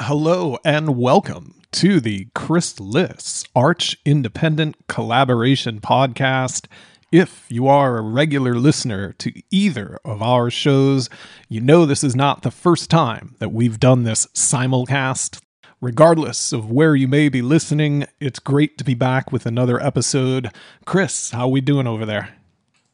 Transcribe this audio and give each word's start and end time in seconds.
Hello 0.00 0.58
and 0.64 0.96
welcome 0.96 1.60
to 1.72 1.98
the 1.98 2.28
Chris 2.32 2.78
Liss 2.78 3.44
Arch 3.56 3.96
Independent 4.04 4.76
Collaboration 4.86 5.80
Podcast. 5.80 6.66
If 7.10 7.46
you 7.48 7.66
are 7.66 7.98
a 7.98 8.02
regular 8.02 8.54
listener 8.54 9.12
to 9.14 9.32
either 9.50 9.98
of 10.04 10.22
our 10.22 10.50
shows, 10.50 11.10
you 11.48 11.60
know 11.60 11.84
this 11.84 12.04
is 12.04 12.14
not 12.14 12.42
the 12.42 12.52
first 12.52 12.90
time 12.90 13.34
that 13.40 13.52
we've 13.52 13.80
done 13.80 14.04
this 14.04 14.26
simulcast. 14.28 15.40
Regardless 15.80 16.52
of 16.52 16.70
where 16.70 16.94
you 16.94 17.08
may 17.08 17.28
be 17.28 17.42
listening, 17.42 18.06
it's 18.20 18.38
great 18.38 18.78
to 18.78 18.84
be 18.84 18.94
back 18.94 19.32
with 19.32 19.46
another 19.46 19.82
episode. 19.82 20.52
Chris, 20.84 21.32
how 21.32 21.48
we 21.48 21.60
doing 21.60 21.88
over 21.88 22.06
there? 22.06 22.36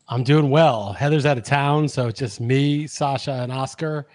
I'm 0.09 0.25
doing 0.25 0.49
well. 0.49 0.95
Heather's 0.95 1.27
out 1.27 1.37
of 1.37 1.45
town, 1.45 1.87
so 1.87 2.09
it's 2.09 2.19
just 2.19 2.41
me, 2.41 2.87
Sasha, 2.87 3.33
and 3.43 3.53
Oscar. 3.53 4.07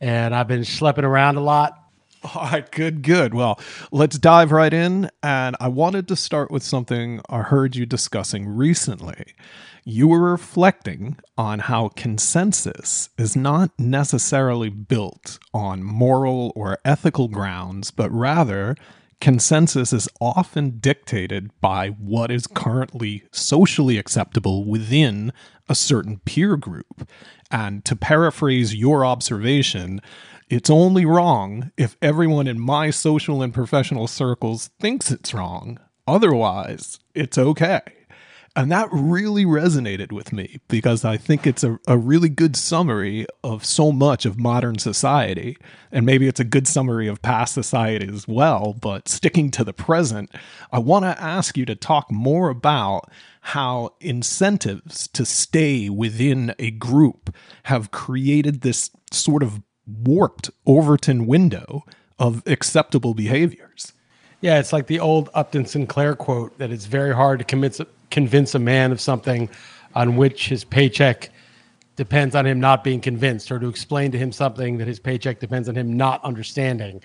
And 0.00 0.34
I've 0.34 0.48
been 0.48 0.62
schlepping 0.62 1.04
around 1.04 1.36
a 1.36 1.42
lot 1.42 1.81
all 2.34 2.42
right, 2.44 2.70
good, 2.70 3.02
good. 3.02 3.34
Well, 3.34 3.58
let's 3.90 4.18
dive 4.18 4.52
right 4.52 4.72
in. 4.72 5.10
And 5.22 5.56
I 5.60 5.68
wanted 5.68 6.08
to 6.08 6.16
start 6.16 6.50
with 6.50 6.62
something 6.62 7.20
I 7.28 7.38
heard 7.42 7.76
you 7.76 7.86
discussing 7.86 8.48
recently. 8.48 9.34
You 9.84 10.06
were 10.06 10.30
reflecting 10.30 11.16
on 11.36 11.60
how 11.60 11.88
consensus 11.88 13.10
is 13.18 13.34
not 13.34 13.72
necessarily 13.78 14.68
built 14.68 15.38
on 15.52 15.82
moral 15.82 16.52
or 16.54 16.78
ethical 16.84 17.26
grounds, 17.26 17.90
but 17.90 18.10
rather 18.12 18.76
consensus 19.20 19.92
is 19.92 20.08
often 20.20 20.78
dictated 20.78 21.50
by 21.60 21.88
what 21.88 22.30
is 22.30 22.46
currently 22.46 23.24
socially 23.32 23.98
acceptable 23.98 24.64
within 24.64 25.32
a 25.68 25.74
certain 25.74 26.20
peer 26.24 26.56
group. 26.56 27.08
And 27.50 27.84
to 27.84 27.96
paraphrase 27.96 28.74
your 28.74 29.04
observation, 29.04 30.00
it's 30.52 30.68
only 30.68 31.06
wrong 31.06 31.72
if 31.78 31.96
everyone 32.02 32.46
in 32.46 32.60
my 32.60 32.90
social 32.90 33.40
and 33.40 33.54
professional 33.54 34.06
circles 34.06 34.68
thinks 34.78 35.10
it's 35.10 35.32
wrong. 35.32 35.80
Otherwise, 36.06 36.98
it's 37.14 37.38
okay. 37.38 37.80
And 38.54 38.70
that 38.70 38.90
really 38.92 39.46
resonated 39.46 40.12
with 40.12 40.30
me 40.30 40.60
because 40.68 41.06
I 41.06 41.16
think 41.16 41.46
it's 41.46 41.64
a, 41.64 41.78
a 41.88 41.96
really 41.96 42.28
good 42.28 42.54
summary 42.54 43.24
of 43.42 43.64
so 43.64 43.92
much 43.92 44.26
of 44.26 44.38
modern 44.38 44.78
society. 44.78 45.56
And 45.90 46.04
maybe 46.04 46.28
it's 46.28 46.40
a 46.40 46.44
good 46.44 46.68
summary 46.68 47.08
of 47.08 47.22
past 47.22 47.54
society 47.54 48.06
as 48.12 48.28
well. 48.28 48.74
But 48.78 49.08
sticking 49.08 49.50
to 49.52 49.64
the 49.64 49.72
present, 49.72 50.30
I 50.70 50.80
want 50.80 51.06
to 51.06 51.18
ask 51.18 51.56
you 51.56 51.64
to 51.64 51.74
talk 51.74 52.12
more 52.12 52.50
about 52.50 53.10
how 53.40 53.94
incentives 54.00 55.08
to 55.08 55.24
stay 55.24 55.88
within 55.88 56.54
a 56.58 56.72
group 56.72 57.34
have 57.62 57.90
created 57.90 58.60
this 58.60 58.90
sort 59.10 59.42
of 59.42 59.62
warped 59.86 60.50
Overton 60.66 61.26
window 61.26 61.84
of 62.18 62.42
acceptable 62.46 63.14
behaviors. 63.14 63.92
Yeah, 64.40 64.58
it's 64.58 64.72
like 64.72 64.86
the 64.86 65.00
old 65.00 65.30
Upton 65.34 65.66
Sinclair 65.66 66.14
quote 66.14 66.56
that 66.58 66.70
it's 66.70 66.86
very 66.86 67.14
hard 67.14 67.38
to 67.38 67.44
convince, 67.44 67.80
convince 68.10 68.54
a 68.54 68.58
man 68.58 68.92
of 68.92 69.00
something 69.00 69.48
on 69.94 70.16
which 70.16 70.48
his 70.48 70.64
paycheck 70.64 71.30
depends 71.96 72.34
on 72.34 72.46
him 72.46 72.58
not 72.58 72.82
being 72.82 73.00
convinced 73.00 73.52
or 73.52 73.58
to 73.58 73.68
explain 73.68 74.10
to 74.12 74.18
him 74.18 74.32
something 74.32 74.78
that 74.78 74.88
his 74.88 74.98
paycheck 74.98 75.38
depends 75.38 75.68
on 75.68 75.76
him 75.76 75.96
not 75.96 76.24
understanding. 76.24 77.02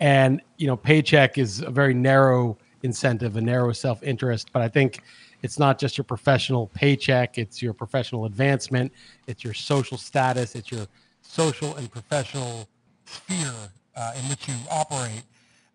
And, 0.00 0.40
you 0.56 0.66
know, 0.66 0.76
paycheck 0.76 1.38
is 1.38 1.60
a 1.60 1.70
very 1.70 1.94
narrow 1.94 2.58
incentive, 2.82 3.36
a 3.36 3.40
narrow 3.40 3.72
self 3.72 4.02
interest. 4.02 4.52
But 4.52 4.62
I 4.62 4.68
think 4.68 5.02
it's 5.42 5.58
not 5.58 5.78
just 5.78 5.98
your 5.98 6.04
professional 6.04 6.68
paycheck, 6.68 7.38
it's 7.38 7.60
your 7.60 7.72
professional 7.72 8.24
advancement, 8.24 8.92
it's 9.26 9.44
your 9.44 9.54
social 9.54 9.98
status, 9.98 10.54
it's 10.54 10.70
your 10.70 10.86
social 11.34 11.74
and 11.74 11.90
professional 11.90 12.68
sphere 13.06 13.52
uh, 13.96 14.12
in 14.16 14.22
which 14.28 14.46
you 14.46 14.54
operate. 14.70 15.22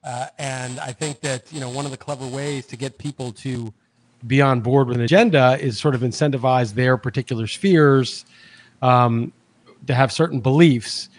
Uh, 0.03 0.27
and 0.37 0.79
I 0.79 0.93
think 0.93 1.19
that 1.21 1.51
you 1.51 1.59
know 1.59 1.69
one 1.69 1.83
of 1.85 1.91
the 1.91 1.97
clever 1.97 2.25
ways 2.25 2.65
to 2.67 2.77
get 2.77 2.97
people 2.97 3.33
to 3.33 3.73
be 4.25 4.41
on 4.41 4.61
board 4.61 4.87
with 4.87 4.97
an 4.97 5.03
agenda 5.03 5.57
is 5.59 5.77
sort 5.77 5.95
of 5.95 6.01
incentivize 6.01 6.73
their 6.73 6.97
particular 6.97 7.47
spheres 7.47 8.25
um, 8.81 9.33
to 9.87 9.93
have 9.93 10.11
certain 10.11 10.39
beliefs. 10.39 11.09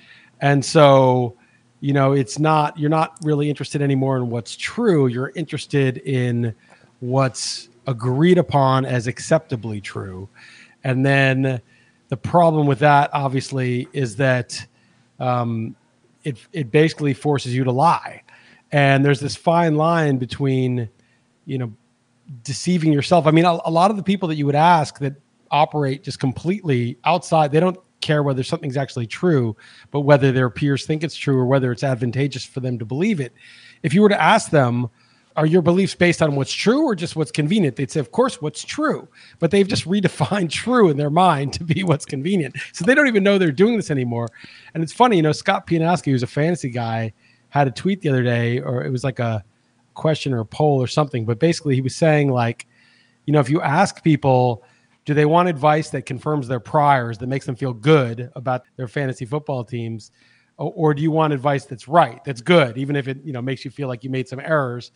And 0.40 0.64
so, 0.64 1.34
you 1.80 1.92
know, 1.92 2.12
it's 2.12 2.38
not 2.38 2.78
you're 2.78 2.90
not 2.90 3.18
really 3.22 3.50
interested 3.50 3.82
anymore 3.82 4.16
in 4.16 4.30
what's 4.30 4.56
true. 4.56 5.06
You're 5.06 5.32
interested 5.34 5.98
in 5.98 6.54
what's 7.00 7.68
agreed 7.86 8.38
upon 8.38 8.86
as 8.86 9.06
acceptably 9.06 9.82
true. 9.82 10.28
And 10.82 11.04
then 11.04 11.60
the 12.10 12.16
problem 12.16 12.66
with 12.66 12.80
that, 12.80 13.08
obviously, 13.12 13.88
is 13.92 14.16
that 14.16 14.66
um, 15.18 15.74
it 16.24 16.36
it 16.52 16.70
basically 16.70 17.14
forces 17.14 17.54
you 17.54 17.64
to 17.64 17.72
lie, 17.72 18.22
and 18.72 19.04
there's 19.04 19.20
this 19.20 19.36
fine 19.36 19.76
line 19.76 20.18
between, 20.18 20.90
you 21.46 21.56
know, 21.56 21.72
deceiving 22.42 22.92
yourself. 22.92 23.26
I 23.26 23.30
mean, 23.30 23.44
a, 23.44 23.58
a 23.64 23.70
lot 23.70 23.90
of 23.90 23.96
the 23.96 24.02
people 24.02 24.28
that 24.28 24.34
you 24.34 24.44
would 24.46 24.56
ask 24.56 24.98
that 24.98 25.14
operate 25.50 26.02
just 26.02 26.18
completely 26.18 26.98
outside, 27.04 27.52
they 27.52 27.60
don't 27.60 27.78
care 28.00 28.22
whether 28.22 28.42
something's 28.42 28.76
actually 28.76 29.06
true, 29.06 29.56
but 29.90 30.00
whether 30.00 30.32
their 30.32 30.50
peers 30.50 30.86
think 30.86 31.04
it's 31.04 31.16
true 31.16 31.38
or 31.38 31.46
whether 31.46 31.70
it's 31.70 31.84
advantageous 31.84 32.44
for 32.44 32.60
them 32.60 32.78
to 32.78 32.84
believe 32.84 33.20
it. 33.20 33.32
If 33.82 33.94
you 33.94 34.02
were 34.02 34.08
to 34.08 34.20
ask 34.20 34.50
them, 34.50 34.88
are 35.36 35.46
your 35.46 35.62
beliefs 35.62 35.94
based 35.94 36.22
on 36.22 36.34
what's 36.34 36.52
true 36.52 36.84
or 36.84 36.94
just 36.94 37.16
what's 37.16 37.30
convenient? 37.30 37.76
They'd 37.76 37.90
say, 37.90 38.00
of 38.00 38.10
course, 38.10 38.42
what's 38.42 38.64
true. 38.64 39.08
But 39.38 39.50
they've 39.50 39.66
just 39.66 39.84
redefined 39.88 40.50
true 40.50 40.88
in 40.88 40.96
their 40.96 41.10
mind 41.10 41.52
to 41.54 41.64
be 41.64 41.84
what's 41.84 42.04
convenient. 42.04 42.56
So 42.72 42.84
they 42.84 42.94
don't 42.94 43.06
even 43.08 43.22
know 43.22 43.38
they're 43.38 43.52
doing 43.52 43.76
this 43.76 43.90
anymore. 43.90 44.28
And 44.74 44.82
it's 44.82 44.92
funny, 44.92 45.16
you 45.16 45.22
know, 45.22 45.32
Scott 45.32 45.66
Pianowski, 45.66 46.06
who's 46.06 46.22
a 46.22 46.28
fantasy 46.28 46.70
guy, 46.70 47.12
had 47.50 47.68
a 47.68 47.72
tweet 47.72 48.00
the 48.00 48.08
other 48.08 48.22
day, 48.22 48.60
or 48.60 48.84
it 48.84 48.90
was 48.90 49.04
like 49.04 49.18
a 49.18 49.44
question 49.94 50.32
or 50.32 50.40
a 50.40 50.46
poll 50.46 50.82
or 50.82 50.86
something. 50.86 51.24
But 51.24 51.38
basically, 51.38 51.74
he 51.74 51.80
was 51.80 51.96
saying, 51.96 52.30
like, 52.30 52.66
you 53.26 53.32
know, 53.32 53.40
if 53.40 53.50
you 53.50 53.60
ask 53.60 54.02
people, 54.02 54.64
do 55.04 55.14
they 55.14 55.26
want 55.26 55.48
advice 55.48 55.90
that 55.90 56.06
confirms 56.06 56.46
their 56.46 56.60
priors, 56.60 57.18
that 57.18 57.26
makes 57.26 57.46
them 57.46 57.56
feel 57.56 57.72
good 57.72 58.30
about 58.36 58.62
their 58.76 58.88
fantasy 58.88 59.24
football 59.24 59.64
teams? 59.64 60.10
or 60.60 60.92
do 60.92 61.02
you 61.02 61.10
want 61.10 61.32
advice 61.32 61.64
that's 61.64 61.88
right, 61.88 62.22
that's 62.24 62.42
good, 62.42 62.76
even 62.76 62.94
if 62.94 63.08
it 63.08 63.18
you 63.24 63.32
know 63.32 63.40
makes 63.40 63.64
you 63.64 63.70
feel 63.70 63.88
like 63.88 64.04
you 64.04 64.10
made 64.10 64.28
some 64.28 64.40
errors? 64.40 64.92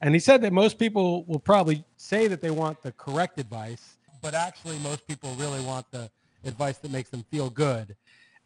And 0.00 0.14
he 0.14 0.20
said 0.20 0.42
that 0.42 0.52
most 0.52 0.78
people 0.78 1.24
will 1.24 1.40
probably 1.40 1.84
say 1.96 2.28
that 2.28 2.40
they 2.40 2.50
want 2.50 2.82
the 2.82 2.92
correct 2.92 3.38
advice, 3.38 3.96
but 4.22 4.34
actually 4.34 4.78
most 4.78 5.06
people 5.06 5.34
really 5.34 5.60
want 5.60 5.90
the 5.90 6.10
advice 6.44 6.78
that 6.78 6.90
makes 6.90 7.10
them 7.10 7.24
feel 7.30 7.50
good. 7.50 7.96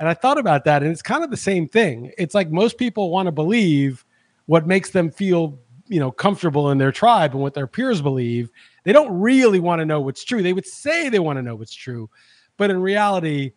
And 0.01 0.09
I 0.09 0.15
thought 0.15 0.39
about 0.39 0.65
that, 0.65 0.83
and 0.83 0.91
it's 0.91 1.03
kind 1.03 1.23
of 1.23 1.31
the 1.31 1.37
same 1.37 1.69
thing. 1.69 2.13
It's 2.19 2.35
like 2.35 2.51
most 2.51 2.79
people 2.79 3.11
want 3.11 3.27
to 3.27 3.33
believe 3.33 4.05
what 4.47 4.67
makes 4.67 4.91
them 4.91 5.11
feel, 5.11 5.59
you 5.87 6.01
know, 6.01 6.11
comfortable 6.11 6.71
in 6.71 6.79
their 6.79 6.91
tribe 6.91 7.33
and 7.33 7.41
what 7.41 7.55
their 7.55 7.67
peers 7.67 8.01
believe. 8.01 8.51
They 8.85 8.93
don't 8.93 9.21
really 9.21 9.61
want 9.61 9.81
to 9.81 9.87
know 9.87 10.01
what's 10.01 10.25
true. 10.25 10.43
They 10.43 10.55
would 10.55 10.67
say 10.67 11.09
they 11.09 11.21
want 11.21 11.37
to 11.37 11.43
know 11.43 11.55
what's 11.55 11.75
true, 11.75 12.11
but 12.57 12.71
in 12.71 12.81
reality, 12.81 13.53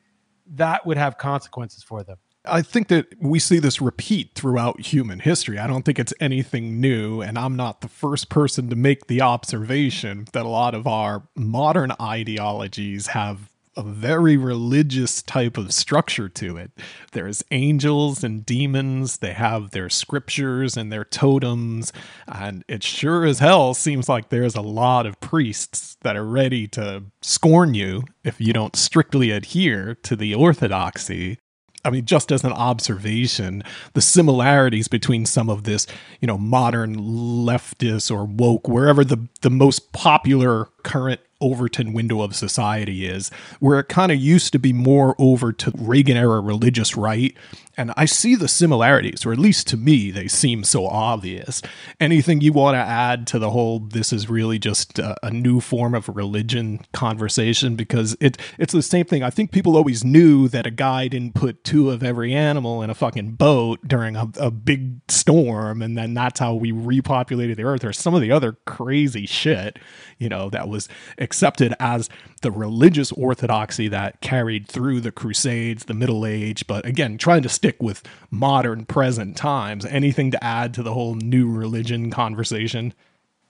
that 0.55 0.85
would 0.85 0.97
have 0.97 1.17
consequences 1.17 1.81
for 1.81 2.03
them. 2.03 2.17
I 2.47 2.61
think 2.61 2.87
that 2.89 3.07
we 3.19 3.39
see 3.39 3.59
this 3.59 3.81
repeat 3.81 4.31
throughout 4.35 4.79
human 4.81 5.19
history. 5.19 5.57
I 5.57 5.67
don't 5.67 5.83
think 5.83 5.99
it's 5.99 6.13
anything 6.19 6.79
new, 6.79 7.21
and 7.21 7.37
I'm 7.37 7.55
not 7.55 7.81
the 7.81 7.87
first 7.87 8.29
person 8.29 8.69
to 8.69 8.75
make 8.75 9.07
the 9.07 9.21
observation 9.21 10.27
that 10.33 10.45
a 10.45 10.49
lot 10.49 10.75
of 10.75 10.87
our 10.87 11.23
modern 11.35 11.93
ideologies 11.99 13.07
have 13.07 13.49
a 13.77 13.83
very 13.83 14.37
religious 14.37 15.21
type 15.21 15.57
of 15.57 15.73
structure 15.73 16.29
to 16.29 16.57
it. 16.57 16.71
There's 17.11 17.43
angels 17.51 18.23
and 18.23 18.45
demons, 18.45 19.17
they 19.17 19.33
have 19.33 19.71
their 19.71 19.89
scriptures 19.89 20.77
and 20.77 20.91
their 20.91 21.03
totems, 21.03 21.91
and 22.27 22.63
it 22.67 22.83
sure 22.83 23.25
as 23.25 23.39
hell 23.39 23.73
seems 23.73 24.07
like 24.07 24.29
there's 24.29 24.55
a 24.55 24.61
lot 24.61 25.05
of 25.05 25.19
priests 25.19 25.97
that 26.01 26.15
are 26.15 26.25
ready 26.25 26.67
to 26.69 27.03
scorn 27.21 27.73
you 27.73 28.03
if 28.23 28.39
you 28.39 28.53
don't 28.53 28.75
strictly 28.75 29.31
adhere 29.31 29.95
to 30.03 30.15
the 30.15 30.33
orthodoxy 30.33 31.39
I 31.85 31.91
mean, 31.91 32.05
just 32.05 32.31
as 32.31 32.43
an 32.43 32.51
observation, 32.51 33.63
the 33.93 34.01
similarities 34.01 34.87
between 34.87 35.25
some 35.25 35.49
of 35.49 35.63
this, 35.63 35.85
you 36.19 36.27
know, 36.27 36.37
modern 36.37 36.95
leftist 36.97 38.09
or 38.13 38.25
woke, 38.25 38.67
wherever 38.67 39.05
the, 39.05 39.27
the 39.41 39.51
most 39.51 39.93
popular 39.93 40.69
current 40.85 41.19
Overton 41.41 41.91
window 41.91 42.21
of 42.21 42.33
society 42.33 43.05
is, 43.05 43.29
where 43.59 43.77
it 43.79 43.89
kind 43.89 44.09
of 44.09 44.17
used 44.17 44.53
to 44.53 44.59
be 44.59 44.71
more 44.71 45.15
over 45.19 45.51
to 45.51 45.71
Reagan 45.77 46.15
era 46.15 46.39
religious 46.39 46.95
right. 46.95 47.35
And 47.77 47.91
I 47.97 48.05
see 48.05 48.35
the 48.35 48.47
similarities, 48.47 49.25
or 49.25 49.33
at 49.33 49.37
least 49.37 49.67
to 49.67 49.77
me, 49.77 50.09
they 50.09 50.29
seem 50.29 50.63
so 50.63 50.87
obvious. 50.87 51.61
Anything 51.99 52.39
you 52.39 52.53
want 52.53 52.75
to 52.75 52.79
add 52.79 53.27
to 53.27 53.39
the 53.39 53.49
whole 53.49 53.79
this 53.79 54.13
is 54.13 54.29
really 54.29 54.57
just 54.57 54.97
a, 54.97 55.17
a 55.25 55.29
new 55.29 55.59
form 55.59 55.93
of 55.93 56.07
religion 56.07 56.79
conversation? 56.93 57.75
Because 57.75 58.15
it, 58.21 58.37
it's 58.57 58.71
the 58.71 58.81
same 58.81 59.05
thing. 59.05 59.21
I 59.21 59.29
think 59.29 59.51
people 59.51 59.75
always 59.75 60.05
knew 60.05 60.47
that 60.47 60.65
a 60.65 60.71
guy 60.71 61.09
didn't 61.09 61.35
put 61.35 61.65
two 61.65 61.91
of 61.91 62.01
every 62.01 62.33
animal 62.33 62.81
in 62.81 62.89
a 62.89 62.95
fucking 62.95 63.33
boat 63.33 63.85
during 63.85 64.15
a, 64.15 64.29
a 64.39 64.51
big 64.51 65.01
storm, 65.09 65.81
and 65.81 65.97
then 65.97 66.13
that's 66.13 66.39
how 66.39 66.53
we 66.53 66.71
repopulated 66.71 67.57
the 67.57 67.63
earth, 67.63 67.83
or 67.83 67.91
some 67.91 68.15
of 68.15 68.21
the 68.21 68.31
other 68.31 68.53
crazy 68.65 69.25
shit, 69.25 69.79
you 70.17 70.29
know, 70.29 70.49
that 70.49 70.69
was 70.69 70.74
was 70.75 70.89
accepted 71.17 71.73
as 71.79 72.09
the 72.41 72.51
religious 72.51 73.11
orthodoxy 73.13 73.87
that 73.87 74.19
carried 74.19 74.67
through 74.67 74.99
the 74.99 75.11
Crusades, 75.11 75.85
the 75.85 75.93
Middle 75.93 76.25
Age. 76.25 76.67
But 76.67 76.85
again, 76.85 77.17
trying 77.17 77.43
to 77.43 77.49
stick 77.49 77.81
with 77.81 78.03
modern 78.29 78.85
present 78.85 79.37
times. 79.37 79.85
Anything 79.85 80.31
to 80.31 80.43
add 80.43 80.73
to 80.73 80.83
the 80.83 80.93
whole 80.93 81.15
new 81.15 81.49
religion 81.49 82.11
conversation? 82.11 82.93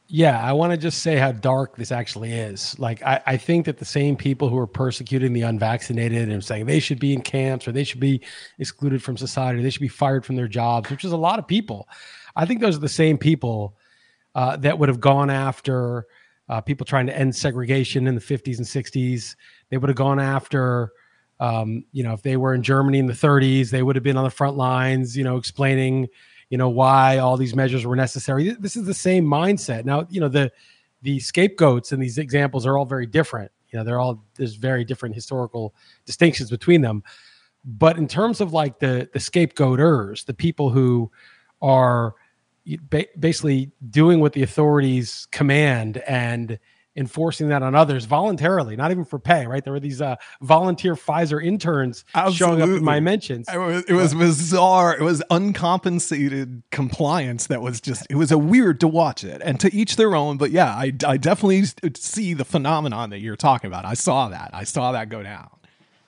Yeah, 0.07 0.39
I 0.39 0.53
want 0.53 0.71
to 0.71 0.77
just 0.77 1.01
say 1.01 1.15
how 1.15 1.31
dark 1.31 1.77
this 1.77 1.91
actually 1.91 2.31
is. 2.31 2.77
Like, 2.77 3.01
I, 3.01 3.21
I, 3.25 3.37
think 3.37 3.65
that 3.65 3.79
the 3.79 3.85
same 3.85 4.15
people 4.15 4.49
who 4.49 4.57
are 4.59 4.67
persecuting 4.67 5.33
the 5.33 5.41
unvaccinated 5.41 6.29
and 6.29 6.43
saying 6.43 6.67
they 6.67 6.79
should 6.79 6.99
be 6.99 7.11
in 7.11 7.21
camps 7.21 7.67
or 7.67 7.71
they 7.71 7.83
should 7.83 7.99
be 7.99 8.21
excluded 8.59 9.01
from 9.01 9.17
society, 9.17 9.63
they 9.63 9.71
should 9.71 9.81
be 9.81 9.87
fired 9.87 10.23
from 10.23 10.35
their 10.35 10.47
jobs, 10.47 10.91
which 10.91 11.03
is 11.03 11.11
a 11.11 11.17
lot 11.17 11.39
of 11.39 11.47
people. 11.47 11.89
I 12.35 12.45
think 12.45 12.61
those 12.61 12.77
are 12.77 12.81
the 12.81 12.87
same 12.87 13.17
people 13.17 13.75
uh, 14.35 14.57
that 14.57 14.77
would 14.77 14.89
have 14.89 14.99
gone 14.99 15.31
after 15.31 16.05
uh, 16.49 16.61
people 16.61 16.85
trying 16.85 17.07
to 17.07 17.17
end 17.17 17.35
segregation 17.35 18.07
in 18.07 18.15
the 18.15 18.21
50s 18.21 18.57
and 18.57 18.65
60s. 18.65 19.35
They 19.69 19.77
would 19.77 19.89
have 19.89 19.97
gone 19.97 20.19
after, 20.19 20.91
um, 21.39 21.85
you 21.91 22.03
know, 22.03 22.13
if 22.13 22.21
they 22.21 22.37
were 22.37 22.53
in 22.53 22.63
Germany 22.63 22.99
in 22.99 23.07
the 23.07 23.13
30s, 23.13 23.69
they 23.69 23.83
would 23.83 23.95
have 23.95 24.03
been 24.03 24.17
on 24.17 24.23
the 24.23 24.29
front 24.29 24.57
lines, 24.57 25.17
you 25.17 25.23
know, 25.23 25.37
explaining 25.37 26.07
you 26.49 26.57
know 26.57 26.69
why 26.69 27.17
all 27.17 27.37
these 27.37 27.55
measures 27.55 27.85
were 27.85 27.95
necessary. 27.95 28.55
This 28.59 28.75
is 28.75 28.85
the 28.85 28.93
same 28.93 29.25
mindset. 29.25 29.85
Now 29.85 30.07
you 30.09 30.19
know 30.21 30.27
the 30.27 30.51
the 31.01 31.19
scapegoats 31.19 31.91
and 31.91 32.01
these 32.01 32.17
examples 32.17 32.65
are 32.65 32.77
all 32.77 32.85
very 32.85 33.05
different. 33.05 33.51
You 33.71 33.79
know 33.79 33.85
they're 33.85 33.99
all 33.99 34.23
there's 34.35 34.55
very 34.55 34.85
different 34.85 35.15
historical 35.15 35.73
distinctions 36.05 36.49
between 36.49 36.81
them. 36.81 37.03
But 37.63 37.97
in 37.97 38.07
terms 38.07 38.41
of 38.41 38.53
like 38.53 38.79
the 38.79 39.09
the 39.11 39.19
scapegoaters 39.19 40.25
the 40.25 40.33
people 40.33 40.69
who 40.69 41.11
are 41.61 42.13
basically 43.19 43.71
doing 43.89 44.19
what 44.19 44.33
the 44.33 44.43
authorities 44.43 45.27
command 45.31 45.97
and 46.07 46.59
enforcing 46.97 47.49
that 47.49 47.61
on 47.61 47.75
others 47.75 48.05
voluntarily, 48.05 48.77
not 48.77 48.89
even 48.89 49.03
for 49.03 49.19
pay, 49.19 49.45
right? 49.45 49.63
There 49.65 49.73
were 49.73 49.81
these 49.81 50.01
uh, 50.01 50.15
volunteer 50.41 50.95
Pfizer 50.95 51.43
interns 51.43 52.05
Absolutely. 52.15 52.37
showing 52.37 52.61
up 52.61 52.77
in 52.77 52.85
my 52.85 53.01
mentions. 53.01 53.47
It 53.53 53.57
was, 53.57 53.83
it 53.83 53.93
was 53.93 54.13
bizarre. 54.13 54.95
It 54.95 55.01
was 55.01 55.21
uncompensated 55.29 56.63
compliance 56.71 57.47
that 57.47 57.61
was 57.61 57.81
just, 57.81 58.07
it 58.09 58.15
was 58.15 58.31
a 58.31 58.37
weird 58.37 58.79
to 58.79 58.87
watch 58.87 59.25
it 59.25 59.41
and 59.43 59.59
to 59.59 59.73
each 59.75 59.97
their 59.97 60.15
own. 60.15 60.37
But 60.37 60.51
yeah, 60.51 60.69
I, 60.69 60.93
I 61.05 61.17
definitely 61.17 61.63
see 61.97 62.33
the 62.33 62.45
phenomenon 62.45 63.09
that 63.09 63.19
you're 63.19 63.35
talking 63.35 63.67
about. 63.67 63.83
I 63.83 63.93
saw 63.93 64.29
that. 64.29 64.51
I 64.53 64.63
saw 64.63 64.93
that 64.93 65.09
go 65.09 65.21
down. 65.21 65.49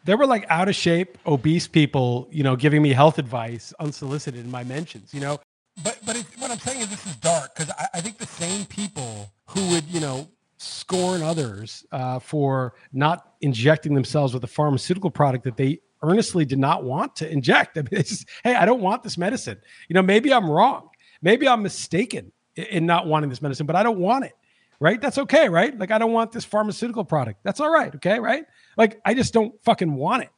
There 0.06 0.16
were 0.16 0.26
like 0.26 0.46
out 0.48 0.70
of 0.70 0.76
shape, 0.76 1.18
obese 1.26 1.68
people, 1.68 2.30
you 2.32 2.44
know, 2.44 2.56
giving 2.56 2.82
me 2.82 2.94
health 2.94 3.18
advice 3.18 3.74
unsolicited 3.78 4.46
in 4.46 4.50
my 4.50 4.64
mentions, 4.64 5.14
you 5.14 5.20
know. 5.20 5.42
But 5.84 6.00
but 6.06 6.16
what 6.48 6.54
I'm 6.54 6.60
saying 6.60 6.82
is 6.82 6.90
this 6.90 7.06
is 7.06 7.16
dark 7.18 7.56
because 7.56 7.74
I, 7.78 7.88
I 7.96 8.02
think 8.02 8.18
the 8.18 8.26
same 8.26 8.66
people 8.66 9.30
who 9.48 9.68
would, 9.72 9.84
you 9.86 10.00
know, 10.00 10.30
scorn 10.56 11.22
others 11.22 11.86
uh, 11.92 12.20
for 12.20 12.76
not 12.94 13.34
injecting 13.42 13.94
themselves 13.94 14.34
with 14.34 14.44
a 14.46 14.48
pharmaceutical 14.48 15.12
product 15.12 15.44
that 15.44 15.58
they 15.58 15.80
earnestly 16.04 16.46
did 16.46 16.58
not 16.58 16.86
want 16.86 17.18
to 17.18 17.30
inject. 17.30 17.78
I 17.78 17.82
mean, 17.82 17.90
it's 17.92 18.10
just, 18.10 18.30
hey, 18.46 18.56
I 18.56 18.66
don't 18.66 18.80
want 18.82 19.04
this 19.04 19.18
medicine. 19.18 19.58
You 19.90 19.96
know, 19.96 20.02
maybe 20.02 20.34
I'm 20.34 20.50
wrong. 20.50 20.90
Maybe 21.22 21.50
I'm 21.50 21.64
mistaken 21.64 22.32
in 22.56 22.86
not 22.86 23.08
wanting 23.08 23.30
this 23.30 23.42
medicine, 23.42 23.66
but 23.66 23.76
I 23.76 23.84
don't 23.84 24.00
want 24.00 24.24
it. 24.24 24.34
Right? 24.80 25.02
That's 25.02 25.18
okay, 25.18 25.50
right? 25.50 25.78
Like 25.78 25.92
I 25.92 25.98
don't 25.98 26.14
want 26.14 26.32
this 26.32 26.46
pharmaceutical 26.46 27.04
product. 27.04 27.40
That's 27.44 27.60
all 27.60 27.72
right. 27.72 27.94
Okay, 27.96 28.20
right? 28.20 28.46
Like 28.78 29.02
I 29.04 29.16
just 29.16 29.34
don't 29.34 29.54
fucking 29.64 29.94
want 29.94 30.24
it. 30.24 30.30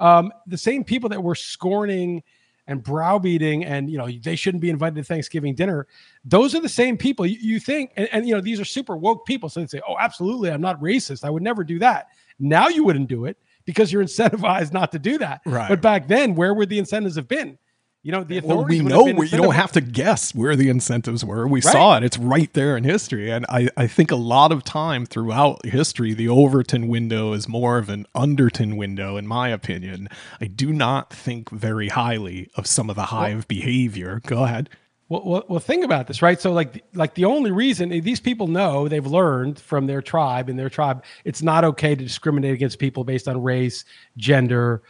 Um, 0.00 0.32
the 0.46 0.58
same 0.58 0.82
people 0.82 1.10
that 1.10 1.22
were 1.22 1.34
scorning 1.34 2.22
and 2.66 2.82
browbeating 2.82 3.64
and 3.64 3.90
you 3.90 3.98
know 3.98 4.08
they 4.22 4.36
shouldn't 4.36 4.60
be 4.60 4.70
invited 4.70 4.96
to 4.96 5.04
thanksgiving 5.04 5.54
dinner. 5.54 5.86
Those 6.24 6.54
are 6.54 6.60
the 6.60 6.68
same 6.68 6.96
people 6.96 7.26
you, 7.26 7.38
you 7.40 7.60
think 7.60 7.92
and, 7.96 8.08
and, 8.12 8.26
you 8.26 8.34
know 8.34 8.40
these 8.40 8.60
are 8.60 8.64
super 8.64 8.96
woke 8.96 9.26
people 9.26 9.48
so 9.48 9.60
they 9.60 9.66
say 9.66 9.80
oh 9.88 9.96
absolutely 9.98 10.50
i'm 10.50 10.60
not 10.60 10.80
racist. 10.80 11.24
I 11.24 11.30
would 11.30 11.42
never 11.42 11.64
do 11.64 11.78
that. 11.80 12.08
Now 12.38 12.68
you 12.68 12.84
wouldn't 12.84 13.08
do 13.08 13.26
it 13.26 13.36
because 13.64 13.92
you're 13.92 14.04
incentivized 14.04 14.72
not 14.72 14.92
to 14.92 14.98
do 14.98 15.18
that. 15.18 15.40
Right. 15.44 15.68
But 15.68 15.80
back 15.80 16.08
then 16.08 16.34
where 16.34 16.54
would 16.54 16.68
the 16.68 16.78
incentives 16.78 17.16
have 17.16 17.28
been 17.28 17.58
you 18.04 18.12
know, 18.12 18.22
the 18.22 18.36
authorities. 18.36 18.82
Well, 18.82 19.06
we 19.06 19.12
know 19.14 19.22
you 19.22 19.38
don't 19.38 19.54
have 19.54 19.72
to 19.72 19.80
guess 19.80 20.34
where 20.34 20.54
the 20.56 20.68
incentives 20.68 21.24
were. 21.24 21.48
We 21.48 21.62
right. 21.62 21.72
saw 21.72 21.96
it; 21.96 22.04
it's 22.04 22.18
right 22.18 22.52
there 22.52 22.76
in 22.76 22.84
history. 22.84 23.30
And 23.30 23.46
I, 23.48 23.70
I 23.78 23.86
think 23.86 24.10
a 24.10 24.16
lot 24.16 24.52
of 24.52 24.62
time 24.62 25.06
throughout 25.06 25.64
history, 25.64 26.12
the 26.12 26.28
Overton 26.28 26.86
window 26.88 27.32
is 27.32 27.48
more 27.48 27.78
of 27.78 27.88
an 27.88 28.06
Underton 28.14 28.76
window, 28.76 29.16
in 29.16 29.26
my 29.26 29.48
opinion. 29.48 30.08
I 30.38 30.46
do 30.46 30.70
not 30.70 31.14
think 31.14 31.48
very 31.48 31.88
highly 31.88 32.50
of 32.56 32.66
some 32.66 32.90
of 32.90 32.96
the 32.96 33.06
hive 33.06 33.48
behavior. 33.48 34.20
Go 34.26 34.44
ahead. 34.44 34.68
Well, 35.08 35.22
well, 35.24 35.44
well, 35.48 35.60
think 35.60 35.82
about 35.82 36.06
this, 36.06 36.20
right? 36.20 36.38
So, 36.38 36.52
like, 36.52 36.84
like 36.94 37.14
the 37.14 37.24
only 37.24 37.52
reason 37.52 37.90
eh, 37.90 38.00
these 38.00 38.20
people 38.20 38.48
know 38.48 38.86
they've 38.86 39.06
learned 39.06 39.58
from 39.58 39.86
their 39.86 40.02
tribe 40.02 40.50
and 40.50 40.58
their 40.58 40.70
tribe, 40.70 41.04
it's 41.24 41.42
not 41.42 41.64
okay 41.64 41.94
to 41.94 42.04
discriminate 42.04 42.52
against 42.52 42.78
people 42.78 43.04
based 43.04 43.28
on 43.28 43.42
race, 43.42 43.86
gender, 44.18 44.82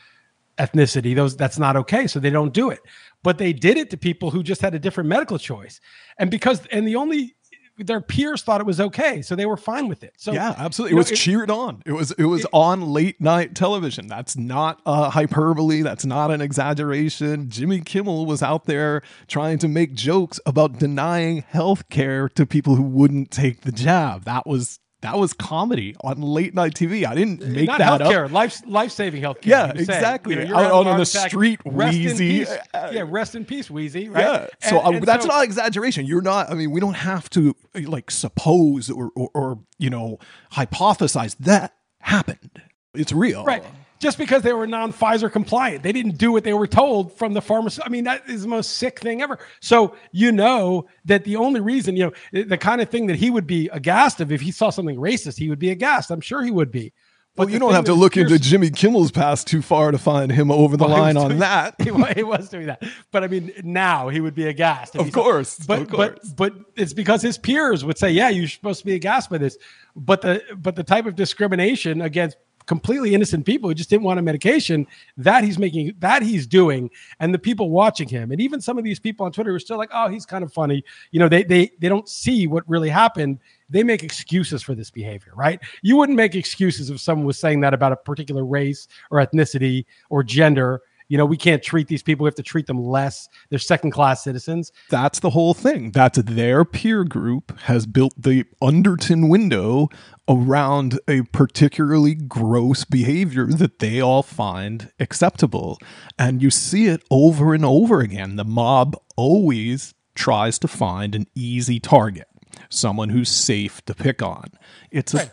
ethnicity 0.58 1.16
those 1.16 1.36
that's 1.36 1.58
not 1.58 1.76
okay 1.76 2.06
so 2.06 2.20
they 2.20 2.30
don't 2.30 2.54
do 2.54 2.70
it 2.70 2.80
but 3.24 3.38
they 3.38 3.52
did 3.52 3.76
it 3.76 3.90
to 3.90 3.96
people 3.96 4.30
who 4.30 4.44
just 4.44 4.60
had 4.60 4.74
a 4.74 4.78
different 4.78 5.08
medical 5.08 5.38
choice. 5.38 5.80
And 6.18 6.30
because 6.30 6.64
and 6.66 6.86
the 6.86 6.94
only 6.94 7.34
their 7.76 8.00
peers 8.00 8.42
thought 8.42 8.60
it 8.60 8.66
was 8.68 8.80
okay 8.80 9.20
so 9.20 9.34
they 9.34 9.46
were 9.46 9.56
fine 9.56 9.88
with 9.88 10.04
it. 10.04 10.12
So 10.16 10.32
yeah 10.32 10.54
absolutely. 10.56 10.94
it 10.94 10.98
was 10.98 11.10
know, 11.10 11.16
cheered 11.16 11.50
on. 11.50 11.82
It 11.84 11.92
was 11.92 12.12
it 12.12 12.26
was 12.26 12.42
it, 12.42 12.50
on 12.52 12.82
late 12.82 13.20
night 13.20 13.56
television. 13.56 14.06
That's 14.06 14.36
not 14.36 14.80
a 14.86 15.10
hyperbole. 15.10 15.82
That's 15.82 16.04
not 16.04 16.30
an 16.30 16.40
exaggeration. 16.40 17.50
Jimmy 17.50 17.80
kimmel 17.80 18.26
was 18.26 18.42
out 18.42 18.66
there 18.66 19.02
trying 19.26 19.58
to 19.58 19.66
make 19.66 19.94
jokes 19.94 20.38
about 20.46 20.78
denying 20.78 21.42
health 21.48 21.88
care 21.88 22.28
to 22.28 22.46
people 22.46 22.76
who 22.76 22.84
wouldn't 22.84 23.32
take 23.32 23.62
the 23.62 23.72
jab. 23.72 24.24
That 24.24 24.46
was 24.46 24.78
that 25.04 25.18
was 25.18 25.34
comedy 25.34 25.94
on 26.00 26.22
late 26.22 26.54
night 26.54 26.72
TV. 26.72 27.06
I 27.06 27.14
didn't 27.14 27.42
uh, 27.42 27.46
make 27.46 27.66
Not 27.66 27.78
that 27.78 28.00
healthcare, 28.00 28.24
up. 28.24 28.32
Life 28.32 28.62
life 28.66 28.90
saving 28.90 29.22
healthcare. 29.22 29.44
Yeah, 29.46 29.70
exactly. 29.74 30.34
You 30.34 30.46
know, 30.46 30.56
out 30.56 30.86
on 30.86 30.98
the 30.98 31.04
street, 31.04 31.60
Wheezy. 31.62 32.46
Uh, 32.46 32.90
yeah, 32.90 33.04
rest 33.06 33.34
in 33.34 33.44
peace, 33.44 33.70
Wheezy. 33.70 34.08
Right? 34.08 34.24
Yeah. 34.24 34.46
So 34.68 34.78
and, 34.78 34.86
uh, 34.86 34.90
and 34.96 35.06
that's 35.06 35.26
so, 35.26 35.28
not 35.28 35.44
exaggeration. 35.44 36.06
You're 36.06 36.22
not. 36.22 36.50
I 36.50 36.54
mean, 36.54 36.70
we 36.70 36.80
don't 36.80 36.94
have 36.94 37.28
to 37.30 37.54
like 37.74 38.10
suppose 38.10 38.88
or, 38.88 39.10
or, 39.14 39.30
or 39.34 39.58
you 39.78 39.90
know 39.90 40.18
hypothesize 40.52 41.36
that 41.40 41.74
happened. 42.00 42.62
It's 42.94 43.12
real. 43.12 43.44
Right 43.44 43.62
just 44.04 44.18
because 44.18 44.42
they 44.42 44.52
were 44.52 44.66
non 44.66 44.92
Pfizer 44.92 45.32
compliant. 45.32 45.82
They 45.82 45.90
didn't 45.90 46.18
do 46.18 46.30
what 46.30 46.44
they 46.44 46.52
were 46.52 46.66
told 46.66 47.16
from 47.16 47.32
the 47.32 47.40
pharmacy. 47.40 47.80
I 47.84 47.88
mean, 47.88 48.04
that 48.04 48.28
is 48.28 48.42
the 48.42 48.48
most 48.48 48.76
sick 48.76 49.00
thing 49.00 49.22
ever. 49.22 49.38
So 49.60 49.96
you 50.12 50.30
know 50.30 50.86
that 51.06 51.24
the 51.24 51.36
only 51.36 51.60
reason, 51.60 51.96
you 51.96 52.12
know, 52.32 52.42
the 52.44 52.58
kind 52.58 52.82
of 52.82 52.90
thing 52.90 53.06
that 53.06 53.16
he 53.16 53.30
would 53.30 53.46
be 53.46 53.68
aghast 53.72 54.20
of 54.20 54.30
if 54.30 54.42
he 54.42 54.50
saw 54.50 54.68
something 54.68 54.96
racist, 54.96 55.38
he 55.38 55.48
would 55.48 55.58
be 55.58 55.70
aghast. 55.70 56.10
I'm 56.10 56.20
sure 56.20 56.42
he 56.42 56.50
would 56.50 56.70
be. 56.70 56.92
But 57.36 57.46
well, 57.46 57.52
you 57.52 57.58
don't 57.58 57.72
have 57.72 57.86
to 57.86 57.94
look 57.94 58.16
into 58.16 58.38
Jimmy 58.38 58.70
Kimmel's 58.70 59.10
past 59.10 59.48
too 59.48 59.60
far 59.60 59.90
to 59.90 59.98
find 59.98 60.30
him 60.30 60.52
over 60.52 60.76
the 60.76 60.84
well, 60.84 60.98
line 60.98 61.16
on 61.16 61.38
that. 61.40 61.74
He, 61.84 61.90
he, 62.14 62.22
was 62.22 62.48
doing 62.48 62.66
that, 62.66 62.82
but 63.10 63.24
I 63.24 63.26
mean, 63.26 63.52
now 63.64 64.08
he 64.08 64.20
would 64.20 64.36
be 64.36 64.46
aghast. 64.46 64.94
Of 64.94 65.10
course, 65.10 65.58
but 65.58 65.80
of 65.80 65.90
course. 65.90 66.18
but 66.36 66.54
but 66.54 66.64
it's 66.76 66.92
because 66.92 67.22
his 67.22 67.36
peers 67.36 67.84
would 67.84 67.98
say, 67.98 68.10
"Yeah, 68.10 68.28
you're 68.28 68.46
supposed 68.46 68.80
to 68.80 68.86
be 68.86 68.94
aghast 68.94 69.30
by 69.30 69.38
this." 69.38 69.58
But 69.96 70.22
the 70.22 70.42
but 70.56 70.76
the 70.76 70.84
type 70.84 71.06
of 71.06 71.16
discrimination 71.16 72.00
against 72.02 72.36
completely 72.66 73.14
innocent 73.14 73.44
people 73.44 73.68
who 73.68 73.74
just 73.74 73.90
didn't 73.90 74.04
want 74.04 74.18
a 74.18 74.22
medication 74.22 74.86
that 75.16 75.44
he's 75.44 75.58
making 75.58 75.94
that 75.98 76.22
he's 76.22 76.46
doing 76.46 76.90
and 77.20 77.34
the 77.34 77.38
people 77.38 77.70
watching 77.70 78.08
him 78.08 78.30
and 78.32 78.40
even 78.40 78.60
some 78.60 78.78
of 78.78 78.84
these 78.84 78.98
people 78.98 79.26
on 79.26 79.32
twitter 79.32 79.54
are 79.54 79.58
still 79.58 79.76
like 79.76 79.90
oh 79.92 80.08
he's 80.08 80.24
kind 80.24 80.42
of 80.42 80.52
funny 80.52 80.82
you 81.10 81.20
know 81.20 81.28
they 81.28 81.42
they 81.42 81.70
they 81.78 81.88
don't 81.88 82.08
see 82.08 82.46
what 82.46 82.68
really 82.68 82.88
happened 82.88 83.38
they 83.68 83.82
make 83.82 84.02
excuses 84.02 84.62
for 84.62 84.74
this 84.74 84.90
behavior 84.90 85.32
right 85.34 85.60
you 85.82 85.96
wouldn't 85.96 86.16
make 86.16 86.34
excuses 86.34 86.90
if 86.90 87.00
someone 87.00 87.26
was 87.26 87.38
saying 87.38 87.60
that 87.60 87.74
about 87.74 87.92
a 87.92 87.96
particular 87.96 88.44
race 88.44 88.88
or 89.10 89.18
ethnicity 89.18 89.84
or 90.10 90.22
gender 90.22 90.80
you 91.08 91.18
know, 91.18 91.26
we 91.26 91.36
can't 91.36 91.62
treat 91.62 91.88
these 91.88 92.02
people. 92.02 92.24
We 92.24 92.28
have 92.28 92.34
to 92.36 92.42
treat 92.42 92.66
them 92.66 92.82
less. 92.82 93.28
They're 93.50 93.58
second 93.58 93.90
class 93.90 94.24
citizens. 94.24 94.72
That's 94.90 95.20
the 95.20 95.30
whole 95.30 95.54
thing. 95.54 95.90
That's 95.90 96.18
their 96.18 96.64
peer 96.64 97.04
group 97.04 97.58
has 97.60 97.86
built 97.86 98.14
the 98.16 98.44
Underton 98.62 99.28
window 99.28 99.88
around 100.28 100.98
a 101.08 101.22
particularly 101.22 102.14
gross 102.14 102.84
behavior 102.84 103.46
that 103.46 103.78
they 103.78 104.00
all 104.00 104.22
find 104.22 104.90
acceptable. 104.98 105.78
And 106.18 106.42
you 106.42 106.50
see 106.50 106.86
it 106.86 107.02
over 107.10 107.54
and 107.54 107.64
over 107.64 108.00
again. 108.00 108.36
The 108.36 108.44
mob 108.44 108.96
always 109.16 109.94
tries 110.14 110.58
to 110.60 110.68
find 110.68 111.14
an 111.14 111.26
easy 111.34 111.80
target, 111.80 112.28
someone 112.68 113.10
who's 113.10 113.28
safe 113.28 113.84
to 113.84 113.94
pick 113.94 114.22
on. 114.22 114.52
It's 114.90 115.12
a 115.14 115.18
right 115.18 115.32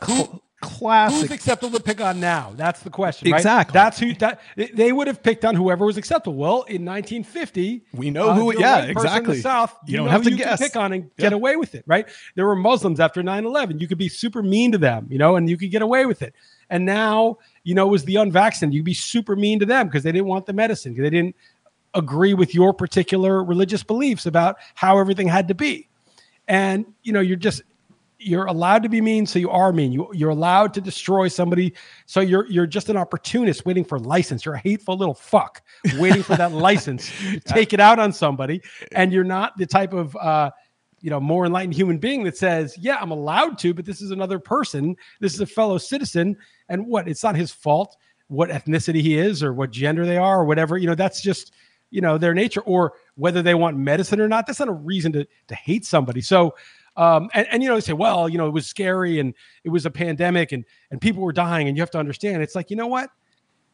classic. 0.62 1.22
Who's 1.22 1.32
acceptable 1.32 1.78
to 1.78 1.84
pick 1.84 2.00
on 2.00 2.20
now? 2.20 2.54
That's 2.56 2.82
the 2.82 2.90
question. 2.90 3.34
Exactly. 3.34 3.74
That's 3.74 4.00
who 4.00 4.14
that 4.16 4.40
they 4.56 4.92
would 4.92 5.08
have 5.08 5.22
picked 5.22 5.44
on 5.44 5.56
whoever 5.56 5.86
was 5.86 5.98
acceptable. 5.98 6.38
Well, 6.38 6.64
in 6.64 6.86
1950, 6.86 7.84
we 7.94 8.10
know 8.12 8.30
uh, 8.30 8.36
who. 8.36 8.60
Yeah, 8.60 8.86
exactly. 8.86 9.38
the 9.38 9.42
South, 9.42 9.76
you, 9.86 9.92
you 9.92 9.98
don't 9.98 10.08
have 10.08 10.24
to 10.24 10.32
guess. 10.32 10.60
pick 10.60 10.76
on 10.76 10.94
and 10.94 11.12
get 11.18 11.34
away 11.34 11.58
with 11.58 11.76
it. 11.76 11.84
Right. 11.86 12.08
There 12.36 12.46
were 12.46 12.56
Muslims 12.56 13.00
after 13.00 13.22
9/11. 13.22 13.82
You 13.82 13.88
could 13.88 13.98
be 13.98 14.08
super 14.08 14.42
mean 14.42 14.72
to 14.72 14.78
them, 14.78 15.08
you 15.10 15.18
know, 15.18 15.36
and 15.36 15.50
you 15.50 15.58
could 15.58 15.72
get 15.72 15.82
away 15.82 16.06
with 16.06 16.22
it. 16.22 16.34
And 16.70 16.86
now, 16.86 17.40
you 17.64 17.76
know, 17.76 17.88
it 17.88 17.92
was 17.92 18.06
the 18.06 18.16
unvaccinated. 18.16 18.74
You'd 18.74 18.86
be 18.86 18.94
super 18.94 19.36
mean 19.36 19.60
to 19.60 19.66
them 19.66 19.88
because 19.88 20.04
they 20.04 20.12
didn't 20.12 20.28
want 20.28 20.46
the 20.46 20.54
medicine 20.54 20.94
because 20.94 21.04
they 21.04 21.10
didn't 21.10 21.36
agree 21.94 22.34
with 22.34 22.56
your 22.56 22.74
particular 22.74 23.44
religious 23.44 23.84
beliefs 23.84 24.26
about 24.26 24.56
how 24.76 24.98
everything 24.98 25.28
had 25.28 25.50
to 25.50 25.56
be. 25.56 25.90
And 26.48 26.86
you 27.04 27.14
know, 27.14 27.20
you're 27.20 27.36
just 27.38 27.62
you're 28.22 28.46
allowed 28.46 28.84
to 28.84 28.90
be 28.90 29.02
mean, 29.02 29.26
so 29.26 29.40
you 29.40 29.50
are 29.50 29.74
mean. 29.74 29.92
You 29.92 30.10
you're 30.14 30.30
allowed 30.30 30.74
to 30.76 30.82
destroy 30.82 31.28
somebody, 31.28 31.74
so 32.06 32.20
you're 32.22 32.46
you're 32.48 32.68
just 32.68 32.90
an 32.90 32.98
opportunist 32.98 33.66
waiting 33.66 33.84
for 33.84 34.00
license. 34.00 34.46
You're 34.46 34.56
a 34.56 34.60
hateful 34.60 34.96
little 34.98 35.14
fuck 35.14 35.62
waiting 35.98 36.24
for 36.24 36.36
that 36.36 36.52
license 36.52 37.12
to 37.20 37.40
take 37.40 37.74
it 37.74 37.80
out 37.80 38.00
on 38.00 38.14
somebody, 38.14 38.62
and 38.94 39.12
you're 39.12 39.24
not 39.24 39.58
the 39.58 39.66
type 39.66 39.94
of 39.94 40.16
uh, 40.18 40.52
you 41.02 41.10
know 41.10 41.20
more 41.20 41.46
enlightened 41.46 41.74
human 41.74 41.98
being 41.98 42.24
that 42.24 42.38
says, 42.38 42.78
"Yeah, 42.78 42.98
I'm 43.02 43.12
allowed 43.12 43.58
to, 43.60 43.74
but 43.74 43.86
this 43.86 44.02
is 44.02 44.12
another 44.12 44.40
person. 44.40 44.96
This 45.20 45.34
is 45.34 45.42
a 45.42 45.48
fellow 45.48 45.78
citizen, 45.78 46.38
and 46.70 46.86
what? 46.86 47.08
It's 47.08 47.24
not 47.24 47.36
his 47.36 47.52
fault 47.52 47.98
what 48.28 48.50
ethnicity 48.50 49.02
he 49.02 49.18
is 49.18 49.44
or 49.44 49.54
what 49.54 49.72
gender 49.72 50.06
they 50.06 50.16
are 50.16 50.40
or 50.40 50.46
whatever. 50.46 50.78
You 50.78 50.88
know, 50.88 50.96
that's 50.96 51.22
just 51.22 51.54
you 51.90 52.02
know 52.02 52.18
their 52.18 52.34
nature 52.34 52.62
or 52.62 52.94
whether 53.16 53.42
they 53.42 53.56
want 53.56 53.78
medicine 53.78 54.22
or 54.22 54.28
not. 54.28 54.48
That's 54.48 54.60
not 54.60 54.70
a 54.70 54.74
reason 54.74 55.12
to 55.14 55.28
to 55.48 55.56
hate 55.56 55.86
somebody. 55.86 56.22
So." 56.22 56.56
Um, 56.98 57.30
and, 57.34 57.48
and 57.52 57.64
you 57.64 57.70
know 57.70 57.76
they 57.76 57.82
say 57.82 57.94
well 57.94 58.28
you 58.28 58.38
know 58.38 58.48
it 58.48 58.54
was 58.54 58.68
scary 58.68 59.20
and 59.20 59.34
it 59.64 59.70
was 59.70 59.86
a 59.86 59.90
pandemic 59.90 60.52
and 60.52 60.66
and 60.92 61.00
people 61.00 61.24
were 61.24 61.32
dying 61.32 61.70
and 61.70 61.78
you 61.78 61.82
have 61.82 61.92
to 61.92 61.98
understand 61.98 62.44
it's 62.44 62.54
like 62.54 62.70
you 62.70 62.76
know 62.76 62.88
what 62.88 63.10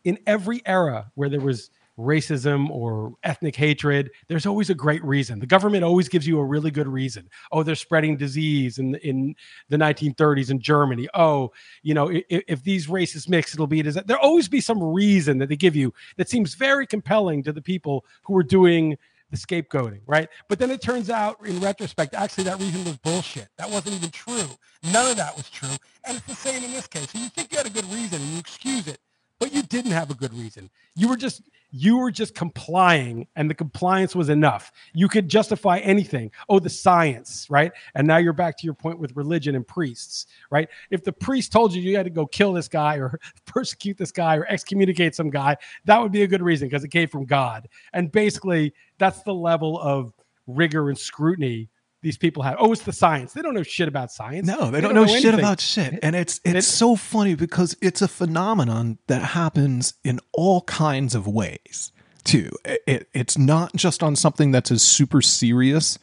in 0.03 0.19
every 0.27 0.61
era 0.65 1.11
where 1.15 1.27
there 1.27 1.41
was 1.41 1.71
racism 1.97 2.69
or 2.69 3.13
ethnic 3.23 3.55
hatred, 3.55 4.11
there's 4.27 4.45
always 4.45 4.69
a 4.69 4.75
great 4.75 5.03
reason. 5.03 5.39
The 5.39 5.47
government 5.47 5.83
always 5.83 6.07
gives 6.07 6.27
you 6.27 6.39
a 6.39 6.43
really 6.43 6.71
good 6.71 6.87
reason. 6.87 7.29
Oh, 7.51 7.63
they're 7.63 7.75
spreading 7.75 8.17
disease 8.17 8.77
in 8.77 8.95
in 8.95 9.35
the 9.69 9.77
1930s 9.77 10.51
in 10.51 10.59
Germany. 10.59 11.07
Oh, 11.13 11.51
you 11.81 11.93
know, 11.93 12.09
if, 12.09 12.43
if 12.47 12.63
these 12.63 12.87
races 12.87 13.27
mix, 13.27 13.53
it'll 13.53 13.67
be 13.67 13.81
There'll 13.81 14.21
always 14.21 14.47
be 14.47 14.61
some 14.61 14.81
reason 14.81 15.39
that 15.39 15.49
they 15.49 15.55
give 15.55 15.75
you 15.75 15.93
that 16.17 16.29
seems 16.29 16.53
very 16.53 16.85
compelling 16.85 17.43
to 17.43 17.51
the 17.51 17.61
people 17.61 18.05
who 18.23 18.37
are 18.37 18.43
doing 18.43 18.97
the 19.29 19.37
scapegoating, 19.37 20.01
right? 20.07 20.29
But 20.49 20.59
then 20.59 20.71
it 20.71 20.81
turns 20.81 21.09
out 21.09 21.37
in 21.45 21.59
retrospect, 21.59 22.13
actually 22.13 22.45
that 22.45 22.59
reason 22.59 22.83
was 22.85 22.97
bullshit. 22.97 23.49
That 23.57 23.69
wasn't 23.69 23.95
even 23.95 24.09
true. 24.09 24.49
None 24.91 25.11
of 25.11 25.17
that 25.17 25.35
was 25.35 25.49
true. 25.49 25.75
And 26.05 26.17
it's 26.17 26.25
the 26.25 26.35
same 26.35 26.63
in 26.63 26.71
this 26.71 26.87
case. 26.87 27.11
So 27.11 27.19
you 27.19 27.29
think 27.29 27.51
you 27.51 27.57
had 27.57 27.67
a 27.67 27.71
good 27.71 27.85
reason 27.91 28.21
and 28.21 28.31
you 28.31 28.39
excuse 28.39 28.87
it, 28.87 28.99
but 29.39 29.53
you 29.53 29.61
didn't 29.63 29.91
have 29.91 30.09
a 30.09 30.15
good 30.15 30.33
reason. 30.33 30.69
You 30.95 31.07
were 31.07 31.17
just 31.17 31.41
you 31.71 31.97
were 31.97 32.11
just 32.11 32.33
complying 32.33 33.27
and 33.35 33.49
the 33.49 33.53
compliance 33.53 34.15
was 34.15 34.29
enough. 34.29 34.71
You 34.93 35.09
could 35.09 35.27
justify 35.27 35.79
anything. 35.79 36.31
Oh, 36.47 36.59
the 36.59 36.69
science, 36.69 37.45
right? 37.49 37.71
And 37.93 38.07
now 38.07 38.17
you're 38.17 38.33
back 38.33 38.57
to 38.59 38.65
your 38.65 38.73
point 38.73 38.99
with 38.99 39.15
religion 39.17 39.53
and 39.53 39.67
priests, 39.67 40.27
right? 40.49 40.69
If 40.91 41.03
the 41.03 41.11
priest 41.11 41.51
told 41.51 41.73
you 41.73 41.81
you 41.81 41.97
had 41.97 42.05
to 42.05 42.09
go 42.09 42.25
kill 42.25 42.53
this 42.53 42.69
guy 42.69 42.95
or 42.95 43.19
persecute 43.45 43.97
this 43.97 44.11
guy 44.11 44.37
or 44.37 44.45
excommunicate 44.47 45.13
some 45.13 45.29
guy, 45.29 45.57
that 45.85 46.01
would 46.01 46.11
be 46.11 46.23
a 46.23 46.27
good 46.27 46.41
reason 46.41 46.69
because 46.69 46.85
it 46.85 46.89
came 46.89 47.09
from 47.09 47.25
God. 47.25 47.67
And 47.93 48.11
basically, 48.11 48.73
that's 48.97 49.21
the 49.23 49.33
level 49.33 49.77
of 49.79 50.13
rigor 50.47 50.87
and 50.89 50.97
scrutiny 50.97 51.69
these 52.01 52.17
people 52.17 52.43
have. 52.43 52.57
Oh, 52.59 52.71
it's 52.71 52.83
the 52.83 52.93
science. 52.93 53.33
They 53.33 53.41
don't 53.41 53.53
know 53.53 53.63
shit 53.63 53.87
about 53.87 54.11
science. 54.11 54.47
No, 54.47 54.65
they, 54.65 54.71
they 54.71 54.81
don't, 54.81 54.93
don't, 54.93 55.07
know, 55.07 55.13
know 55.13 55.19
shit 55.19 55.33
about 55.33 55.59
shit. 55.59 55.99
And 56.03 56.15
it's 56.15 56.39
it's, 56.45 56.55
it's 56.55 56.67
so 56.67 56.95
funny 56.95 57.35
because 57.35 57.75
it's 57.81 58.01
a 58.01 58.07
phenomenon 58.07 58.99
that 59.07 59.21
happens 59.21 59.95
in 60.03 60.19
all 60.33 60.61
kinds 60.61 61.15
of 61.15 61.27
ways 61.27 61.91
too. 62.23 62.51
It, 62.63 62.81
it, 62.85 63.09
it's 63.13 63.37
not 63.37 63.75
just 63.75 64.03
on 64.03 64.15
something 64.15 64.51
that's 64.51 64.71
as 64.71 64.83
super 64.83 65.21
serious 65.21 65.97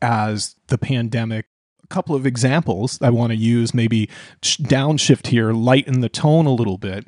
as 0.00 0.56
the 0.68 0.78
pandemic. 0.78 1.46
A 1.84 1.86
couple 1.88 2.16
of 2.16 2.26
examples 2.26 3.00
I 3.00 3.10
want 3.10 3.30
to 3.30 3.36
use, 3.36 3.72
maybe 3.72 4.08
downshift 4.42 5.28
here, 5.28 5.52
lighten 5.52 6.00
the 6.00 6.08
tone 6.08 6.46
a 6.46 6.52
little 6.52 6.78
bit. 6.78 7.06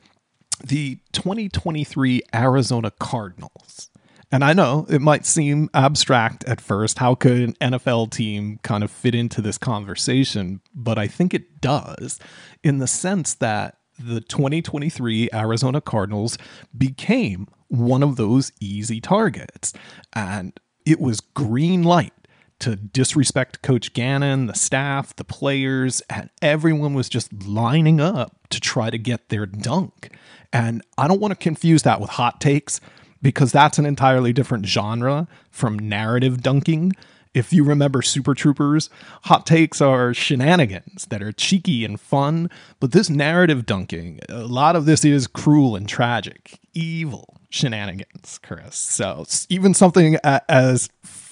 The 0.64 0.98
2023 1.12 2.22
Arizona 2.34 2.92
Cardinals 2.92 3.90
and 4.30 4.44
I 4.44 4.52
know 4.52 4.86
it 4.90 5.00
might 5.00 5.24
seem 5.24 5.70
abstract 5.72 6.44
at 6.44 6.60
first. 6.60 6.98
How 6.98 7.14
could 7.14 7.40
an 7.40 7.54
NFL 7.72 8.10
team 8.10 8.58
kind 8.62 8.84
of 8.84 8.90
fit 8.90 9.14
into 9.14 9.40
this 9.40 9.56
conversation? 9.56 10.60
But 10.74 10.98
I 10.98 11.06
think 11.06 11.32
it 11.32 11.60
does 11.60 12.18
in 12.62 12.78
the 12.78 12.86
sense 12.86 13.34
that 13.34 13.78
the 13.98 14.20
2023 14.20 15.30
Arizona 15.32 15.80
Cardinals 15.80 16.38
became 16.76 17.48
one 17.68 18.02
of 18.02 18.16
those 18.16 18.52
easy 18.60 19.00
targets. 19.00 19.72
And 20.12 20.58
it 20.84 21.00
was 21.00 21.20
green 21.20 21.82
light 21.82 22.12
to 22.60 22.76
disrespect 22.76 23.62
Coach 23.62 23.92
Gannon, 23.92 24.46
the 24.46 24.54
staff, 24.54 25.14
the 25.14 25.24
players, 25.24 26.02
and 26.10 26.28
everyone 26.42 26.94
was 26.94 27.08
just 27.08 27.32
lining 27.46 28.00
up 28.00 28.48
to 28.50 28.60
try 28.60 28.90
to 28.90 28.98
get 28.98 29.28
their 29.28 29.46
dunk. 29.46 30.16
And 30.52 30.82
I 30.96 31.06
don't 31.08 31.20
want 31.20 31.32
to 31.32 31.36
confuse 31.36 31.82
that 31.84 32.00
with 32.00 32.10
hot 32.10 32.40
takes 32.40 32.80
because 33.22 33.52
that's 33.52 33.78
an 33.78 33.86
entirely 33.86 34.32
different 34.32 34.66
genre 34.66 35.28
from 35.50 35.78
narrative 35.78 36.42
dunking. 36.42 36.92
If 37.34 37.52
you 37.52 37.62
remember 37.62 38.02
Super 38.02 38.34
Troopers, 38.34 38.90
hot 39.24 39.46
takes 39.46 39.80
are 39.80 40.14
shenanigans 40.14 41.06
that 41.06 41.22
are 41.22 41.32
cheeky 41.32 41.84
and 41.84 42.00
fun, 42.00 42.50
but 42.80 42.92
this 42.92 43.10
narrative 43.10 43.66
dunking, 43.66 44.20
a 44.28 44.44
lot 44.44 44.76
of 44.76 44.86
this 44.86 45.04
is 45.04 45.26
cruel 45.26 45.76
and 45.76 45.88
tragic, 45.88 46.58
evil 46.74 47.38
shenanigans, 47.50 48.38
Chris. 48.42 48.76
So 48.76 49.26
even 49.48 49.74
something 49.74 50.16
as 50.48 50.88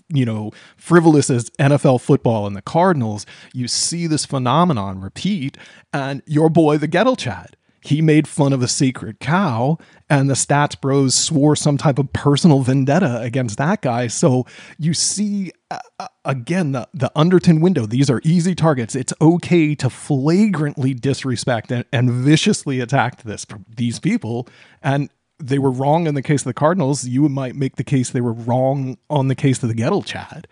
you 0.09 0.25
know, 0.25 0.53
frivolous 0.77 1.31
as 1.31 1.51
NFL 1.59 2.01
football 2.01 2.47
and 2.47 2.55
the 2.55 2.63
Cardinals, 2.63 3.27
you 3.53 3.67
see 3.67 4.07
this 4.07 4.25
phenomenon 4.25 5.01
repeat, 5.01 5.57
and 5.93 6.23
your 6.27 6.49
boy, 6.49 6.79
the 6.79 6.87
Gettle 6.87 7.17
Chad, 7.17 7.57
he 7.87 8.03
made 8.03 8.27
fun 8.27 8.53
of 8.53 8.63
a 8.63 8.69
sacred 8.69 9.21
cow 9.21 9.79
and 10.11 10.29
the 10.29 10.35
stats 10.35 10.81
bros 10.81 11.15
swore 11.15 11.55
some 11.55 11.79
type 11.79 11.99
of 11.99 12.13
personal 12.13 12.61
vendetta 12.61 13.21
against 13.21 13.59
that 13.59 13.83
guy. 13.83 14.09
So 14.09 14.45
you 14.79 14.93
see 14.93 15.53
uh, 15.71 15.79
uh, 15.99 16.09
again 16.25 16.73
the, 16.73 16.89
the 16.95 17.13
underton 17.15 17.61
window. 17.61 17.87
These 17.87 18.11
are 18.11 18.21
easy 18.25 18.55
targets. 18.55 18.95
It's 18.95 19.13
okay 19.21 19.75
to 19.77 19.89
flagrantly 19.89 20.95
disrespect 20.95 21.71
and, 21.71 21.85
and 21.93 22.11
viciously 22.11 22.81
attack 22.81 23.23
this 23.23 23.47
these 23.77 23.99
people. 24.01 24.49
And 24.83 25.09
they 25.39 25.59
were 25.59 25.71
wrong 25.71 26.07
in 26.07 26.15
the 26.15 26.23
case 26.23 26.41
of 26.41 26.47
the 26.47 26.55
cardinals. 26.55 27.05
You 27.05 27.29
might 27.29 27.55
make 27.55 27.77
the 27.77 27.85
case 27.85 28.11
they 28.11 28.21
were 28.21 28.33
wrong 28.33 28.99
on 29.09 29.29
the 29.29 29.35
case 29.35 29.63
of 29.63 29.69
the 29.69 29.75
gettle 29.75 30.03
chad. 30.03 30.49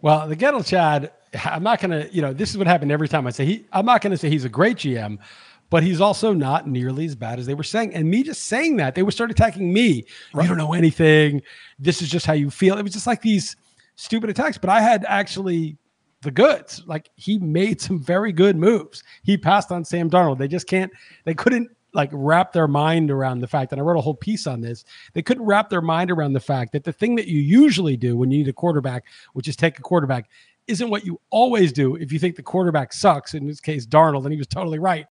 Well 0.00 0.26
the 0.26 0.36
gettle 0.36 0.62
chad 0.62 1.12
i'm 1.44 1.62
not 1.62 1.80
gonna 1.80 2.08
you 2.10 2.22
know 2.22 2.32
this 2.32 2.50
is 2.50 2.56
what 2.56 2.66
happened 2.66 2.90
every 2.90 3.08
time 3.08 3.26
i 3.26 3.30
say 3.30 3.44
he 3.44 3.66
i'm 3.72 3.84
not 3.84 4.00
gonna 4.00 4.16
say 4.16 4.30
he's 4.30 4.44
a 4.44 4.48
great 4.48 4.78
gm 4.78 5.18
but 5.70 5.82
he's 5.82 6.00
also 6.00 6.32
not 6.32 6.66
nearly 6.66 7.04
as 7.04 7.14
bad 7.14 7.38
as 7.38 7.46
they 7.46 7.54
were 7.54 7.62
saying. 7.62 7.94
And 7.94 8.08
me 8.08 8.22
just 8.22 8.44
saying 8.44 8.76
that, 8.76 8.94
they 8.94 9.02
would 9.02 9.14
start 9.14 9.30
attacking 9.30 9.72
me. 9.72 10.04
Right. 10.32 10.44
You 10.44 10.48
don't 10.48 10.58
know 10.58 10.72
anything. 10.72 11.42
This 11.78 12.02
is 12.02 12.08
just 12.08 12.26
how 12.26 12.32
you 12.32 12.50
feel. 12.50 12.78
It 12.78 12.82
was 12.82 12.92
just 12.92 13.06
like 13.06 13.22
these 13.22 13.56
stupid 13.96 14.30
attacks. 14.30 14.58
But 14.58 14.70
I 14.70 14.80
had 14.80 15.04
actually 15.08 15.76
the 16.22 16.30
goods. 16.30 16.82
Like 16.86 17.10
he 17.16 17.38
made 17.38 17.80
some 17.80 18.02
very 18.02 18.32
good 18.32 18.56
moves. 18.56 19.02
He 19.22 19.36
passed 19.36 19.70
on 19.70 19.84
Sam 19.84 20.10
Darnold. 20.10 20.38
They 20.38 20.48
just 20.48 20.66
can't, 20.66 20.92
they 21.24 21.34
couldn't 21.34 21.70
like 21.94 22.10
wrap 22.12 22.52
their 22.52 22.68
mind 22.68 23.10
around 23.10 23.40
the 23.40 23.46
fact, 23.46 23.72
and 23.72 23.80
I 23.80 23.84
wrote 23.84 23.96
a 23.96 24.02
whole 24.02 24.14
piece 24.14 24.46
on 24.46 24.60
this. 24.60 24.84
They 25.14 25.22
couldn't 25.22 25.44
wrap 25.44 25.70
their 25.70 25.80
mind 25.80 26.10
around 26.10 26.34
the 26.34 26.40
fact 26.40 26.72
that 26.72 26.84
the 26.84 26.92
thing 26.92 27.14
that 27.16 27.28
you 27.28 27.40
usually 27.40 27.96
do 27.96 28.16
when 28.16 28.30
you 28.30 28.38
need 28.38 28.48
a 28.48 28.52
quarterback, 28.52 29.04
which 29.32 29.48
is 29.48 29.56
take 29.56 29.78
a 29.78 29.82
quarterback, 29.82 30.28
isn't 30.66 30.90
what 30.90 31.06
you 31.06 31.18
always 31.30 31.72
do 31.72 31.96
if 31.96 32.12
you 32.12 32.18
think 32.18 32.36
the 32.36 32.42
quarterback 32.42 32.92
sucks. 32.92 33.32
In 33.32 33.46
this 33.46 33.60
case, 33.60 33.86
Darnold, 33.86 34.24
and 34.24 34.32
he 34.32 34.38
was 34.38 34.46
totally 34.46 34.78
right 34.78 35.06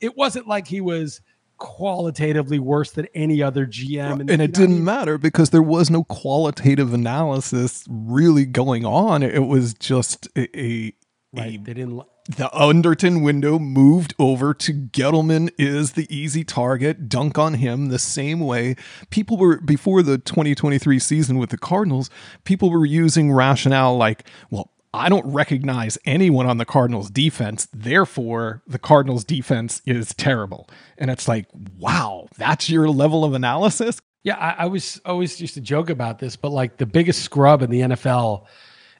it 0.00 0.16
wasn't 0.16 0.46
like 0.46 0.68
he 0.68 0.80
was 0.80 1.20
qualitatively 1.58 2.58
worse 2.58 2.92
than 2.92 3.06
any 3.14 3.42
other 3.42 3.66
GM. 3.66 4.20
And, 4.20 4.30
and 4.30 4.40
it 4.40 4.54
didn't 4.54 4.82
matter 4.82 5.18
because 5.18 5.50
there 5.50 5.62
was 5.62 5.90
no 5.90 6.04
qualitative 6.04 6.94
analysis 6.94 7.84
really 7.88 8.46
going 8.46 8.84
on. 8.84 9.22
It 9.22 9.46
was 9.46 9.74
just 9.74 10.28
a, 10.36 10.58
a 10.58 10.94
right. 11.32 11.54
A, 11.54 11.62
they 11.62 11.74
didn't. 11.74 12.02
The 12.28 12.54
Underton 12.54 13.22
window 13.22 13.58
moved 13.58 14.14
over 14.18 14.52
to 14.52 14.72
Gettleman 14.74 15.50
is 15.58 15.92
the 15.92 16.06
easy 16.14 16.44
target. 16.44 17.08
Dunk 17.08 17.38
on 17.38 17.54
him 17.54 17.86
the 17.86 17.98
same 17.98 18.40
way 18.40 18.76
people 19.08 19.38
were 19.38 19.60
before 19.60 20.02
the 20.02 20.18
2023 20.18 20.98
season 20.98 21.38
with 21.38 21.48
the 21.50 21.56
Cardinals. 21.56 22.10
People 22.44 22.70
were 22.70 22.84
using 22.84 23.32
rationale 23.32 23.96
like, 23.96 24.28
well, 24.50 24.70
I 24.94 25.08
don't 25.08 25.26
recognize 25.26 25.98
anyone 26.06 26.46
on 26.46 26.58
the 26.58 26.64
Cardinals 26.64 27.10
defense. 27.10 27.68
Therefore, 27.72 28.62
the 28.66 28.78
Cardinals 28.78 29.24
defense 29.24 29.82
is 29.86 30.14
terrible. 30.14 30.68
And 30.96 31.10
it's 31.10 31.28
like, 31.28 31.46
wow, 31.78 32.28
that's 32.38 32.70
your 32.70 32.88
level 32.88 33.24
of 33.24 33.34
analysis? 33.34 34.00
Yeah, 34.22 34.36
I, 34.36 34.64
I, 34.64 34.66
was 34.66 35.00
always 35.04 35.40
used 35.40 35.54
to 35.54 35.60
joke 35.60 35.90
about 35.90 36.18
this, 36.18 36.36
but 36.36 36.50
like 36.50 36.78
the 36.78 36.86
biggest 36.86 37.22
scrub 37.22 37.62
in 37.62 37.70
the 37.70 37.80
NFL, 37.80 38.46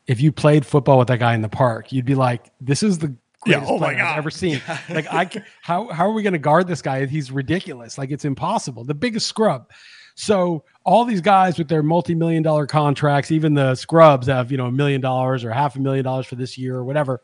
if 0.06 0.20
you 0.20 0.30
played 0.30 0.64
football 0.64 0.98
with 0.98 1.08
that 1.08 1.18
guy 1.18 1.34
in 1.34 1.42
the 1.42 1.48
park, 1.48 1.92
you'd 1.92 2.04
be 2.04 2.14
like, 2.14 2.50
this 2.60 2.82
is 2.82 2.98
the 2.98 3.14
greatest 3.40 3.68
yeah, 3.68 3.74
oh 3.74 3.78
player 3.78 4.02
I've 4.02 4.18
ever 4.18 4.30
seen. 4.30 4.60
like, 4.88 5.06
I 5.12 5.30
how 5.60 5.88
how 5.88 6.08
are 6.08 6.12
we 6.12 6.22
going 6.22 6.34
to 6.34 6.38
guard 6.38 6.68
this 6.68 6.82
guy? 6.82 7.04
He's 7.06 7.30
ridiculous. 7.30 7.98
Like, 7.98 8.10
it's 8.10 8.24
impossible. 8.24 8.84
The 8.84 8.94
biggest 8.94 9.26
scrub. 9.26 9.70
So 10.20 10.64
all 10.84 11.04
these 11.04 11.20
guys 11.20 11.58
with 11.58 11.68
their 11.68 11.84
multi-million 11.84 12.42
dollar 12.42 12.66
contracts, 12.66 13.30
even 13.30 13.54
the 13.54 13.76
scrubs 13.76 14.26
have, 14.26 14.50
you 14.50 14.58
know, 14.58 14.66
a 14.66 14.72
million 14.72 15.00
dollars 15.00 15.44
or 15.44 15.52
half 15.52 15.76
a 15.76 15.78
million 15.78 16.04
dollars 16.04 16.26
for 16.26 16.34
this 16.34 16.58
year 16.58 16.74
or 16.74 16.84
whatever. 16.84 17.22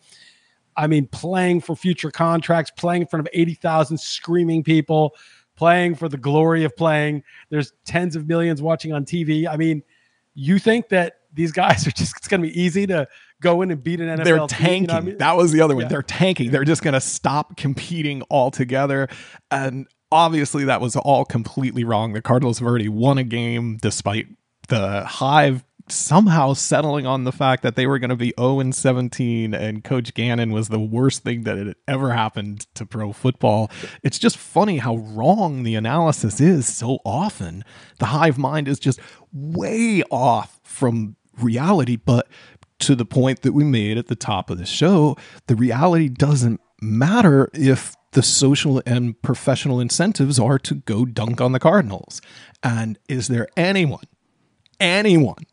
I 0.76 0.86
mean, 0.86 1.08
playing 1.08 1.62
for 1.62 1.74
future 1.74 2.12
contracts, 2.12 2.70
playing 2.70 3.02
in 3.02 3.08
front 3.08 3.26
of 3.26 3.32
80,000 3.34 3.98
screaming 3.98 4.62
people, 4.62 5.16
playing 5.56 5.96
for 5.96 6.08
the 6.08 6.16
glory 6.16 6.62
of 6.62 6.76
playing. 6.76 7.24
There's 7.50 7.72
tens 7.84 8.14
of 8.14 8.28
millions 8.28 8.62
watching 8.62 8.92
on 8.92 9.04
TV. 9.04 9.48
I 9.48 9.56
mean, 9.56 9.82
you 10.34 10.60
think 10.60 10.88
that 10.90 11.16
these 11.32 11.50
guys 11.50 11.88
are 11.88 11.90
just, 11.90 12.16
it's 12.16 12.28
going 12.28 12.42
to 12.42 12.48
be 12.48 12.60
easy 12.60 12.86
to 12.86 13.08
go 13.40 13.62
in 13.62 13.72
and 13.72 13.82
beat 13.82 14.00
an 14.00 14.06
NFL 14.06 14.24
they're 14.24 14.38
team, 14.38 14.48
tanking. 14.48 14.82
you 14.82 14.86
know 14.86 14.94
I 14.94 15.00
mean? 15.00 15.18
That 15.18 15.36
was 15.36 15.50
the 15.50 15.62
other 15.62 15.74
one. 15.74 15.82
Yeah. 15.82 15.88
They're 15.88 16.02
tanking. 16.02 16.52
They're 16.52 16.62
just 16.62 16.84
going 16.84 16.94
to 16.94 17.00
stop 17.00 17.56
competing 17.56 18.22
altogether. 18.30 19.08
And 19.50 19.88
obviously, 20.14 20.64
that 20.64 20.80
was 20.80 20.97
all 20.97 21.25
completely 21.25 21.85
wrong. 21.85 22.12
The 22.12 22.23
Cardinals 22.23 22.61
have 22.61 22.68
already 22.68 22.88
won 22.88 23.18
a 23.18 23.25
game 23.25 23.78
despite 23.83 24.28
the 24.68 25.04
Hive 25.04 25.64
somehow 25.88 26.54
settling 26.54 27.06
on 27.06 27.25
the 27.25 27.33
fact 27.33 27.62
that 27.62 27.76
they 27.76 27.87
were 27.87 27.99
going 27.99 28.11
to 28.11 28.16
be 28.16 28.33
0 28.38 28.61
and 28.61 28.75
17 28.75 29.52
and 29.52 29.85
coach 29.85 30.14
Gannon 30.14 30.50
was 30.50 30.68
the 30.68 30.78
worst 30.78 31.23
thing 31.23 31.42
that 31.42 31.59
had 31.59 31.75
ever 31.87 32.12
happened 32.12 32.66
to 32.75 32.87
pro 32.87 33.12
football. 33.12 33.71
It's 34.02 34.18
just 34.18 34.38
funny 34.38 34.78
how 34.78 34.97
wrong 34.97 35.62
the 35.62 35.75
analysis 35.75 36.40
is 36.40 36.66
so 36.66 37.00
often. 37.04 37.64
The 37.99 38.06
hive 38.06 38.38
mind 38.38 38.68
is 38.68 38.78
just 38.78 38.99
way 39.33 40.02
off 40.11 40.59
from 40.62 41.16
reality, 41.38 41.97
but 41.97 42.28
to 42.78 42.94
the 42.94 43.04
point 43.04 43.42
that 43.42 43.52
we 43.52 43.64
made 43.64 43.99
at 43.99 44.06
the 44.06 44.16
top 44.16 44.49
of 44.49 44.59
the 44.59 44.66
show, 44.66 45.16
the 45.49 45.56
reality 45.56 46.09
doesn't 46.09 46.61
matter 46.80 47.50
if 47.52 47.94
the 48.14 48.23
social 48.23 48.83
and 48.87 49.21
professional 49.23 49.78
incentives 49.80 50.38
are 50.38 50.59
to 50.61 50.76
go 50.76 51.04
dunk 51.04 51.40
on 51.40 51.52
the 51.52 51.61
Cardinals. 51.61 52.21
And 52.62 52.99
is 53.09 53.28
there 53.28 53.47
anyone, 53.56 54.04
anyone 54.80 55.44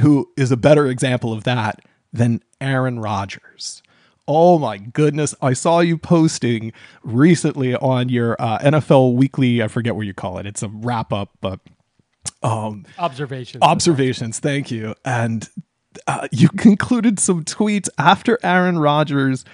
who 0.00 0.30
is 0.36 0.52
a 0.52 0.56
better 0.56 0.86
example 0.86 1.32
of 1.32 1.44
that 1.44 1.80
than 2.12 2.42
Aaron 2.60 2.98
Rodgers? 3.00 3.82
Oh 4.26 4.58
my 4.58 4.76
goodness. 4.76 5.34
I 5.40 5.54
saw 5.54 5.80
you 5.80 5.96
posting 5.96 6.72
recently 7.02 7.74
on 7.74 8.10
your 8.10 8.36
uh, 8.38 8.58
NFL 8.58 9.14
weekly, 9.14 9.62
I 9.62 9.68
forget 9.68 9.96
what 9.96 10.04
you 10.06 10.12
call 10.12 10.38
it. 10.38 10.46
It's 10.46 10.62
a 10.62 10.68
wrap 10.68 11.12
up, 11.12 11.30
but 11.40 11.60
Observations. 12.42 13.62
observations. 13.62 14.38
Thank 14.38 14.70
you. 14.70 14.94
And 15.04 15.48
uh, 16.06 16.28
you 16.30 16.48
concluded 16.56 17.18
some 17.18 17.44
tweets 17.44 17.88
after 17.98 18.38
Aaron 18.42 18.78
Rodgers 18.78 19.44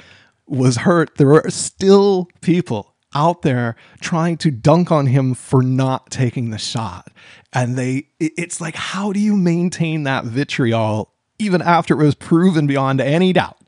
was 0.47 0.79
hurt. 0.79 1.17
There 1.17 1.33
are 1.33 1.51
still 1.51 2.29
people 2.41 2.95
out 3.15 3.43
there 3.43 3.77
trying 4.01 4.37
to 4.39 4.51
dunk 4.51 4.91
on 4.91 5.07
him 5.07 5.35
for 5.35 5.63
not 5.63 6.11
taking 6.11 6.51
the 6.51 6.59
shot. 6.59 7.13
And 7.53 7.77
they 7.77 8.09
it's 8.19 8.61
like, 8.61 8.75
how 8.75 9.13
do 9.13 9.21
you 9.21 9.37
maintain 9.37 10.03
that 10.03 10.25
vitriol 10.25 11.13
even 11.39 11.63
after 11.63 11.95
it 12.01 12.05
was 12.05 12.15
proven 12.15 12.67
beyond 12.67 13.01
any 13.01 13.33
doubt? 13.33 13.59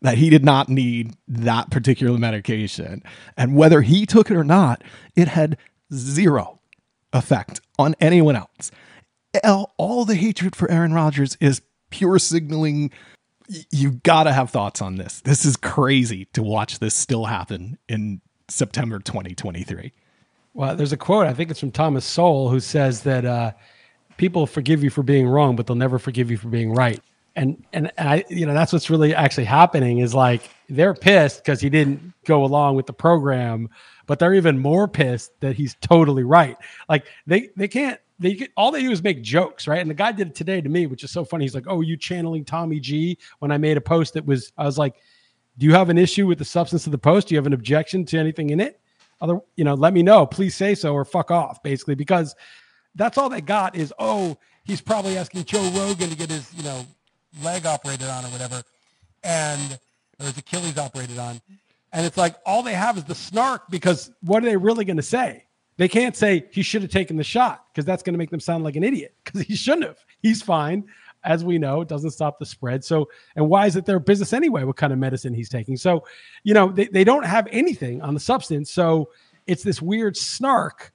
That 0.00 0.18
he 0.18 0.28
did 0.28 0.44
not 0.44 0.68
need 0.68 1.16
that 1.26 1.70
particular 1.70 2.18
medication. 2.18 3.02
And 3.38 3.56
whether 3.56 3.80
he 3.80 4.04
took 4.04 4.30
it 4.30 4.36
or 4.36 4.44
not, 4.44 4.82
it 5.16 5.28
had 5.28 5.56
zero 5.94 6.60
effect 7.12 7.60
on 7.78 7.94
anyone 8.00 8.36
else. 8.36 8.70
All- 9.42 10.04
the 10.04 10.14
hatred 10.14 10.54
for 10.54 10.70
Aaron 10.70 10.92
Rodgers 10.92 11.38
is 11.40 11.62
pure 11.90 12.18
signaling. 12.18 12.90
Y- 13.48 13.64
You 13.70 13.90
gotta 14.02 14.32
have 14.32 14.50
thoughts 14.50 14.80
on 14.82 14.96
this. 14.96 15.20
This 15.20 15.44
is 15.44 15.56
crazy 15.56 16.26
to 16.32 16.42
watch 16.42 16.78
this 16.78 16.94
still 16.94 17.24
happen 17.26 17.78
in 17.88 18.20
September 18.48 18.98
2023. 18.98 19.92
Well, 20.54 20.76
there's 20.76 20.92
a 20.92 20.96
quote, 20.96 21.26
I 21.26 21.34
think 21.34 21.50
it's 21.50 21.60
from 21.60 21.72
Thomas 21.72 22.04
Sowell, 22.04 22.48
who 22.48 22.60
says 22.60 23.02
that 23.02 23.24
uh, 23.24 23.52
people 24.16 24.46
forgive 24.46 24.84
you 24.84 24.90
for 24.90 25.02
being 25.02 25.26
wrong, 25.26 25.56
but 25.56 25.66
they'll 25.66 25.74
never 25.76 25.98
forgive 25.98 26.30
you 26.30 26.36
for 26.36 26.48
being 26.48 26.72
right. 26.72 27.00
And, 27.36 27.64
and 27.72 27.90
and 27.98 28.08
I, 28.08 28.24
you 28.28 28.46
know, 28.46 28.54
that's 28.54 28.72
what's 28.72 28.88
really 28.88 29.12
actually 29.12 29.46
happening 29.46 29.98
is 29.98 30.14
like 30.14 30.48
they're 30.68 30.94
pissed 30.94 31.42
because 31.44 31.60
he 31.60 31.68
didn't 31.68 32.12
go 32.24 32.44
along 32.44 32.76
with 32.76 32.86
the 32.86 32.92
program, 32.92 33.68
but 34.06 34.20
they're 34.20 34.34
even 34.34 34.60
more 34.60 34.86
pissed 34.86 35.32
that 35.40 35.56
he's 35.56 35.74
totally 35.80 36.22
right. 36.22 36.56
Like 36.88 37.06
they 37.26 37.48
they 37.56 37.66
can't 37.66 37.98
they 38.24 38.34
get, 38.34 38.50
all 38.56 38.70
they 38.70 38.82
do 38.82 38.90
is 38.90 39.02
make 39.02 39.22
jokes, 39.22 39.66
right? 39.66 39.80
And 39.80 39.90
the 39.90 39.94
guy 39.94 40.12
did 40.12 40.28
it 40.28 40.34
today 40.34 40.60
to 40.60 40.68
me, 40.68 40.86
which 40.86 41.04
is 41.04 41.10
so 41.10 41.24
funny. 41.24 41.44
He's 41.44 41.54
like, 41.54 41.66
"Oh, 41.66 41.80
you 41.80 41.96
channeling 41.96 42.44
Tommy 42.44 42.80
G?" 42.80 43.18
When 43.38 43.50
I 43.50 43.58
made 43.58 43.76
a 43.76 43.80
post 43.80 44.14
that 44.14 44.24
was, 44.24 44.52
I 44.56 44.64
was 44.64 44.78
like, 44.78 44.96
"Do 45.58 45.66
you 45.66 45.72
have 45.72 45.90
an 45.90 45.98
issue 45.98 46.26
with 46.26 46.38
the 46.38 46.44
substance 46.44 46.86
of 46.86 46.92
the 46.92 46.98
post? 46.98 47.28
Do 47.28 47.34
you 47.34 47.38
have 47.38 47.46
an 47.46 47.52
objection 47.52 48.04
to 48.06 48.18
anything 48.18 48.50
in 48.50 48.60
it?" 48.60 48.80
other 49.20 49.40
you 49.56 49.64
know 49.64 49.74
let 49.74 49.92
me 49.92 50.02
know 50.02 50.26
please 50.26 50.54
say 50.54 50.74
so 50.74 50.92
or 50.92 51.04
fuck 51.04 51.30
off 51.30 51.62
basically 51.62 51.94
because 51.94 52.34
that's 52.94 53.18
all 53.18 53.28
they 53.28 53.40
got 53.40 53.74
is 53.74 53.92
oh 53.98 54.36
he's 54.64 54.80
probably 54.80 55.16
asking 55.16 55.44
joe 55.44 55.70
rogan 55.70 56.10
to 56.10 56.16
get 56.16 56.30
his 56.30 56.52
you 56.54 56.62
know 56.62 56.84
leg 57.42 57.66
operated 57.66 58.08
on 58.08 58.24
or 58.24 58.28
whatever 58.28 58.62
and 59.22 59.78
or 60.20 60.26
his 60.26 60.36
achilles 60.36 60.78
operated 60.78 61.18
on 61.18 61.40
and 61.92 62.04
it's 62.04 62.16
like 62.16 62.36
all 62.44 62.62
they 62.62 62.74
have 62.74 62.98
is 62.98 63.04
the 63.04 63.14
snark 63.14 63.68
because 63.70 64.10
what 64.22 64.42
are 64.42 64.46
they 64.46 64.56
really 64.56 64.84
going 64.84 64.96
to 64.96 65.02
say 65.02 65.43
they 65.76 65.88
can't 65.88 66.16
say 66.16 66.46
he 66.52 66.62
should 66.62 66.82
have 66.82 66.90
taken 66.90 67.16
the 67.16 67.24
shot 67.24 67.66
because 67.72 67.84
that's 67.84 68.02
going 68.02 68.14
to 68.14 68.18
make 68.18 68.30
them 68.30 68.40
sound 68.40 68.64
like 68.64 68.76
an 68.76 68.84
idiot 68.84 69.14
because 69.24 69.42
he 69.42 69.56
shouldn't 69.56 69.86
have. 69.86 69.98
He's 70.20 70.42
fine. 70.42 70.84
As 71.24 71.42
we 71.42 71.56
know 71.56 71.80
it 71.80 71.88
doesn't 71.88 72.10
stop 72.10 72.38
the 72.38 72.44
spread. 72.44 72.84
So 72.84 73.08
and 73.34 73.48
why 73.48 73.66
is 73.66 73.76
it 73.76 73.86
their 73.86 73.98
business 73.98 74.34
anyway 74.34 74.64
what 74.64 74.76
kind 74.76 74.92
of 74.92 74.98
medicine 74.98 75.32
he's 75.32 75.48
taking? 75.48 75.76
So 75.76 76.04
you 76.42 76.52
know 76.52 76.70
they, 76.70 76.86
they 76.86 77.02
don't 77.02 77.24
have 77.24 77.48
anything 77.50 78.02
on 78.02 78.12
the 78.12 78.20
substance 78.20 78.70
so 78.70 79.10
it's 79.46 79.62
this 79.62 79.80
weird 79.80 80.16
snark 80.16 80.92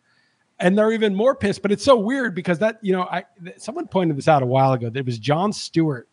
and 0.60 0.78
they're 0.78 0.92
even 0.92 1.16
more 1.16 1.36
pissed 1.36 1.62
but 1.62 1.72
it's 1.72 1.84
so 1.84 1.98
weird 1.98 2.36
because 2.36 2.60
that 2.60 2.78
you 2.82 2.92
know 2.92 3.04
i 3.04 3.24
someone 3.58 3.88
pointed 3.88 4.18
this 4.18 4.28
out 4.28 4.44
a 4.44 4.46
while 4.46 4.74
ago 4.74 4.90
there 4.90 5.04
was 5.04 5.20
jon 5.20 5.52
stewart 5.54 6.08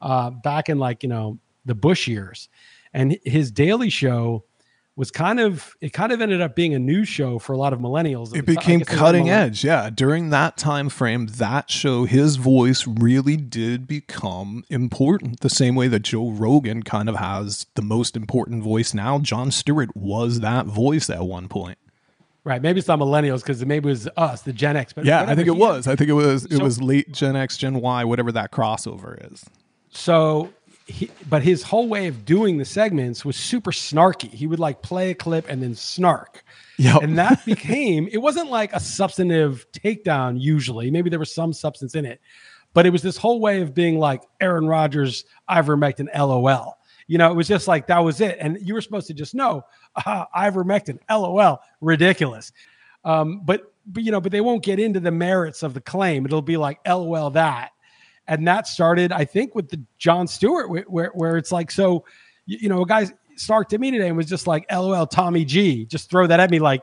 uh, 0.00 0.30
back 0.30 0.68
in 0.68 0.78
like 0.78 1.02
you 1.02 1.08
know 1.08 1.38
the 1.64 1.74
bush 1.74 2.06
years 2.06 2.48
and 2.92 3.18
his 3.24 3.50
daily 3.50 3.90
show 3.90 4.44
was 4.96 5.10
kind 5.10 5.38
of 5.38 5.76
it 5.82 5.92
kind 5.92 6.10
of 6.10 6.22
ended 6.22 6.40
up 6.40 6.56
being 6.56 6.72
a 6.74 6.78
news 6.78 7.06
show 7.06 7.38
for 7.38 7.52
a 7.52 7.58
lot 7.58 7.72
of 7.74 7.80
millennials 7.80 8.34
It 8.34 8.46
became 8.46 8.78
guess 8.80 8.88
a 8.88 8.92
lot 8.92 8.96
of 8.96 8.98
cutting 8.98 9.28
edge. 9.30 9.62
Yeah. 9.62 9.90
During 9.90 10.30
that 10.30 10.56
time 10.56 10.88
frame, 10.88 11.26
that 11.26 11.70
show, 11.70 12.04
his 12.04 12.36
voice 12.36 12.86
really 12.86 13.36
did 13.36 13.86
become 13.86 14.64
important. 14.70 15.40
The 15.40 15.50
same 15.50 15.74
way 15.74 15.88
that 15.88 16.00
Joe 16.00 16.30
Rogan 16.30 16.82
kind 16.82 17.08
of 17.10 17.16
has 17.16 17.66
the 17.74 17.82
most 17.82 18.16
important 18.16 18.62
voice 18.62 18.94
now. 18.94 19.18
Jon 19.18 19.50
Stewart 19.50 19.94
was 19.94 20.40
that 20.40 20.64
voice 20.66 21.10
at 21.10 21.26
one 21.26 21.48
point. 21.48 21.76
right 22.44 22.62
maybe 22.62 22.78
it's 22.78 22.88
not 22.88 22.98
millennials 22.98 23.40
because 23.40 23.62
maybe 23.66 23.88
it 23.88 23.90
was 23.90 24.08
us 24.16 24.42
the 24.42 24.52
gen 24.52 24.76
x 24.76 24.92
but 24.94 25.04
Yeah, 25.04 25.24
I 25.28 25.34
think 25.34 25.46
it 25.48 25.56
was. 25.56 25.86
I 25.86 25.94
think 25.96 26.08
it 26.08 26.14
was 26.14 26.46
it 26.46 26.52
So- 26.56 26.64
was 26.64 26.80
late 26.80 27.12
Gen 27.12 27.36
X, 27.36 27.58
Gen 27.58 27.80
Y, 27.82 28.04
whatever 28.04 28.32
that 28.32 28.50
crossover 28.50 29.30
is. 29.32 29.44
So, 29.90 30.50
he, 30.86 31.10
but 31.28 31.42
his 31.42 31.64
whole 31.64 31.88
way 31.88 32.06
of 32.06 32.24
doing 32.24 32.58
the 32.58 32.64
segments 32.64 33.24
was 33.24 33.36
super 33.36 33.72
snarky. 33.72 34.30
He 34.32 34.46
would 34.46 34.60
like 34.60 34.82
play 34.82 35.10
a 35.10 35.14
clip 35.14 35.48
and 35.48 35.60
then 35.62 35.74
snark. 35.74 36.44
Yep. 36.78 37.02
And 37.02 37.18
that 37.18 37.44
became, 37.44 38.08
it 38.12 38.18
wasn't 38.18 38.50
like 38.50 38.72
a 38.72 38.78
substantive 38.78 39.66
takedown 39.72 40.40
usually. 40.40 40.90
Maybe 40.90 41.10
there 41.10 41.18
was 41.18 41.34
some 41.34 41.52
substance 41.52 41.96
in 41.96 42.04
it, 42.04 42.20
but 42.72 42.86
it 42.86 42.90
was 42.90 43.02
this 43.02 43.16
whole 43.16 43.40
way 43.40 43.62
of 43.62 43.74
being 43.74 43.98
like 43.98 44.22
Aaron 44.40 44.66
Rodgers, 44.66 45.24
ivermectin, 45.50 46.06
LOL. 46.16 46.78
You 47.08 47.18
know, 47.18 47.30
it 47.30 47.34
was 47.34 47.48
just 47.48 47.66
like 47.66 47.88
that 47.88 47.98
was 48.00 48.20
it. 48.20 48.36
And 48.40 48.58
you 48.60 48.74
were 48.74 48.80
supposed 48.80 49.08
to 49.08 49.14
just 49.14 49.34
know 49.34 49.64
uh, 49.96 50.26
ivermectin, 50.36 50.98
LOL, 51.10 51.60
ridiculous. 51.80 52.52
Um, 53.04 53.40
but, 53.44 53.72
but, 53.86 54.04
you 54.04 54.12
know, 54.12 54.20
but 54.20 54.32
they 54.32 54.40
won't 54.40 54.62
get 54.62 54.78
into 54.78 55.00
the 55.00 55.12
merits 55.12 55.62
of 55.62 55.74
the 55.74 55.80
claim. 55.80 56.26
It'll 56.26 56.42
be 56.42 56.56
like, 56.56 56.78
LOL, 56.86 57.30
that 57.30 57.70
and 58.28 58.46
that 58.46 58.66
started 58.66 59.12
i 59.12 59.24
think 59.24 59.54
with 59.54 59.68
the 59.68 59.80
jon 59.98 60.26
stewart 60.26 60.68
where, 60.68 60.84
where, 60.88 61.10
where 61.14 61.36
it's 61.36 61.52
like 61.52 61.70
so 61.70 62.04
you, 62.46 62.68
know 62.68 62.82
a 62.82 62.86
guy 62.86 63.06
snarked 63.36 63.72
at 63.72 63.80
me 63.80 63.90
today 63.90 64.08
and 64.08 64.16
was 64.16 64.26
just 64.26 64.46
like 64.46 64.64
lol 64.70 65.06
tommy 65.06 65.44
g 65.44 65.84
just 65.86 66.10
throw 66.10 66.26
that 66.26 66.40
at 66.40 66.50
me 66.50 66.58
like 66.58 66.82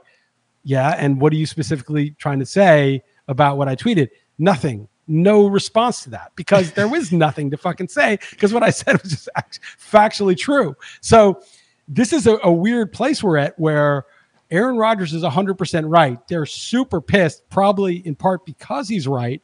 yeah 0.64 0.96
and 0.98 1.20
what 1.20 1.34
are 1.34 1.36
you 1.36 1.46
specifically 1.46 2.12
trying 2.12 2.40
to 2.40 2.46
say 2.46 3.04
about 3.28 3.58
what 3.58 3.68
i 3.68 3.76
tweeted? 3.76 4.10
Nothing. 4.38 4.88
No 5.08 5.48
response 5.48 6.04
to 6.04 6.10
that 6.12 6.32
because 6.36 6.72
there 6.72 6.88
was 6.88 7.12
nothing 7.12 7.52
to 7.52 7.58
fucking 7.58 7.90
say 7.90 8.20
because 8.32 8.54
what 8.54 8.64
i 8.64 8.70
said 8.70 9.02
was 9.02 9.12
just 9.12 9.30
act- 9.36 9.60
factually 9.80 10.38
true. 10.38 10.76
So 11.02 11.42
this 11.88 12.14
is 12.14 12.28
a, 12.28 12.38
a 12.44 12.52
weird 12.52 12.94
place 12.94 13.24
we're 13.24 13.38
at 13.38 13.58
where 13.60 14.06
Aaron 14.52 14.78
Rodgers 14.78 15.14
is 15.14 15.24
100% 15.24 15.84
right. 15.88 16.20
They're 16.28 16.46
super 16.46 17.02
pissed, 17.02 17.50
probably 17.50 18.06
in 18.06 18.14
part 18.14 18.46
because 18.46 18.88
he's 18.88 19.08
right 19.08 19.42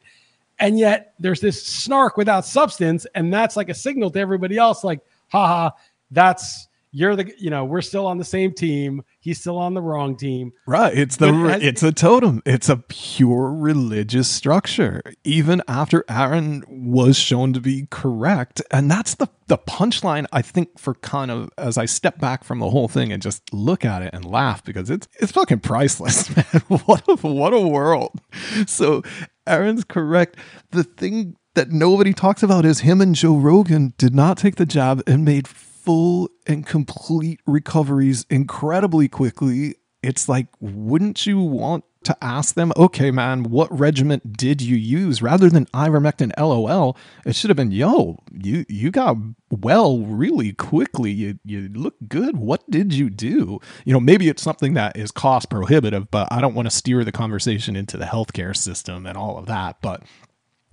and 0.60 0.78
yet 0.78 1.14
there's 1.18 1.40
this 1.40 1.66
snark 1.66 2.16
without 2.16 2.44
substance 2.44 3.06
and 3.14 3.32
that's 3.32 3.56
like 3.56 3.68
a 3.68 3.74
signal 3.74 4.10
to 4.10 4.20
everybody 4.20 4.56
else 4.56 4.84
like 4.84 5.00
haha 5.28 5.70
that's 6.10 6.68
you're 6.92 7.14
the 7.16 7.32
you 7.38 7.50
know 7.50 7.64
we're 7.64 7.80
still 7.82 8.06
on 8.06 8.18
the 8.18 8.24
same 8.24 8.52
team 8.52 9.02
he's 9.20 9.38
still 9.40 9.58
on 9.58 9.74
the 9.74 9.80
wrong 9.82 10.16
team 10.16 10.52
Right. 10.66 10.96
It's 10.96 11.16
the 11.16 11.32
has- 11.32 11.62
it's 11.62 11.82
a 11.82 11.92
totem. 11.92 12.42
It's 12.46 12.68
a 12.68 12.76
pure 12.76 13.52
religious 13.52 14.28
structure. 14.28 15.02
Even 15.24 15.62
after 15.68 16.04
Aaron 16.08 16.64
was 16.68 17.16
shown 17.16 17.52
to 17.52 17.60
be 17.60 17.86
correct. 17.90 18.62
And 18.70 18.90
that's 18.90 19.14
the 19.16 19.28
the 19.48 19.58
punchline 19.58 20.26
I 20.32 20.42
think 20.42 20.78
for 20.78 20.94
kind 20.94 21.30
of 21.30 21.50
as 21.58 21.76
I 21.76 21.86
step 21.86 22.18
back 22.20 22.44
from 22.44 22.60
the 22.60 22.70
whole 22.70 22.86
thing 22.88 23.12
and 23.12 23.20
just 23.20 23.52
look 23.52 23.84
at 23.84 24.02
it 24.02 24.10
and 24.12 24.24
laugh 24.24 24.64
because 24.64 24.90
it's 24.90 25.08
it's 25.18 25.32
fucking 25.32 25.60
priceless, 25.60 26.34
man. 26.36 26.44
what 26.86 27.02
a 27.08 27.16
what 27.26 27.52
a 27.52 27.60
world. 27.60 28.20
So 28.66 29.02
Aaron's 29.46 29.84
correct. 29.84 30.36
The 30.70 30.84
thing 30.84 31.36
that 31.54 31.70
nobody 31.72 32.12
talks 32.12 32.42
about 32.44 32.64
is 32.64 32.80
him 32.80 33.00
and 33.00 33.14
Joe 33.14 33.36
Rogan 33.36 33.92
did 33.98 34.14
not 34.14 34.38
take 34.38 34.54
the 34.56 34.66
job 34.66 35.02
and 35.06 35.24
made 35.24 35.48
full 35.84 36.30
and 36.46 36.66
complete 36.66 37.40
recoveries 37.46 38.26
incredibly 38.30 39.08
quickly 39.08 39.74
it's 40.02 40.28
like, 40.28 40.46
wouldn't 40.60 41.26
you 41.26 41.40
want 41.40 41.84
to 42.04 42.16
ask 42.22 42.54
them, 42.54 42.72
okay, 42.76 43.10
man, 43.10 43.42
what 43.42 43.76
regiment 43.78 44.34
did 44.34 44.62
you 44.62 44.76
use? 44.76 45.20
Rather 45.20 45.50
than 45.50 45.66
ivermectin 45.66 46.32
LOL, 46.38 46.96
it 47.26 47.36
should 47.36 47.50
have 47.50 47.58
been, 47.58 47.72
yo, 47.72 48.18
you 48.32 48.64
you 48.68 48.90
got 48.90 49.18
well 49.50 49.98
really 49.98 50.54
quickly. 50.54 51.10
You 51.10 51.38
you 51.44 51.68
look 51.74 51.96
good. 52.08 52.38
What 52.38 52.68
did 52.70 52.94
you 52.94 53.10
do? 53.10 53.60
You 53.84 53.92
know, 53.92 54.00
maybe 54.00 54.30
it's 54.30 54.42
something 54.42 54.72
that 54.74 54.96
is 54.96 55.10
cost 55.10 55.50
prohibitive, 55.50 56.10
but 56.10 56.28
I 56.30 56.40
don't 56.40 56.54
want 56.54 56.70
to 56.70 56.74
steer 56.74 57.04
the 57.04 57.12
conversation 57.12 57.76
into 57.76 57.98
the 57.98 58.06
healthcare 58.06 58.56
system 58.56 59.04
and 59.04 59.18
all 59.18 59.36
of 59.36 59.44
that. 59.46 59.82
But 59.82 60.02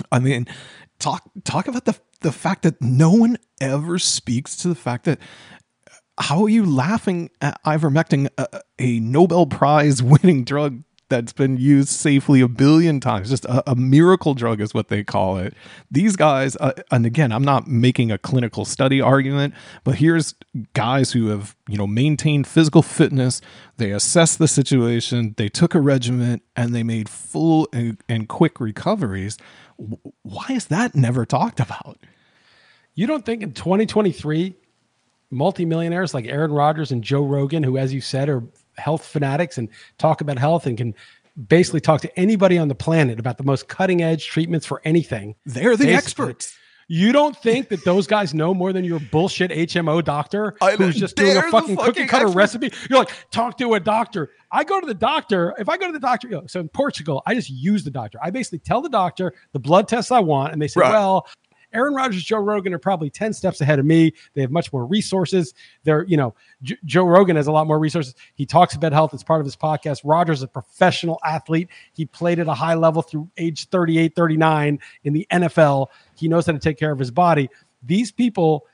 I 0.10 0.20
mean, 0.20 0.48
talk 1.00 1.30
talk 1.44 1.68
about 1.68 1.84
the 1.84 2.00
the 2.22 2.32
fact 2.32 2.64
that 2.64 2.82
no 2.82 3.12
one 3.12 3.38
ever 3.62 4.00
speaks 4.00 4.56
to 4.58 4.68
the 4.68 4.76
fact 4.76 5.06
that 5.06 5.20
how 6.20 6.44
are 6.44 6.50
you 6.50 6.66
laughing 6.66 7.30
at 7.42 7.62
ivermectin, 7.64 8.30
a, 8.38 8.62
a 8.80 9.00
Nobel 9.00 9.46
Prize 9.46 10.02
winning 10.02 10.44
drug 10.44 10.84
that's 11.10 11.34
been 11.34 11.58
used 11.58 11.90
safely 11.90 12.42
a 12.42 12.48
billion 12.48 13.00
times. 13.00 13.30
Just 13.30 13.46
a, 13.46 13.72
a, 13.72 13.76
miracle 13.76 14.34
drug 14.34 14.60
is 14.60 14.74
what 14.74 14.90
they 14.90 15.04
call 15.04 15.38
it. 15.38 15.54
These 15.90 16.16
guys, 16.16 16.56
uh, 16.58 16.74
and 16.92 17.06
again, 17.06 17.32
I'm 17.32 17.44
not 17.44 17.68
making 17.68 18.12
a 18.12 18.18
clinical 18.18 18.66
study 18.66 19.00
argument, 19.00 19.54
but 19.84 19.96
here's 19.96 20.36
guys 20.74 21.14
who 21.14 21.28
have, 21.28 21.56
you 21.70 21.78
know, 21.78 21.88
maintained 21.88 22.48
physical 22.48 22.82
fitness. 22.82 23.42
They 23.78 23.92
assessed 23.92 24.40
the 24.40 24.48
situation, 24.48 25.34
they 25.38 25.50
took 25.50 25.76
a 25.76 25.82
regimen, 25.82 26.42
and 26.56 26.76
they 26.76 26.84
made 26.84 27.08
full 27.08 27.70
and, 27.72 27.98
and 28.10 28.28
quick 28.28 28.60
recoveries. 28.60 29.38
Why 30.24 30.48
is 30.50 30.66
that 30.66 30.96
never 30.96 31.26
talked 31.26 31.60
about? 31.60 31.98
You 32.96 33.08
don't 33.08 33.26
think 33.26 33.44
in 33.44 33.54
2023, 33.54 34.56
multimillionaires 35.30 36.14
like 36.14 36.26
Aaron 36.26 36.52
Rodgers 36.52 36.92
and 36.92 37.04
Joe 37.04 37.24
Rogan, 37.24 37.64
who, 37.64 37.78
as 37.78 37.94
you 37.94 38.02
said, 38.02 38.30
are 38.30 38.44
health 38.78 39.06
fanatics 39.06 39.58
and 39.58 39.70
talk 39.98 40.22
about 40.22 40.38
health 40.38 40.66
and 40.66 40.78
can 40.78 40.96
basically 41.48 41.82
talk 41.82 42.02
to 42.02 42.20
anybody 42.20 42.58
on 42.58 42.68
the 42.68 42.76
planet 42.76 43.20
about 43.20 43.38
the 43.38 43.44
most 43.44 43.68
cutting 43.68 44.02
edge 44.02 44.28
treatments 44.28 44.66
for 44.66 44.82
anything. 44.84 45.36
They're 45.46 45.78
the 45.78 45.86
basically. 45.86 45.94
experts. 45.94 46.58
You 46.90 47.12
don't 47.12 47.36
think 47.36 47.68
that 47.68 47.84
those 47.84 48.08
guys 48.08 48.34
know 48.34 48.54
more 48.54 48.72
than 48.72 48.86
your 48.86 49.00
bullshit 49.00 49.52
HMO 49.52 50.02
doctor 50.02 50.56
who's 50.78 50.96
just 50.96 51.18
doing 51.18 51.36
a 51.36 51.42
fucking, 51.42 51.76
fucking 51.76 51.78
cookie 51.78 52.06
cutter 52.08 52.30
recipe? 52.30 52.72
You're 52.90 53.00
like, 53.00 53.12
talk 53.30 53.58
to 53.58 53.74
a 53.74 53.80
doctor. 53.80 54.32
I 54.54 54.64
go 54.64 54.80
to 54.80 54.88
the 54.88 54.94
doctor. 54.94 55.54
If 55.60 55.68
I 55.68 55.76
go 55.76 55.88
to 55.88 55.92
the 55.92 56.00
doctor, 56.00 56.30
you 56.30 56.36
know, 56.36 56.48
so 56.48 56.62
in 56.62 56.70
Portugal, 56.70 57.24
I 57.26 57.36
just 57.36 57.50
use 57.50 57.84
the 57.84 57.92
doctor. 57.92 58.20
I 58.22 58.30
basically 58.30 58.60
tell 58.60 58.82
the 58.82 58.88
doctor 58.88 59.34
the 59.52 59.60
blood 59.60 59.90
tests 59.90 60.12
I 60.12 60.22
want, 60.22 60.54
and 60.54 60.62
they 60.62 60.70
say, 60.70 60.80
right. 60.80 60.92
well, 60.92 61.28
Aaron 61.74 61.94
Rodgers, 61.94 62.24
Joe 62.24 62.40
Rogan 62.40 62.74
are 62.74 62.80
probably 62.80 63.10
10 63.10 63.34
steps 63.34 63.62
ahead 63.62 63.80
of 63.80 63.86
me. 63.86 64.14
They 64.34 64.42
have 64.42 64.52
much 64.52 64.72
more 64.72 64.86
resources. 64.86 65.54
They're, 65.84 66.06
you 66.06 66.18
know, 66.18 66.34
J- 66.64 66.78
Joe 66.86 67.04
Rogan 67.06 67.36
has 67.36 67.48
a 67.48 67.52
lot 67.52 67.68
more 67.68 67.80
resources. 67.80 68.16
He 68.36 68.46
talks 68.46 68.74
about 68.76 68.94
health. 68.94 69.14
It's 69.14 69.24
part 69.24 69.42
of 69.42 69.46
his 69.46 69.56
podcast. 69.56 70.02
Rodgers 70.04 70.42
a 70.42 70.48
professional 70.48 71.20
athlete. 71.26 71.70
He 71.94 72.06
played 72.06 72.40
at 72.40 72.48
a 72.48 72.54
high 72.54 72.76
level 72.76 73.02
through 73.02 73.30
age 73.38 73.68
38, 73.70 74.16
39 74.16 74.80
in 75.04 75.14
the 75.14 75.28
NFL. 75.32 75.88
He 76.16 76.28
knows 76.28 76.46
how 76.46 76.54
to 76.54 76.60
take 76.60 76.78
care 76.78 76.92
of 76.92 77.00
his 77.00 77.12
body. 77.12 77.50
These 77.84 78.12
people 78.12 78.66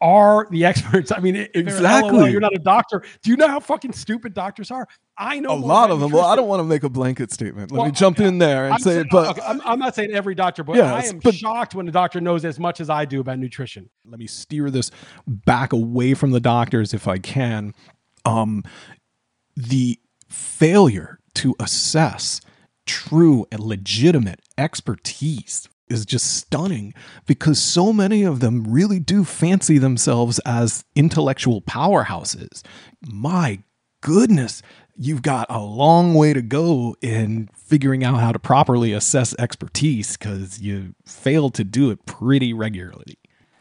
are 0.00 0.46
the 0.50 0.64
experts. 0.64 1.12
I 1.12 1.20
mean, 1.20 1.48
exactly. 1.54 2.30
You're 2.30 2.40
not 2.40 2.54
a 2.54 2.58
doctor. 2.58 3.02
Do 3.22 3.30
you 3.30 3.36
know 3.36 3.48
how 3.48 3.60
fucking 3.60 3.92
stupid 3.92 4.34
doctors 4.34 4.70
are? 4.70 4.86
I 5.18 5.40
know 5.40 5.52
a 5.52 5.54
lot 5.54 5.90
of 5.90 6.00
them. 6.00 6.12
Well, 6.12 6.26
I 6.26 6.36
don't 6.36 6.48
want 6.48 6.60
to 6.60 6.64
make 6.64 6.82
a 6.82 6.90
blanket 6.90 7.32
statement. 7.32 7.70
Let 7.70 7.78
well, 7.78 7.86
me 7.86 7.92
jump 7.92 8.18
okay. 8.18 8.28
in 8.28 8.38
there 8.38 8.66
and 8.66 8.74
I'm 8.74 8.80
say, 8.80 8.94
saying, 8.94 9.06
but 9.10 9.30
okay, 9.30 9.42
I'm, 9.46 9.62
I'm, 9.64 9.78
not 9.78 9.94
saying 9.94 10.10
every 10.10 10.34
doctor, 10.34 10.62
but 10.62 10.76
yes, 10.76 11.06
I 11.06 11.08
am 11.08 11.20
but, 11.20 11.34
shocked 11.34 11.74
when 11.74 11.88
a 11.88 11.92
doctor 11.92 12.20
knows 12.20 12.44
as 12.44 12.58
much 12.58 12.80
as 12.80 12.90
I 12.90 13.06
do 13.06 13.20
about 13.20 13.38
nutrition. 13.38 13.88
Let 14.04 14.18
me 14.18 14.26
steer 14.26 14.70
this 14.70 14.90
back 15.26 15.72
away 15.72 16.12
from 16.14 16.32
the 16.32 16.40
doctors 16.40 16.92
if 16.92 17.08
I 17.08 17.18
can. 17.18 17.72
Um, 18.26 18.62
the 19.56 19.98
failure 20.28 21.18
to 21.36 21.54
assess 21.60 22.40
true 22.84 23.46
and 23.50 23.60
legitimate 23.60 24.40
expertise 24.58 25.68
is 25.88 26.04
just 26.04 26.34
stunning 26.34 26.94
because 27.26 27.60
so 27.60 27.92
many 27.92 28.24
of 28.24 28.40
them 28.40 28.64
really 28.64 28.98
do 28.98 29.24
fancy 29.24 29.78
themselves 29.78 30.38
as 30.40 30.84
intellectual 30.94 31.60
powerhouses. 31.62 32.62
My 33.06 33.60
goodness, 34.00 34.62
you've 34.96 35.22
got 35.22 35.46
a 35.50 35.60
long 35.60 36.14
way 36.14 36.32
to 36.32 36.42
go 36.42 36.96
in 37.02 37.48
figuring 37.54 38.04
out 38.04 38.20
how 38.20 38.32
to 38.32 38.38
properly 38.38 38.92
assess 38.92 39.34
expertise 39.38 40.16
because 40.16 40.60
you 40.60 40.94
fail 41.04 41.50
to 41.50 41.64
do 41.64 41.90
it 41.90 42.04
pretty 42.06 42.52
regularly. 42.52 43.18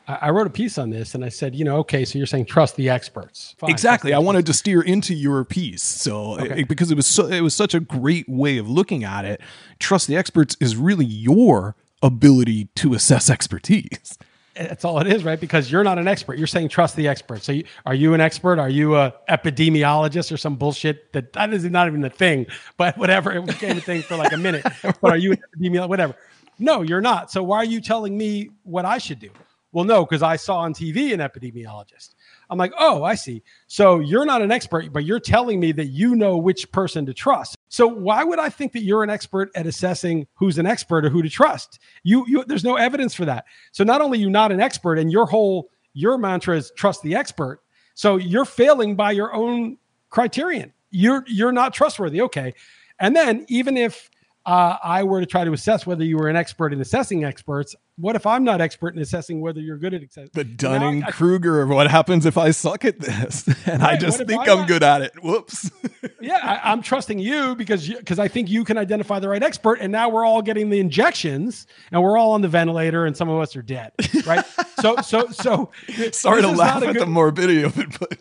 I 0.07 0.29
wrote 0.29 0.45
a 0.45 0.51
piece 0.51 0.77
on 0.77 0.91
this 0.91 1.15
and 1.15 1.25
I 1.25 1.29
said, 1.29 1.55
you 1.55 1.65
know, 1.65 1.77
okay, 1.77 2.05
so 2.05 2.19
you're 2.19 2.27
saying 2.27 2.45
trust 2.45 2.75
the 2.75 2.89
experts. 2.89 3.55
Fine, 3.57 3.71
exactly. 3.71 4.13
I 4.13 4.19
wanted 4.19 4.45
to 4.45 4.53
steer 4.53 4.81
into 4.81 5.15
your 5.15 5.43
piece. 5.43 5.81
So 5.81 6.39
okay. 6.39 6.61
it, 6.61 6.67
because 6.67 6.91
it 6.91 6.95
was 6.95 7.07
so, 7.07 7.25
it 7.25 7.41
was 7.41 7.55
such 7.55 7.73
a 7.73 7.79
great 7.79 8.29
way 8.29 8.59
of 8.59 8.69
looking 8.69 9.03
at 9.03 9.25
it. 9.25 9.41
Trust 9.79 10.07
the 10.07 10.15
experts 10.15 10.55
is 10.59 10.77
really 10.77 11.05
your 11.05 11.75
ability 12.05 12.69
to 12.75 12.93
assess 12.93 13.29
expertise. 13.29 14.17
That's 14.55 14.85
all 14.85 14.99
it 14.99 15.07
is, 15.07 15.25
right? 15.25 15.39
Because 15.39 15.69
you're 15.69 15.83
not 15.83 15.99
an 15.99 16.07
expert. 16.07 16.37
You're 16.37 16.47
saying 16.47 16.69
trust 16.69 16.95
the 16.95 17.09
expert. 17.09 17.43
So, 17.43 17.51
you, 17.51 17.65
are 17.85 17.93
you 17.93 18.13
an 18.13 18.21
expert? 18.21 18.57
Are 18.57 18.69
you 18.69 18.95
a 18.95 19.13
epidemiologist 19.27 20.31
or 20.31 20.37
some 20.37 20.55
bullshit 20.55 21.11
that 21.11 21.33
that 21.33 21.53
is 21.53 21.65
not 21.65 21.87
even 21.87 22.03
a 22.05 22.09
thing? 22.09 22.45
But 22.77 22.97
whatever, 22.97 23.33
it 23.33 23.45
became 23.45 23.77
a 23.77 23.81
thing 23.81 24.01
for 24.01 24.15
like 24.15 24.31
a 24.31 24.37
minute. 24.37 24.65
But 25.01 25.11
are 25.11 25.17
you 25.17 25.33
an 25.33 25.39
epidemiologist? 25.57 25.89
Whatever. 25.89 26.15
No, 26.57 26.83
you're 26.83 27.01
not. 27.01 27.31
So 27.31 27.43
why 27.43 27.57
are 27.57 27.65
you 27.65 27.81
telling 27.81 28.17
me 28.17 28.49
what 28.63 28.85
I 28.85 28.97
should 28.97 29.19
do? 29.19 29.29
Well, 29.73 29.83
no, 29.83 30.05
because 30.05 30.23
I 30.23 30.37
saw 30.37 30.59
on 30.59 30.73
TV 30.73 31.13
an 31.13 31.19
epidemiologist. 31.19 32.15
I'm 32.49 32.57
like, 32.57 32.71
oh, 32.79 33.03
I 33.03 33.15
see. 33.15 33.43
So 33.67 33.99
you're 33.99 34.25
not 34.25 34.41
an 34.41 34.49
expert, 34.49 34.93
but 34.93 35.03
you're 35.03 35.19
telling 35.19 35.59
me 35.59 35.73
that 35.73 35.87
you 35.87 36.15
know 36.15 36.37
which 36.37 36.71
person 36.71 37.05
to 37.07 37.13
trust. 37.13 37.54
So 37.69 37.87
why 37.87 38.23
would 38.23 38.39
I 38.39 38.49
think 38.49 38.73
that 38.73 38.83
you're 38.83 39.03
an 39.03 39.09
expert 39.09 39.49
at 39.55 39.65
assessing 39.65 40.27
who's 40.35 40.57
an 40.57 40.65
expert 40.65 41.05
or 41.05 41.09
who 41.09 41.21
to 41.21 41.29
trust? 41.29 41.79
You, 42.03 42.25
you 42.27 42.43
there's 42.45 42.63
no 42.63 42.75
evidence 42.75 43.13
for 43.13 43.25
that. 43.25 43.45
So 43.71 43.83
not 43.83 44.01
only 44.01 44.19
you 44.19 44.29
not 44.29 44.51
an 44.51 44.61
expert, 44.61 44.99
and 44.99 45.11
your 45.11 45.25
whole 45.25 45.69
your 45.93 46.17
mantra 46.17 46.57
is 46.57 46.71
trust 46.75 47.01
the 47.01 47.15
expert. 47.15 47.61
So 47.95 48.17
you're 48.17 48.45
failing 48.45 48.95
by 48.95 49.11
your 49.11 49.33
own 49.33 49.77
criterion. 50.09 50.73
You're 50.91 51.23
you're 51.27 51.51
not 51.51 51.73
trustworthy. 51.73 52.21
Okay. 52.21 52.53
And 52.99 53.15
then 53.15 53.45
even 53.49 53.75
if 53.77 54.09
uh, 54.45 54.77
I 54.83 55.03
were 55.03 55.19
to 55.19 55.25
try 55.25 55.43
to 55.43 55.53
assess 55.53 55.85
whether 55.85 56.03
you 56.03 56.17
were 56.17 56.29
an 56.29 56.35
expert 56.35 56.71
in 56.71 56.79
assessing 56.79 57.23
experts, 57.23 57.75
what 57.97 58.17
if 58.17 58.25
I'm 58.25 58.43
not 58.43 58.59
expert 58.59 58.93
in 58.93 59.01
assessing 59.01 59.39
whether 59.39 59.61
you're 59.61 59.77
good 59.77 59.93
at 59.93 60.03
assessing? 60.03 60.31
The 60.33 60.43
Dunning 60.43 61.01
Kruger 61.03 61.61
of 61.61 61.69
what 61.69 61.89
happens 61.89 62.25
if 62.25 62.37
I 62.37 62.51
suck 62.51 62.83
at 62.83 62.99
this 62.99 63.47
and 63.65 63.81
right, 63.81 63.93
I 63.93 63.97
just 63.97 64.17
think 64.17 64.41
I'm 64.49 64.59
not, 64.59 64.67
good 64.67 64.83
at 64.83 65.01
it. 65.01 65.23
Whoops. 65.23 65.71
yeah, 66.21 66.59
I, 66.63 66.73
am 66.73 66.81
trusting 66.81 67.19
you 67.19 67.55
because 67.55 67.87
because 67.87 68.19
I 68.19 68.27
think 68.27 68.49
you 68.49 68.65
can 68.65 68.77
identify 68.77 69.19
the 69.19 69.29
right 69.29 69.41
expert, 69.41 69.79
and 69.79 69.93
now 69.93 70.09
we're 70.09 70.25
all 70.25 70.41
getting 70.41 70.69
the 70.69 70.79
injections, 70.79 71.67
and 71.91 72.03
we're 72.03 72.17
all 72.17 72.33
on 72.33 72.41
the 72.41 72.49
ventilator, 72.49 73.05
and 73.05 73.15
some 73.15 73.29
of 73.29 73.39
us 73.39 73.55
are 73.55 73.61
dead. 73.61 73.93
Right. 74.25 74.43
so 74.81 74.97
so 74.97 75.27
so. 75.29 75.71
Sorry 76.11 76.41
to 76.41 76.49
laugh 76.49 76.83
at 76.83 76.93
good, 76.93 77.01
the 77.01 77.05
morbidity 77.05 77.63
of 77.63 77.79
it, 77.79 77.97
but 77.97 78.17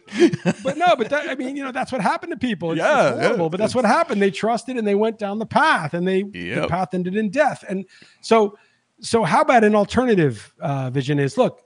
but 0.62 0.78
no, 0.78 0.94
but 0.94 1.10
that, 1.10 1.28
I 1.28 1.34
mean, 1.34 1.56
you 1.56 1.64
know, 1.64 1.72
that's 1.72 1.90
what 1.90 2.00
happened 2.00 2.30
to 2.30 2.38
people. 2.38 2.72
It's, 2.72 2.78
yeah, 2.78 3.08
it's 3.08 3.26
horrible, 3.26 3.46
yeah, 3.46 3.48
but 3.48 3.56
that's 3.58 3.74
what 3.74 3.84
happened. 3.84 4.22
They 4.22 4.30
trusted 4.30 4.76
and 4.76 4.87
they 4.87 4.94
went 4.94 5.18
down 5.18 5.40
the 5.40 5.46
path, 5.46 5.94
and 5.94 6.06
they 6.06 6.24
yep. 6.32 6.62
the 6.62 6.68
path 6.68 6.94
ended 6.94 7.16
in 7.16 7.30
death, 7.30 7.64
and 7.68 7.87
so 8.20 8.56
so 9.00 9.22
how 9.22 9.40
about 9.40 9.64
an 9.64 9.74
alternative 9.74 10.52
uh, 10.61 10.90
vision 10.90 11.18
is 11.18 11.37
look 11.37 11.62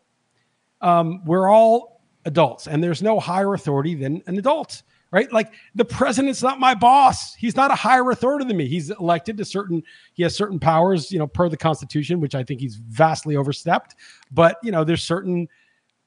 um, 0.80 1.24
we're 1.24 1.48
all 1.48 2.02
adults 2.24 2.66
and 2.66 2.82
there's 2.82 3.02
no 3.02 3.18
higher 3.18 3.54
authority 3.54 3.94
than 3.94 4.22
an 4.26 4.38
adult 4.38 4.82
right? 5.10 5.32
Like 5.32 5.52
the 5.74 5.84
president's 5.84 6.42
not 6.42 6.60
my 6.60 6.74
boss. 6.74 7.34
He's 7.34 7.56
not 7.56 7.70
a 7.70 7.74
higher 7.74 8.10
authority 8.10 8.44
than 8.44 8.56
me. 8.56 8.66
He's 8.66 8.90
elected 8.90 9.36
to 9.38 9.44
certain 9.44 9.82
he 10.14 10.22
has 10.22 10.34
certain 10.34 10.58
powers 10.58 11.10
you 11.10 11.18
know 11.18 11.26
per 11.26 11.48
the 11.48 11.56
constitution 11.56 12.20
which 12.20 12.34
i 12.34 12.42
think 12.42 12.60
he's 12.60 12.76
vastly 12.76 13.36
overstepped. 13.36 13.96
But 14.30 14.58
you 14.62 14.72
know 14.72 14.84
there's 14.84 15.02
certain 15.02 15.48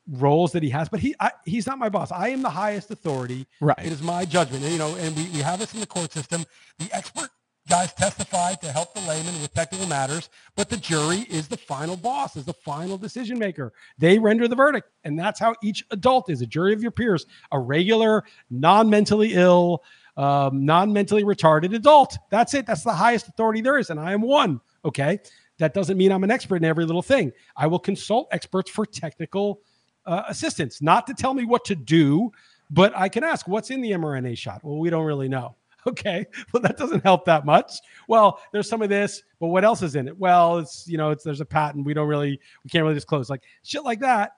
roles 0.07 0.51
that 0.51 0.63
he 0.63 0.69
has 0.69 0.89
but 0.89 0.99
he 0.99 1.15
I, 1.19 1.31
he's 1.45 1.67
not 1.67 1.79
my 1.79 1.89
boss. 1.89 2.11
I 2.11 2.29
am 2.29 2.41
the 2.41 2.49
highest 2.49 2.91
authority. 2.91 3.47
Right. 3.59 3.79
It 3.79 3.91
is 3.91 4.01
my 4.01 4.25
judgment. 4.25 4.63
And, 4.63 4.71
you 4.71 4.79
know 4.79 4.95
and 4.95 5.15
we, 5.15 5.23
we 5.29 5.39
have 5.39 5.59
this 5.59 5.73
in 5.73 5.79
the 5.79 5.87
court 5.87 6.11
system. 6.11 6.45
The 6.79 6.89
expert 6.91 7.29
guys 7.69 7.93
testify 7.93 8.53
to 8.55 8.71
help 8.71 8.93
the 8.93 9.01
layman 9.01 9.39
with 9.41 9.53
technical 9.53 9.87
matters, 9.87 10.29
but 10.55 10.69
the 10.69 10.77
jury 10.77 11.25
is 11.29 11.47
the 11.47 11.57
final 11.57 11.95
boss, 11.95 12.35
is 12.35 12.45
the 12.45 12.53
final 12.53 12.97
decision 12.97 13.37
maker. 13.37 13.73
They 13.97 14.19
render 14.19 14.47
the 14.47 14.55
verdict. 14.55 14.89
And 15.03 15.17
that's 15.17 15.39
how 15.39 15.55
each 15.63 15.85
adult 15.91 16.29
is 16.29 16.41
a 16.41 16.45
jury 16.45 16.73
of 16.73 16.81
your 16.81 16.91
peers, 16.91 17.25
a 17.51 17.59
regular, 17.59 18.23
non 18.49 18.89
mentally 18.89 19.33
ill, 19.33 19.83
um, 20.17 20.65
non 20.65 20.91
mentally 20.91 21.23
retarded 21.23 21.73
adult. 21.73 22.17
That's 22.29 22.53
it. 22.53 22.65
That's 22.65 22.83
the 22.83 22.93
highest 22.93 23.27
authority 23.27 23.61
there 23.61 23.77
is. 23.77 23.89
And 23.89 23.99
I 23.99 24.13
am 24.13 24.21
one. 24.21 24.59
Okay. 24.83 25.19
That 25.59 25.75
doesn't 25.75 25.95
mean 25.95 26.11
I'm 26.11 26.23
an 26.23 26.31
expert 26.31 26.55
in 26.55 26.65
every 26.65 26.85
little 26.85 27.03
thing. 27.03 27.31
I 27.55 27.67
will 27.67 27.77
consult 27.77 28.27
experts 28.31 28.71
for 28.71 28.83
technical 28.83 29.61
uh, 30.07 30.23
assistance, 30.27 30.81
not 30.81 31.05
to 31.05 31.13
tell 31.13 31.35
me 31.35 31.45
what 31.45 31.65
to 31.65 31.75
do, 31.75 32.31
but 32.71 32.91
I 32.95 33.09
can 33.09 33.23
ask, 33.23 33.47
what's 33.47 33.69
in 33.69 33.81
the 33.81 33.91
mRNA 33.91 34.39
shot? 34.39 34.63
Well, 34.63 34.79
we 34.79 34.89
don't 34.89 35.05
really 35.05 35.29
know. 35.29 35.55
Okay, 35.87 36.25
well 36.53 36.61
that 36.61 36.77
doesn't 36.77 37.03
help 37.03 37.25
that 37.25 37.43
much. 37.45 37.73
Well, 38.07 38.39
there's 38.53 38.69
some 38.69 38.83
of 38.83 38.89
this, 38.89 39.23
but 39.39 39.47
what 39.47 39.63
else 39.63 39.81
is 39.81 39.95
in 39.95 40.07
it? 40.07 40.17
Well, 40.17 40.59
it's 40.59 40.87
you 40.87 40.97
know, 40.97 41.09
it's 41.09 41.23
there's 41.23 41.41
a 41.41 41.45
patent. 41.45 41.85
We 41.87 41.95
don't 41.95 42.07
really, 42.07 42.39
we 42.63 42.69
can't 42.69 42.83
really 42.83 42.93
disclose 42.93 43.29
like 43.31 43.41
shit 43.63 43.83
like 43.83 43.99
that. 44.01 44.33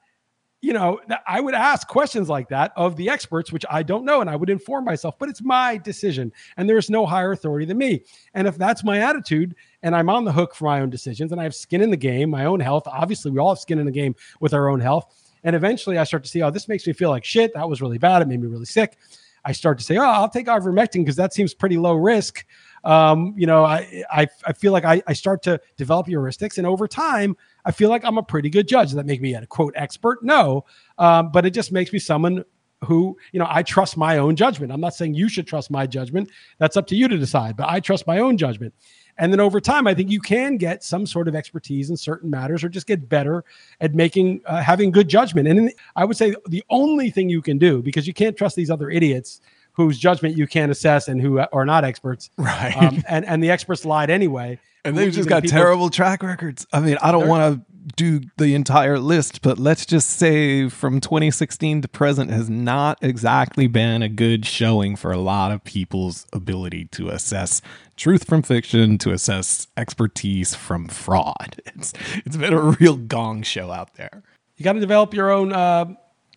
you 0.63 0.71
know, 0.71 0.97
I 1.27 1.41
would 1.41 1.53
ask 1.55 1.89
questions 1.89 2.29
like 2.29 2.47
that 2.47 2.71
of 2.77 2.95
the 2.95 3.09
experts, 3.09 3.51
which 3.51 3.65
I 3.69 3.83
don't 3.83 4.05
know, 4.05 4.21
and 4.21 4.29
I 4.29 4.37
would 4.37 4.49
inform 4.49 4.85
myself, 4.85 5.15
but 5.19 5.27
it's 5.27 5.41
my 5.43 5.75
decision, 5.77 6.31
and 6.55 6.69
there's 6.69 6.89
no 6.89 7.05
higher 7.05 7.33
authority 7.33 7.65
than 7.65 7.77
me. 7.77 8.05
And 8.33 8.47
if 8.47 8.57
that's 8.57 8.81
my 8.81 8.99
attitude, 8.99 9.55
and 9.81 9.93
I'm 9.93 10.07
on 10.09 10.23
the 10.23 10.31
hook 10.31 10.55
for 10.55 10.63
my 10.63 10.79
own 10.79 10.89
decisions, 10.89 11.33
and 11.33 11.41
I 11.41 11.43
have 11.43 11.53
skin 11.53 11.81
in 11.81 11.89
the 11.91 11.97
game, 11.97 12.29
my 12.29 12.45
own 12.45 12.61
health, 12.61 12.83
obviously, 12.87 13.29
we 13.29 13.39
all 13.39 13.49
have 13.49 13.59
skin 13.59 13.77
in 13.77 13.85
the 13.85 13.91
game 13.91 14.15
with 14.39 14.53
our 14.53 14.69
own 14.69 14.79
health. 14.79 15.13
And 15.43 15.53
eventually 15.53 15.97
I 15.97 16.05
start 16.05 16.23
to 16.23 16.29
see, 16.29 16.41
oh, 16.41 16.49
this 16.49 16.69
makes 16.69 16.87
me 16.87 16.93
feel 16.93 17.09
like 17.09 17.25
shit. 17.25 17.53
That 17.55 17.67
was 17.67 17.81
really 17.81 17.97
bad. 17.97 18.21
It 18.21 18.29
made 18.29 18.39
me 18.39 18.47
really 18.47 18.63
sick. 18.63 18.97
I 19.45 19.51
start 19.51 19.77
to 19.79 19.83
say, 19.83 19.97
oh, 19.97 20.03
I'll 20.03 20.29
take 20.29 20.47
ivermectin 20.47 21.03
because 21.03 21.15
that 21.17 21.33
seems 21.33 21.53
pretty 21.53 21.77
low 21.77 21.95
risk. 21.95 22.45
Um, 22.83 23.33
you 23.37 23.47
know, 23.47 23.63
I, 23.63 24.03
I, 24.11 24.27
I 24.45 24.53
feel 24.53 24.73
like 24.73 24.83
I, 24.83 25.01
I 25.07 25.13
start 25.13 25.41
to 25.43 25.59
develop 25.77 26.07
heuristics, 26.07 26.57
and 26.57 26.67
over 26.67 26.87
time, 26.87 27.37
I 27.65 27.71
feel 27.71 27.89
like 27.89 28.03
I'm 28.03 28.17
a 28.17 28.23
pretty 28.23 28.49
good 28.49 28.67
judge. 28.67 28.89
Does 28.89 28.95
that 28.95 29.05
make 29.05 29.21
me 29.21 29.33
a 29.35 29.45
quote 29.45 29.73
expert? 29.77 30.23
No, 30.23 30.65
um, 30.97 31.31
but 31.31 31.45
it 31.45 31.51
just 31.51 31.71
makes 31.71 31.93
me 31.93 31.99
someone 31.99 32.43
who 32.83 33.17
you 33.31 33.39
know 33.39 33.47
I 33.49 33.63
trust 33.63 33.95
my 33.95 34.17
own 34.17 34.35
judgment. 34.35 34.71
I'm 34.71 34.81
not 34.81 34.93
saying 34.93 35.13
you 35.13 35.29
should 35.29 35.47
trust 35.47 35.71
my 35.71 35.87
judgment. 35.87 36.29
That's 36.57 36.75
up 36.75 36.87
to 36.87 36.95
you 36.95 37.07
to 37.07 37.17
decide. 37.17 37.55
But 37.55 37.69
I 37.69 37.79
trust 37.79 38.05
my 38.05 38.19
own 38.19 38.37
judgment. 38.37 38.73
And 39.17 39.31
then 39.31 39.39
over 39.39 39.61
time, 39.61 39.87
I 39.87 39.93
think 39.93 40.09
you 40.09 40.19
can 40.19 40.57
get 40.57 40.83
some 40.83 41.05
sort 41.05 41.27
of 41.27 41.35
expertise 41.35 41.89
in 41.89 41.97
certain 41.97 42.29
matters 42.29 42.63
or 42.63 42.69
just 42.69 42.87
get 42.87 43.07
better 43.07 43.43
at 43.79 43.93
making, 43.93 44.41
uh, 44.45 44.61
having 44.61 44.91
good 44.91 45.07
judgment. 45.07 45.47
And 45.47 45.67
the, 45.67 45.75
I 45.95 46.05
would 46.05 46.17
say 46.17 46.35
the 46.47 46.63
only 46.69 47.09
thing 47.09 47.29
you 47.29 47.41
can 47.41 47.57
do, 47.57 47.81
because 47.81 48.07
you 48.07 48.13
can't 48.13 48.35
trust 48.35 48.55
these 48.55 48.69
other 48.69 48.89
idiots 48.89 49.41
whose 49.73 49.97
judgment 49.97 50.37
you 50.37 50.47
can't 50.47 50.71
assess 50.71 51.07
and 51.07 51.21
who 51.21 51.39
are 51.39 51.65
not 51.65 51.83
experts. 51.83 52.29
Right. 52.37 52.75
Um, 52.77 53.03
and, 53.07 53.25
and 53.25 53.43
the 53.43 53.49
experts 53.51 53.85
lied 53.85 54.09
anyway. 54.09 54.59
And 54.85 54.97
they've 54.97 55.13
just 55.13 55.29
got 55.29 55.43
people, 55.43 55.57
terrible 55.57 55.89
track 55.89 56.21
records. 56.23 56.67
I 56.73 56.79
mean, 56.81 56.97
I 57.01 57.11
don't 57.11 57.27
want 57.27 57.55
to 57.55 57.72
do 57.95 58.21
the 58.37 58.55
entire 58.55 58.99
list, 58.99 59.41
but 59.41 59.57
let's 59.57 59.85
just 59.85 60.09
say 60.09 60.69
from 60.69 60.99
2016 60.99 61.81
to 61.81 61.87
present 61.87 62.31
has 62.31 62.49
not 62.49 62.97
exactly 63.01 63.67
been 63.67 64.01
a 64.01 64.09
good 64.09 64.45
showing 64.45 64.95
for 64.95 65.11
a 65.11 65.17
lot 65.17 65.51
of 65.51 65.63
people's 65.63 66.25
ability 66.33 66.85
to 66.85 67.09
assess 67.09 67.61
truth 67.95 68.25
from 68.25 68.41
fiction, 68.41 68.97
to 68.99 69.11
assess 69.11 69.67
expertise 69.77 70.55
from 70.55 70.87
fraud. 70.87 71.61
It's 71.75 71.93
it's 72.25 72.37
been 72.37 72.53
a 72.53 72.61
real 72.61 72.97
gong 72.97 73.41
show 73.41 73.71
out 73.71 73.95
there. 73.95 74.23
You 74.57 74.63
got 74.63 74.73
to 74.73 74.79
develop 74.79 75.13
your 75.13 75.31
own, 75.31 75.51
uh, 75.51 75.85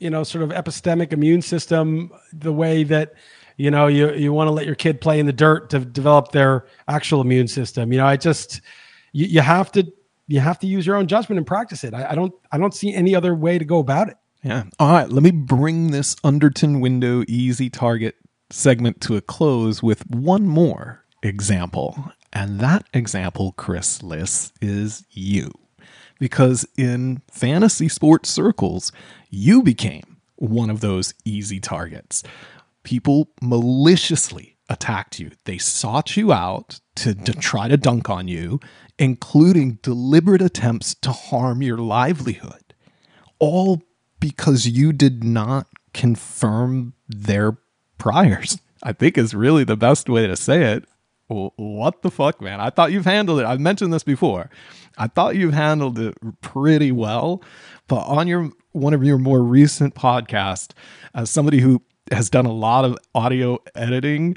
you 0.01 0.09
know, 0.11 0.25
sort 0.25 0.43
of 0.43 0.51
epistemic 0.51 1.13
immune 1.13 1.43
system 1.43 2.11
the 2.33 2.53
way 2.53 2.83
that 2.85 3.15
you 3.57 3.71
know 3.71 3.87
you 3.87 4.13
you 4.15 4.33
want 4.33 4.49
to 4.49 4.53
let 4.53 4.67
your 4.67 4.75
kid 4.75 5.01
play 5.01 5.21
in 5.21 5.27
the 5.27 5.33
dirt 5.33 5.71
to 5.71 5.81
develop 5.81 6.33
their 6.33 6.67
actual 6.89 7.21
immune 7.21 7.49
system. 7.49 7.93
You 7.93 7.99
know, 7.99 8.07
I 8.07 8.17
just 8.17 8.63
you, 9.13 9.27
you 9.27 9.41
have 9.43 9.71
to 9.73 9.87
you 10.29 10.41
have 10.41 10.59
to 10.61 10.67
use 10.67 10.87
your 10.87 10.97
own 10.97 11.07
judgment 11.07 11.39
and 11.39 11.47
practice 11.47 11.85
it. 11.85 11.95
I, 11.95 12.11
I 12.11 12.15
don't 12.15 12.35
I 12.53 12.59
don't 12.59 12.75
see 12.75 12.95
any 12.95 13.15
other 13.15 13.35
way 13.35 13.59
to 13.59 13.65
go 13.65 13.79
about 13.79 14.09
it. 14.09 14.17
Yeah. 14.43 14.65
All 14.79 14.93
right. 14.93 15.09
Let 15.09 15.23
me 15.23 15.31
bring 15.31 15.91
this 15.91 16.17
Underton 16.23 16.81
window 16.81 17.25
easy 17.27 17.71
target 17.71 18.17
segment 18.51 19.01
to 19.03 19.17
a 19.17 19.21
close 19.21 19.83
with 19.83 20.09
one 20.09 20.47
more 20.47 21.05
example. 21.23 22.13
And 22.33 22.61
that 22.61 22.87
example, 22.93 23.53
Chris 23.53 24.03
Liss, 24.03 24.53
is 24.61 25.05
you. 25.11 25.53
Because 26.19 26.67
in 26.79 27.23
fantasy 27.31 27.89
sports 27.89 28.31
circles, 28.31 28.93
you 29.31 29.63
became 29.63 30.19
one 30.37 30.71
of 30.71 30.81
those 30.81 31.15
easy 31.25 31.61
targets. 31.61 32.23
People 32.85 33.31
maliciously 33.43 34.57
attacked 34.69 35.19
you. 35.19 35.31
They 35.45 35.59
sought 35.59 36.17
you 36.17 36.33
out 36.33 36.81
to, 36.97 37.15
to 37.15 37.33
try 37.33 37.69
to 37.69 37.77
dunk 37.77 38.09
on 38.09 38.29
you 38.29 38.61
including 38.99 39.79
deliberate 39.83 40.43
attempts 40.43 40.95
to 40.95 41.13
harm 41.13 41.63
your 41.63 41.79
livelihood, 41.79 42.75
all 43.39 43.83
because 44.21 44.67
you 44.67 44.93
did 44.93 45.23
not 45.23 45.67
confirm 45.93 46.95
their 47.09 47.59
priors. 47.99 48.59
I 48.83 48.93
think 48.93 49.19
is 49.19 49.35
really 49.35 49.65
the 49.65 49.77
best 49.77 50.09
way 50.09 50.27
to 50.27 50.37
say 50.37 50.75
it. 50.75 50.85
What 51.29 52.03
the 52.03 52.11
fuck, 52.11 52.41
man? 52.41 52.61
I 52.61 52.71
thought 52.71 52.93
you've 52.93 53.05
handled 53.05 53.41
it. 53.41 53.47
I've 53.47 53.59
mentioned 53.59 53.93
this 53.93 54.05
before. 54.05 54.49
I 54.97 55.09
thought 55.09 55.35
you've 55.35 55.55
handled 55.55 55.99
it 55.99 56.17
pretty 56.41 56.93
well, 56.93 57.43
but 57.89 58.03
on 58.03 58.29
your 58.29 58.51
one 58.73 58.95
of 58.95 59.03
your 59.03 59.19
more 59.19 59.43
recent 59.43 59.95
podcasts, 59.95 60.73
as 61.15 61.29
somebody 61.29 61.61
who 61.61 61.83
has 62.13 62.31
done 62.31 62.47
a 62.47 62.53
lot 62.53 62.85
of 62.85 62.97
audio 63.15 63.59
editing 63.75 64.37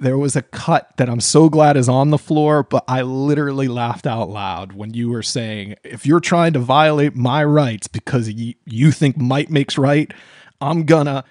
there 0.00 0.18
was 0.18 0.36
a 0.36 0.42
cut 0.42 0.96
that 0.96 1.08
I'm 1.08 1.20
so 1.20 1.48
glad 1.48 1.76
is 1.76 1.88
on 1.88 2.10
the 2.10 2.18
floor, 2.18 2.62
but 2.62 2.84
I 2.86 3.02
literally 3.02 3.68
laughed 3.68 4.06
out 4.06 4.30
loud 4.30 4.72
when 4.72 4.94
you 4.94 5.08
were 5.08 5.22
saying, 5.22 5.74
if 5.82 6.06
you're 6.06 6.20
trying 6.20 6.52
to 6.52 6.60
violate 6.60 7.16
my 7.16 7.44
rights 7.44 7.88
because 7.88 8.30
you, 8.30 8.54
you 8.64 8.92
think 8.92 9.16
might 9.16 9.50
makes 9.50 9.76
right, 9.76 10.12
I'm 10.60 10.84
gonna 10.84 11.24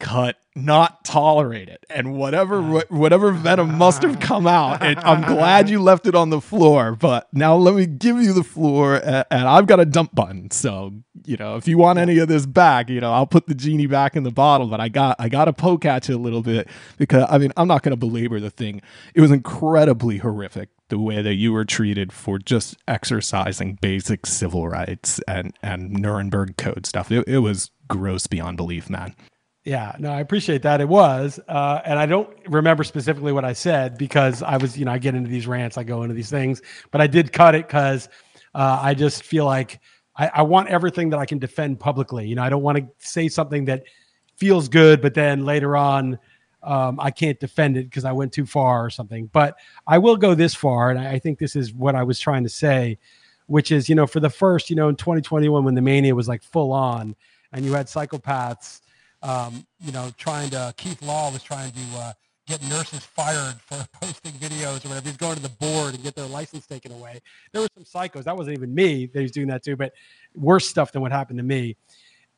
cut 0.00 0.36
not 0.56 1.04
tolerate 1.04 1.68
it. 1.68 1.84
And 1.90 2.16
whatever 2.16 2.58
ah. 2.58 2.82
whatever 2.88 3.32
venom 3.32 3.70
ah. 3.70 3.76
must 3.76 4.02
have 4.02 4.20
come 4.20 4.46
out 4.46 4.82
it, 4.82 4.98
i'm 4.98 5.22
glad 5.22 5.68
you 5.68 5.80
left 5.80 6.06
it 6.06 6.14
on 6.14 6.30
the 6.30 6.40
floor. 6.40 6.94
But 6.94 7.28
now 7.32 7.56
let 7.56 7.74
me 7.74 7.86
give 7.86 8.18
you 8.18 8.32
the 8.32 8.44
floor 8.44 8.96
and, 8.96 9.24
and, 9.30 9.48
i've 9.48 9.66
got 9.66 9.80
a 9.80 9.84
dump 9.84 10.14
button. 10.14 10.50
So 10.50 10.92
you 11.24 11.36
know 11.36 11.56
if 11.56 11.66
you 11.66 11.78
want 11.78 11.98
any 11.98 12.18
of 12.18 12.28
this 12.28 12.46
back 12.46 12.88
you 12.88 13.00
know 13.00 13.12
i'll 13.12 13.26
put 13.26 13.46
the 13.46 13.54
genie 13.54 13.86
back 13.86 14.14
in 14.14 14.22
the 14.22 14.30
bottle. 14.30 14.68
But 14.68 14.80
i 14.80 14.88
got 14.88 15.16
i 15.18 15.28
got 15.28 15.46
to 15.46 15.52
poke 15.52 15.84
at 15.84 16.08
you 16.08 16.16
a 16.16 16.18
little 16.18 16.42
bit 16.42 16.68
because 16.98 17.26
i 17.28 17.38
mean 17.38 17.52
i'm 17.56 17.68
not 17.68 17.82
going 17.82 17.92
to 17.92 17.96
belabor 17.96 18.38
the 18.38 18.50
thing. 18.50 18.80
It 19.14 19.20
was 19.20 19.32
incredibly 19.32 20.18
horrific 20.18 20.68
the 20.88 20.98
way 20.98 21.22
that 21.22 21.34
you 21.34 21.52
were 21.52 21.64
treated 21.64 22.12
for 22.12 22.38
just 22.38 22.76
exercising 22.86 23.78
basic 23.80 24.26
civil 24.26 24.68
rights 24.68 25.20
and 25.26 25.52
and 25.62 25.92
nuremberg 25.94 26.56
code 26.56 26.86
stuff. 26.86 27.10
It, 27.10 27.26
it 27.26 27.38
was 27.38 27.70
gross 27.88 28.26
beyond 28.26 28.56
belief 28.56 28.88
man 28.88 29.14
yeah, 29.64 29.96
no, 29.98 30.12
I 30.12 30.20
appreciate 30.20 30.60
that. 30.62 30.82
It 30.82 30.88
was, 30.88 31.40
uh, 31.48 31.80
and 31.86 31.98
I 31.98 32.04
don't 32.04 32.28
remember 32.48 32.84
specifically 32.84 33.32
what 33.32 33.46
I 33.46 33.54
said 33.54 33.96
because 33.96 34.42
I 34.42 34.58
was, 34.58 34.76
you 34.76 34.84
know, 34.84 34.92
I 34.92 34.98
get 34.98 35.14
into 35.14 35.30
these 35.30 35.46
rants, 35.46 35.78
I 35.78 35.84
go 35.84 36.02
into 36.02 36.14
these 36.14 36.28
things, 36.28 36.60
but 36.90 37.00
I 37.00 37.06
did 37.06 37.32
cut 37.32 37.54
it 37.54 37.66
because 37.66 38.10
uh, 38.54 38.78
I 38.82 38.92
just 38.92 39.22
feel 39.22 39.46
like 39.46 39.80
I, 40.16 40.30
I, 40.34 40.42
want 40.42 40.68
everything 40.68 41.10
that 41.10 41.18
I 41.18 41.24
can 41.24 41.38
defend 41.38 41.80
publicly. 41.80 42.28
You 42.28 42.34
know, 42.34 42.42
I 42.42 42.50
don't 42.50 42.62
want 42.62 42.76
to 42.78 42.86
say 42.98 43.28
something 43.28 43.64
that 43.64 43.84
feels 44.36 44.68
good, 44.68 45.00
but 45.00 45.14
then 45.14 45.46
later 45.46 45.78
on, 45.78 46.18
um, 46.62 47.00
I 47.00 47.10
can't 47.10 47.40
defend 47.40 47.78
it 47.78 47.84
because 47.84 48.04
I 48.04 48.12
went 48.12 48.32
too 48.32 48.44
far 48.44 48.84
or 48.84 48.90
something. 48.90 49.30
But 49.32 49.56
I 49.86 49.96
will 49.96 50.16
go 50.16 50.34
this 50.34 50.54
far, 50.54 50.90
and 50.90 50.98
I 50.98 51.18
think 51.18 51.38
this 51.38 51.56
is 51.56 51.72
what 51.72 51.94
I 51.94 52.02
was 52.02 52.20
trying 52.20 52.42
to 52.42 52.50
say, 52.50 52.98
which 53.46 53.72
is, 53.72 53.88
you 53.88 53.94
know, 53.94 54.06
for 54.06 54.20
the 54.20 54.30
first, 54.30 54.68
you 54.68 54.76
know, 54.76 54.88
in 54.90 54.96
2021 54.96 55.64
when 55.64 55.74
the 55.74 55.82
mania 55.82 56.14
was 56.14 56.28
like 56.28 56.42
full 56.42 56.72
on, 56.72 57.16
and 57.52 57.64
you 57.64 57.72
had 57.72 57.86
psychopaths 57.86 58.82
um, 59.24 59.66
you 59.80 59.90
know, 59.90 60.10
trying 60.16 60.50
to 60.50 60.72
Keith 60.76 61.02
Law 61.02 61.32
was 61.32 61.42
trying 61.42 61.72
to 61.72 61.80
uh, 61.96 62.12
get 62.46 62.62
nurses 62.68 63.00
fired 63.00 63.56
for 63.66 63.84
posting 64.00 64.32
videos 64.32 64.84
or 64.84 64.88
whatever. 64.90 65.08
He's 65.08 65.16
going 65.16 65.36
to 65.36 65.42
the 65.42 65.48
board 65.48 65.94
and 65.94 66.02
get 66.02 66.14
their 66.14 66.26
license 66.26 66.66
taken 66.66 66.92
away. 66.92 67.20
There 67.52 67.62
were 67.62 67.68
some 67.74 67.84
psychos. 67.84 68.24
That 68.24 68.36
wasn't 68.36 68.58
even 68.58 68.74
me 68.74 69.06
that 69.06 69.20
he's 69.20 69.32
doing 69.32 69.48
that 69.48 69.64
too, 69.64 69.76
but 69.76 69.92
worse 70.36 70.68
stuff 70.68 70.92
than 70.92 71.02
what 71.02 71.10
happened 71.10 71.38
to 71.38 71.42
me. 71.42 71.76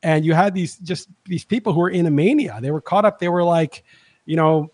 And 0.01 0.25
you 0.25 0.33
had 0.33 0.53
these 0.53 0.77
just 0.77 1.09
these 1.25 1.43
people 1.43 1.73
who 1.73 1.81
were 1.81 1.89
in 1.89 2.05
a 2.05 2.11
mania. 2.11 2.57
They 2.61 2.71
were 2.71 2.81
caught 2.81 3.03
up. 3.03 3.19
They 3.19 3.29
were 3.29 3.43
like, 3.43 3.83
you 4.25 4.37
know, 4.37 4.71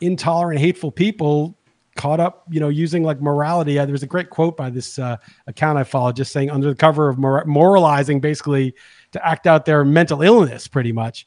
intolerant, 0.00 0.60
hateful 0.60 0.90
people 0.90 1.56
caught 1.94 2.20
up, 2.20 2.44
you 2.50 2.60
know, 2.60 2.68
using 2.68 3.02
like 3.02 3.20
morality. 3.20 3.78
Uh, 3.78 3.84
there 3.84 3.92
was 3.92 4.02
a 4.02 4.06
great 4.06 4.30
quote 4.30 4.56
by 4.56 4.70
this 4.70 4.98
uh, 4.98 5.16
account 5.46 5.78
I 5.78 5.84
followed, 5.84 6.16
just 6.16 6.32
saying 6.32 6.50
under 6.50 6.68
the 6.68 6.74
cover 6.74 7.08
of 7.08 7.18
mor- 7.18 7.44
moralizing, 7.44 8.20
basically 8.20 8.74
to 9.12 9.26
act 9.26 9.46
out 9.46 9.64
their 9.64 9.84
mental 9.84 10.22
illness, 10.22 10.66
pretty 10.66 10.92
much. 10.92 11.26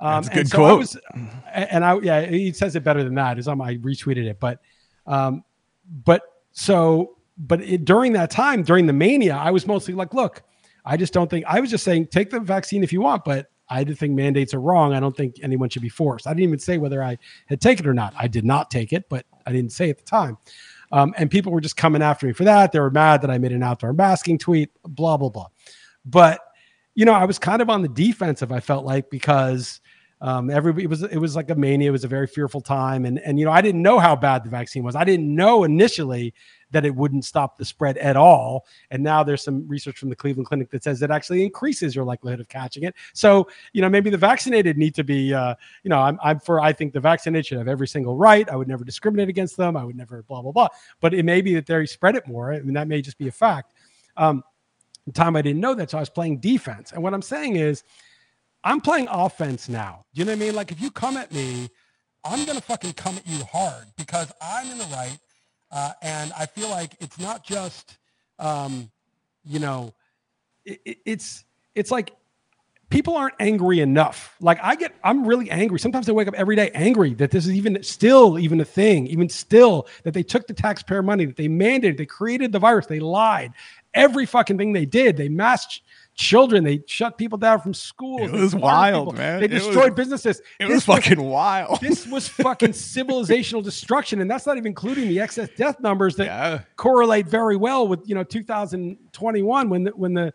Um, 0.00 0.22
That's 0.22 0.28
a 0.28 0.34
good 0.34 0.48
so 0.48 0.56
quote. 0.56 0.70
I 0.70 0.74
was, 0.74 0.98
and 1.52 1.84
I, 1.84 1.98
yeah, 2.00 2.26
he 2.26 2.52
says 2.52 2.74
it 2.74 2.82
better 2.82 3.04
than 3.04 3.14
that. 3.14 3.38
Is 3.38 3.46
I 3.46 3.54
retweeted 3.54 4.24
it, 4.24 4.40
but, 4.40 4.60
um, 5.06 5.44
but 6.04 6.22
so, 6.52 7.16
but 7.36 7.60
it, 7.60 7.84
during 7.84 8.14
that 8.14 8.30
time, 8.30 8.62
during 8.62 8.86
the 8.86 8.92
mania, 8.92 9.36
I 9.36 9.50
was 9.50 9.66
mostly 9.66 9.94
like, 9.94 10.14
look, 10.14 10.42
I 10.84 10.96
just 10.96 11.12
don't 11.12 11.28
think 11.28 11.44
I 11.46 11.60
was 11.60 11.70
just 11.70 11.84
saying 11.84 12.06
take 12.06 12.30
the 12.30 12.40
vaccine 12.40 12.82
if 12.82 12.92
you 12.92 13.02
want, 13.02 13.24
but 13.24 13.50
I 13.68 13.84
did 13.84 13.98
think 13.98 14.14
mandates 14.14 14.52
are 14.52 14.60
wrong. 14.60 14.94
I 14.94 15.00
don't 15.00 15.16
think 15.16 15.36
anyone 15.42 15.68
should 15.68 15.82
be 15.82 15.88
forced. 15.88 16.26
I 16.26 16.30
didn't 16.30 16.44
even 16.44 16.58
say 16.58 16.78
whether 16.78 17.02
I 17.04 17.18
had 17.46 17.60
taken 17.60 17.86
it 17.86 17.88
or 17.88 17.94
not. 17.94 18.14
I 18.18 18.26
did 18.26 18.44
not 18.44 18.70
take 18.70 18.92
it, 18.92 19.08
but 19.08 19.26
I 19.46 19.52
didn't 19.52 19.72
say 19.72 19.90
at 19.90 19.98
the 19.98 20.04
time. 20.04 20.38
Um, 20.90 21.14
and 21.16 21.30
people 21.30 21.52
were 21.52 21.60
just 21.60 21.76
coming 21.76 22.02
after 22.02 22.26
me 22.26 22.32
for 22.32 22.42
that. 22.44 22.72
They 22.72 22.80
were 22.80 22.90
mad 22.90 23.22
that 23.22 23.30
I 23.30 23.38
made 23.38 23.52
an 23.52 23.62
outdoor 23.62 23.92
masking 23.92 24.38
tweet, 24.38 24.70
blah, 24.82 25.16
blah, 25.16 25.28
blah. 25.28 25.46
But, 26.04 26.40
you 26.96 27.04
know, 27.04 27.12
I 27.12 27.26
was 27.26 27.38
kind 27.38 27.62
of 27.62 27.70
on 27.70 27.82
the 27.82 27.88
defensive, 27.88 28.50
I 28.50 28.58
felt 28.58 28.84
like, 28.84 29.08
because 29.08 29.80
um, 30.22 30.50
everybody 30.50 30.84
it 30.84 30.90
was 30.90 31.02
it 31.02 31.16
was 31.16 31.34
like 31.34 31.48
a 31.48 31.54
mania. 31.54 31.88
It 31.88 31.92
was 31.92 32.04
a 32.04 32.08
very 32.08 32.26
fearful 32.26 32.60
time, 32.60 33.06
and 33.06 33.18
and 33.20 33.38
you 33.38 33.46
know 33.46 33.50
I 33.50 33.62
didn't 33.62 33.80
know 33.80 33.98
how 33.98 34.14
bad 34.14 34.44
the 34.44 34.50
vaccine 34.50 34.82
was. 34.82 34.94
I 34.94 35.04
didn't 35.04 35.34
know 35.34 35.64
initially 35.64 36.34
that 36.72 36.84
it 36.84 36.94
wouldn't 36.94 37.24
stop 37.24 37.56
the 37.56 37.64
spread 37.64 37.96
at 37.98 38.16
all. 38.16 38.66
And 38.90 39.02
now 39.02 39.24
there's 39.24 39.42
some 39.42 39.66
research 39.66 39.98
from 39.98 40.08
the 40.08 40.14
Cleveland 40.14 40.46
Clinic 40.46 40.70
that 40.70 40.84
says 40.84 41.02
it 41.02 41.10
actually 41.10 41.42
increases 41.42 41.96
your 41.96 42.04
likelihood 42.04 42.38
of 42.38 42.48
catching 42.48 42.84
it. 42.84 42.94
So 43.14 43.48
you 43.72 43.80
know 43.80 43.88
maybe 43.88 44.10
the 44.10 44.18
vaccinated 44.18 44.76
need 44.76 44.94
to 44.96 45.04
be 45.04 45.32
uh, 45.32 45.54
you 45.84 45.88
know 45.88 45.98
I'm 45.98 46.18
I'm 46.22 46.38
for 46.38 46.60
I 46.60 46.74
think 46.74 46.92
the 46.92 47.00
vaccinated 47.00 47.46
should 47.46 47.58
have 47.58 47.68
every 47.68 47.88
single 47.88 48.16
right. 48.16 48.48
I 48.48 48.56
would 48.56 48.68
never 48.68 48.84
discriminate 48.84 49.30
against 49.30 49.56
them. 49.56 49.74
I 49.74 49.84
would 49.84 49.96
never 49.96 50.22
blah 50.24 50.42
blah 50.42 50.52
blah. 50.52 50.68
But 51.00 51.14
it 51.14 51.24
may 51.24 51.40
be 51.40 51.54
that 51.54 51.64
they 51.64 51.86
spread 51.86 52.14
it 52.14 52.28
more. 52.28 52.52
I 52.52 52.60
mean 52.60 52.74
that 52.74 52.88
may 52.88 53.00
just 53.00 53.16
be 53.16 53.28
a 53.28 53.32
fact. 53.32 53.72
Um, 54.18 54.44
the 55.06 55.12
time 55.12 55.34
I 55.34 55.40
didn't 55.40 55.60
know 55.60 55.74
that, 55.74 55.90
so 55.90 55.96
I 55.96 56.00
was 56.00 56.10
playing 56.10 56.40
defense. 56.40 56.92
And 56.92 57.02
what 57.02 57.14
I'm 57.14 57.22
saying 57.22 57.56
is, 57.56 57.84
I'm 58.64 58.80
playing 58.80 59.08
offense 59.10 59.68
now. 59.68 60.04
You 60.12 60.24
know 60.24 60.32
what 60.32 60.42
I 60.42 60.44
mean? 60.44 60.54
Like 60.54 60.72
if 60.72 60.80
you 60.80 60.90
come 60.90 61.16
at 61.16 61.32
me, 61.32 61.70
I'm 62.24 62.44
gonna 62.44 62.60
fucking 62.60 62.94
come 62.94 63.16
at 63.16 63.26
you 63.26 63.42
hard 63.44 63.84
because 63.96 64.32
I'm 64.42 64.70
in 64.70 64.78
the 64.78 64.84
right, 64.84 65.18
uh, 65.72 65.92
and 66.02 66.32
I 66.38 66.46
feel 66.46 66.68
like 66.68 66.94
it's 67.00 67.18
not 67.18 67.44
just, 67.44 67.96
um, 68.38 68.90
you 69.44 69.58
know, 69.58 69.94
it, 70.64 70.98
it's 71.06 71.44
it's 71.74 71.90
like 71.90 72.12
people 72.90 73.16
aren't 73.16 73.34
angry 73.40 73.80
enough. 73.80 74.36
Like 74.40 74.58
I 74.62 74.74
get, 74.76 74.94
I'm 75.02 75.26
really 75.26 75.50
angry. 75.50 75.78
Sometimes 75.78 76.08
I 76.08 76.12
wake 76.12 76.28
up 76.28 76.34
every 76.34 76.56
day 76.56 76.70
angry 76.74 77.14
that 77.14 77.30
this 77.30 77.46
is 77.46 77.52
even 77.52 77.82
still 77.82 78.38
even 78.38 78.60
a 78.60 78.64
thing, 78.64 79.06
even 79.06 79.28
still 79.28 79.86
that 80.02 80.12
they 80.12 80.22
took 80.22 80.46
the 80.46 80.54
taxpayer 80.54 81.02
money, 81.02 81.24
that 81.24 81.36
they 81.36 81.48
mandated, 81.48 81.96
they 81.96 82.06
created 82.06 82.52
the 82.52 82.58
virus, 82.58 82.86
they 82.86 83.00
lied. 83.00 83.52
Every 83.94 84.26
fucking 84.26 84.58
thing 84.58 84.72
they 84.72 84.84
did, 84.84 85.16
they 85.16 85.28
masked 85.28 85.80
children, 86.14 86.64
they 86.64 86.82
shut 86.86 87.16
people 87.16 87.38
down 87.38 87.60
from 87.60 87.74
school. 87.74 88.22
It 88.22 88.32
was 88.32 88.54
wild, 88.54 89.08
people. 89.08 89.18
man. 89.18 89.40
They 89.40 89.48
destroyed 89.48 89.92
was, 89.92 89.96
businesses. 89.96 90.40
It 90.58 90.68
this 90.68 90.86
was 90.86 90.96
fucking 90.96 91.22
was, 91.22 91.32
wild. 91.32 91.80
This 91.82 92.06
was 92.06 92.28
fucking 92.28 92.70
civilizational 92.70 93.62
destruction, 93.62 94.20
and 94.20 94.30
that's 94.30 94.46
not 94.46 94.56
even 94.56 94.68
including 94.68 95.08
the 95.08 95.20
excess 95.20 95.48
death 95.56 95.80
numbers 95.80 96.16
that 96.16 96.26
yeah. 96.26 96.60
correlate 96.76 97.26
very 97.26 97.56
well 97.56 97.88
with 97.88 98.00
you 98.06 98.14
know 98.14 98.24
2021 98.24 99.68
when 99.68 99.84
the, 99.84 99.90
when 99.90 100.14
the 100.14 100.32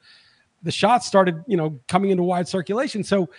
the 0.65 0.71
shots 0.71 1.05
started, 1.05 1.43
you 1.47 1.55
know, 1.55 1.79
coming 1.87 2.09
into 2.09 2.23
wide 2.23 2.47
circulation. 2.47 3.03
So 3.03 3.29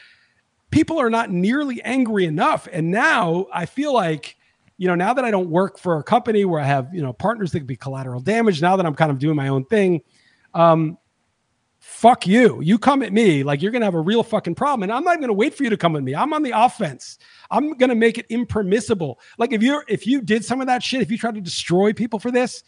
people 0.71 0.99
are 0.99 1.11
not 1.11 1.31
nearly 1.31 1.83
angry 1.83 2.25
enough. 2.25 2.69
And 2.73 2.91
now 2.93 3.47
I 3.53 3.67
feel 3.67 3.93
like, 3.93 4.37
you 4.79 4.87
know, 4.87 4.95
now 4.95 5.13
that 5.13 5.25
I 5.25 5.33
don't 5.33 5.51
work 5.51 5.77
for 5.77 5.99
a 5.99 6.05
company 6.05 6.45
where 6.45 6.61
I 6.61 6.65
have, 6.65 6.95
you 6.95 7.03
know, 7.03 7.13
partners 7.13 7.51
that 7.51 7.59
could 7.61 7.67
be 7.67 7.77
collateral 7.77 8.21
damage, 8.21 8.63
now 8.63 8.77
that 8.77 8.87
I'm 8.87 8.95
kind 8.95 9.11
of 9.11 9.19
doing 9.19 9.35
my 9.35 9.49
own 9.49 9.65
thing, 9.65 10.03
um, 10.55 10.99
fuck 12.07 12.25
you. 12.25 12.61
You 12.63 12.79
come 12.79 13.03
at 13.03 13.13
me 13.13 13.43
like 13.43 13.61
you're 13.61 13.73
going 13.73 13.81
to 13.81 13.87
have 13.87 13.97
a 13.97 14.01
real 14.01 14.23
fucking 14.23 14.55
problem. 14.55 14.85
And 14.85 14.93
I'm 14.93 15.03
not 15.03 15.17
going 15.17 15.27
to 15.27 15.35
wait 15.35 15.55
for 15.55 15.65
you 15.65 15.71
to 15.71 15.77
come 15.77 15.97
at 15.97 16.05
me. 16.05 16.15
I'm 16.15 16.33
on 16.33 16.45
the 16.45 16.53
offense. 16.53 17.19
I'm 17.51 17.77
going 17.77 17.89
to 17.89 17.97
make 17.97 18.17
it 18.17 18.27
impermissible. 18.29 19.19
Like 19.39 19.53
if 19.53 19.61
you're, 19.61 19.85
if 19.89 20.07
you 20.07 20.21
did 20.21 20.45
some 20.45 20.61
of 20.61 20.69
that 20.69 20.85
shit, 20.85 21.03
if 21.03 21.11
you 21.11 21.19
try 21.19 21.33
to 21.33 21.41
destroy 21.41 21.93
people 21.93 22.21
for 22.21 22.31
this, 22.31 22.63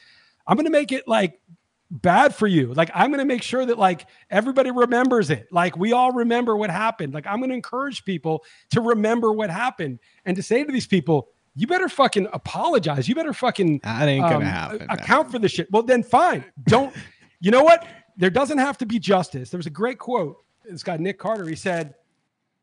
I'm 0.49 0.57
going 0.57 0.65
to 0.65 0.73
make 0.73 0.91
it 0.91 1.07
like 1.07 1.41
bad 1.89 2.35
for 2.35 2.49
you. 2.49 2.75
Like 2.75 2.91
I'm 2.93 3.11
going 3.11 3.21
to 3.21 3.25
make 3.25 3.45
sure 3.45 3.65
that 3.65 3.79
like 3.79 4.07
everybody 4.29 4.73
remembers 4.73 5.31
it. 5.31 5.47
Like 5.53 5.77
we 5.77 5.93
all 5.93 6.11
remember 6.11 6.57
what 6.57 6.71
happened. 6.71 7.15
Like 7.15 7.27
I'm 7.29 7.39
going 7.39 7.51
to 7.51 7.55
encourage 7.55 8.05
people 8.05 8.45
to 8.71 8.81
remember 8.81 9.33
what 9.33 9.51
happened 9.51 10.01
and 10.25 10.37
to 10.37 10.43
say 10.43 10.65
to 10.65 10.73
these 10.73 10.89
people, 10.89 11.29
you 11.55 11.69
better 11.69 11.89
fucking 11.89 12.27
apologize. 12.33 13.09
You 13.09 13.15
better 13.15 13.33
fucking 13.33 13.83
that 13.85 14.09
ain't 14.09 14.23
gonna 14.23 14.37
um, 14.37 14.43
happen. 14.43 14.87
Account 14.91 15.27
man. 15.27 15.33
for 15.33 15.39
the 15.39 15.49
shit. 15.49 15.71
Well, 15.73 15.83
then 15.83 16.03
fine. 16.03 16.45
Don't. 16.67 16.95
you 17.41 17.51
know 17.51 17.65
what? 17.65 17.85
There 18.19 18.31
doesn't 18.31 18.59
have 18.59 18.77
to 18.79 18.87
be 18.87 18.99
justice. 18.99 19.51
There 19.51 19.59
was 19.59 19.67
a 19.67 19.71
great 19.71 19.99
quote. 19.99 20.37
This 20.65 20.83
guy 20.83 20.97
Nick 20.97 21.19
Carter. 21.19 21.49
He 21.49 21.55
said, 21.55 21.95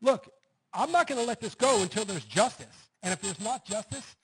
"Look, 0.00 0.28
I'm 0.72 0.92
not 0.92 1.06
going 1.06 1.20
to 1.20 1.26
let 1.26 1.40
this 1.40 1.54
go 1.54 1.82
until 1.82 2.04
there's 2.04 2.24
justice. 2.24 2.66
And 3.02 3.12
if 3.12 3.20
there's 3.20 3.40
not 3.40 3.64
justice, 3.64 4.16